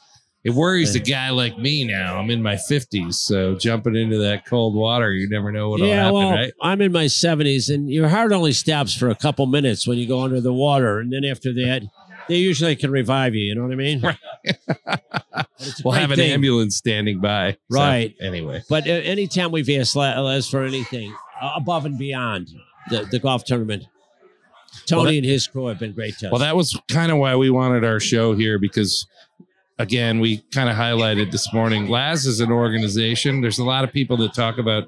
It 0.45 0.53
worries 0.53 0.93
a 0.95 0.99
guy 0.99 1.31
like 1.31 1.57
me 1.57 1.83
now. 1.85 2.17
I'm 2.19 2.29
in 2.29 2.41
my 2.43 2.53
50s, 2.55 3.15
so 3.15 3.55
jumping 3.55 3.95
into 3.95 4.19
that 4.19 4.45
cold 4.45 4.75
water, 4.75 5.11
you 5.11 5.27
never 5.27 5.51
know 5.51 5.69
what'll 5.69 5.87
yeah. 5.87 5.95
happen, 6.03 6.13
Well, 6.13 6.31
right? 6.31 6.53
I'm 6.61 6.81
in 6.81 6.91
my 6.91 7.05
70s, 7.05 7.73
and 7.73 7.89
your 7.89 8.07
heart 8.07 8.31
only 8.31 8.53
stops 8.53 8.93
for 8.95 9.09
a 9.09 9.15
couple 9.15 9.47
minutes 9.47 9.87
when 9.87 9.97
you 9.97 10.07
go 10.07 10.21
under 10.21 10.39
the 10.39 10.53
water, 10.53 10.99
and 10.99 11.11
then 11.11 11.25
after 11.25 11.51
that, 11.53 11.81
they 12.29 12.35
usually 12.37 12.75
can 12.75 12.91
revive 12.91 13.33
you. 13.33 13.43
You 13.45 13.55
know 13.55 13.63
what 13.63 13.71
I 13.71 13.75
mean? 13.75 14.01
Right. 14.01 14.17
But 15.33 15.49
it's 15.59 15.79
a 15.79 15.83
We'll 15.83 15.93
have 15.95 16.11
an 16.11 16.17
thing. 16.17 16.31
ambulance 16.31 16.77
standing 16.77 17.19
by. 17.19 17.53
So, 17.53 17.57
Right. 17.77 18.15
anyway. 18.21 18.61
But 18.69 18.87
uh, 18.87 18.91
anytime 18.91 19.51
we've 19.51 19.69
asked 19.69 19.95
Laz 19.95 20.47
for 20.49 20.63
anything 20.63 21.13
uh, 21.41 21.53
above 21.55 21.85
and 21.85 21.97
beyond 21.97 22.49
the, 22.89 23.05
the 23.11 23.19
golf 23.19 23.43
tournament, 23.45 23.83
Tony 24.85 24.97
Well, 25.01 25.11
that- 25.11 25.17
and 25.17 25.25
his 25.25 25.47
crew 25.47 25.67
have 25.67 25.79
been 25.79 25.93
great 25.93 26.17
to 26.19 26.27
us. 26.27 26.31
Well, 26.31 26.39
that 26.41 26.55
was 26.55 26.79
kind 26.89 27.11
of 27.11 27.17
why 27.17 27.35
we 27.35 27.49
wanted 27.49 27.83
our 27.83 27.99
show 27.99 28.33
here 28.35 28.59
because, 28.59 29.07
again, 29.77 30.19
we 30.19 30.39
kind 30.53 30.69
of 30.69 30.75
highlighted 30.75 31.31
this 31.31 31.53
morning. 31.53 31.87
Laz 31.87 32.25
is 32.25 32.39
an 32.39 32.51
organization. 32.51 33.41
There's 33.41 33.59
a 33.59 33.63
lot 33.63 33.83
of 33.83 33.91
people 33.91 34.17
that 34.17 34.33
talk 34.33 34.57
about 34.57 34.87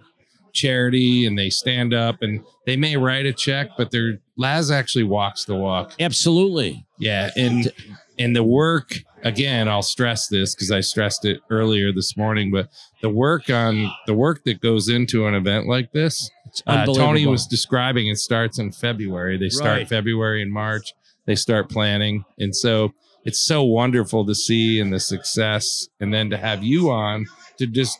charity 0.53 1.25
and 1.25 1.37
they 1.37 1.49
stand 1.49 1.93
up 1.93 2.21
and 2.21 2.43
they 2.65 2.75
may 2.75 2.97
write 2.97 3.25
a 3.25 3.33
check, 3.33 3.69
but 3.77 3.91
they're 3.91 4.19
Laz 4.37 4.71
actually 4.71 5.03
walks 5.03 5.45
the 5.45 5.55
walk. 5.55 5.93
Absolutely. 5.99 6.85
Yeah, 6.97 7.29
and 7.35 7.71
and 8.17 8.35
the 8.35 8.43
work 8.43 8.95
again, 9.23 9.67
I'll 9.67 9.81
stress 9.83 10.27
this 10.27 10.55
because 10.55 10.71
I 10.71 10.79
stressed 10.81 11.25
it 11.25 11.41
earlier 11.49 11.91
this 11.91 12.15
morning, 12.17 12.51
but 12.51 12.69
the 13.01 13.09
work 13.09 13.49
on 13.49 13.91
the 14.07 14.13
work 14.13 14.43
that 14.45 14.61
goes 14.61 14.89
into 14.89 15.27
an 15.27 15.35
event 15.35 15.67
like 15.67 15.91
this 15.91 16.29
uh, 16.65 16.85
Tony 16.85 17.27
was 17.27 17.45
describing 17.45 18.07
it 18.07 18.17
starts 18.17 18.57
in 18.59 18.71
February. 18.71 19.37
They 19.37 19.49
start 19.49 19.77
Right. 19.79 19.87
February 19.89 20.41
and 20.41 20.51
March. 20.51 20.93
They 21.25 21.35
start 21.35 21.69
planning. 21.69 22.25
And 22.39 22.55
so 22.55 22.93
it's 23.27 23.45
so 23.45 23.61
wonderful 23.61 24.25
to 24.25 24.33
see 24.33 24.79
and 24.79 24.93
the 24.93 25.01
success 25.01 25.89
and 25.99 26.13
then 26.13 26.29
to 26.29 26.37
have 26.37 26.63
you 26.63 26.89
on 26.89 27.25
to 27.57 27.67
just 27.67 27.99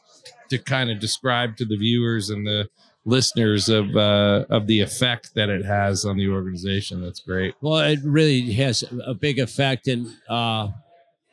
to 0.50 0.58
kind 0.58 0.90
of 0.90 1.00
describe 1.00 1.58
to 1.58 1.66
the 1.66 1.76
viewers 1.76 2.30
and 2.30 2.48
the 2.48 2.70
listeners 3.04 3.68
of 3.68 3.96
uh 3.98 4.46
of 4.50 4.68
the 4.68 4.80
effect 4.80 5.36
that 5.36 5.50
it 5.50 5.66
has 5.66 6.06
on 6.06 6.16
the 6.16 6.30
organization. 6.30 7.02
That's 7.02 7.20
great. 7.20 7.56
Well, 7.60 7.80
it 7.80 8.00
really 8.04 8.54
has 8.54 8.86
a 9.06 9.14
big 9.14 9.38
effect. 9.40 9.88
And 9.90 10.08
uh, 10.30 10.70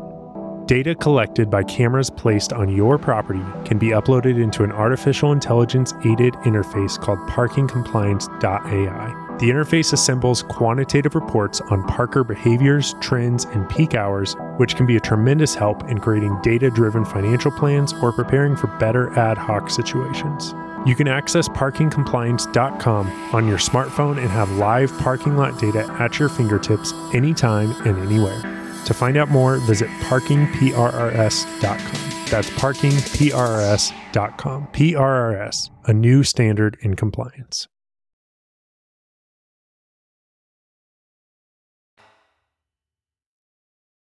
Data 0.67 0.95
collected 0.95 1.51
by 1.51 1.65
cameras 1.65 2.11
placed 2.11 2.53
on 2.53 2.75
your 2.75 2.97
property 2.97 3.43
can 3.65 3.77
be 3.77 3.89
uploaded 3.89 4.41
into 4.41 4.63
an 4.63 4.71
artificial 4.71 5.33
intelligence 5.33 5.93
aided 6.05 6.35
interface 6.45 6.99
called 6.99 7.19
parkingcompliance.ai. 7.29 9.30
The 9.41 9.49
interface 9.49 9.93
assembles 9.95 10.43
quantitative 10.43 11.15
reports 11.15 11.63
on 11.63 11.83
parker 11.85 12.23
behaviors, 12.23 12.95
trends, 13.01 13.47
and 13.47 13.67
peak 13.71 13.95
hours, 13.95 14.37
which 14.59 14.77
can 14.77 14.85
be 14.85 14.97
a 14.97 15.01
tremendous 15.01 15.55
help 15.55 15.83
in 15.89 15.99
creating 15.99 16.39
data 16.43 16.69
driven 16.69 17.07
financial 17.07 17.51
plans 17.51 17.95
or 18.03 18.13
preparing 18.13 18.55
for 18.55 18.67
better 18.79 19.19
ad 19.19 19.39
hoc 19.39 19.71
situations. 19.71 20.53
You 20.87 20.95
can 20.95 21.09
access 21.09 21.49
parkingcompliance.com 21.49 23.35
on 23.35 23.49
your 23.49 23.57
smartphone 23.57 24.19
and 24.19 24.29
have 24.29 24.51
live 24.59 24.93
parking 24.99 25.39
lot 25.39 25.59
data 25.59 25.91
at 25.99 26.19
your 26.19 26.29
fingertips 26.29 26.93
anytime 27.15 27.71
and 27.87 27.99
anywhere. 27.99 28.43
To 28.85 28.93
find 28.93 29.17
out 29.17 29.31
more, 29.31 29.57
visit 29.57 29.89
parkingprrs.com. 30.01 32.27
That's 32.29 32.51
parkingprrs.com. 32.51 34.67
PRRS, 34.67 35.71
a 35.87 35.95
new 35.95 36.23
standard 36.25 36.77
in 36.83 36.95
compliance. 36.95 37.69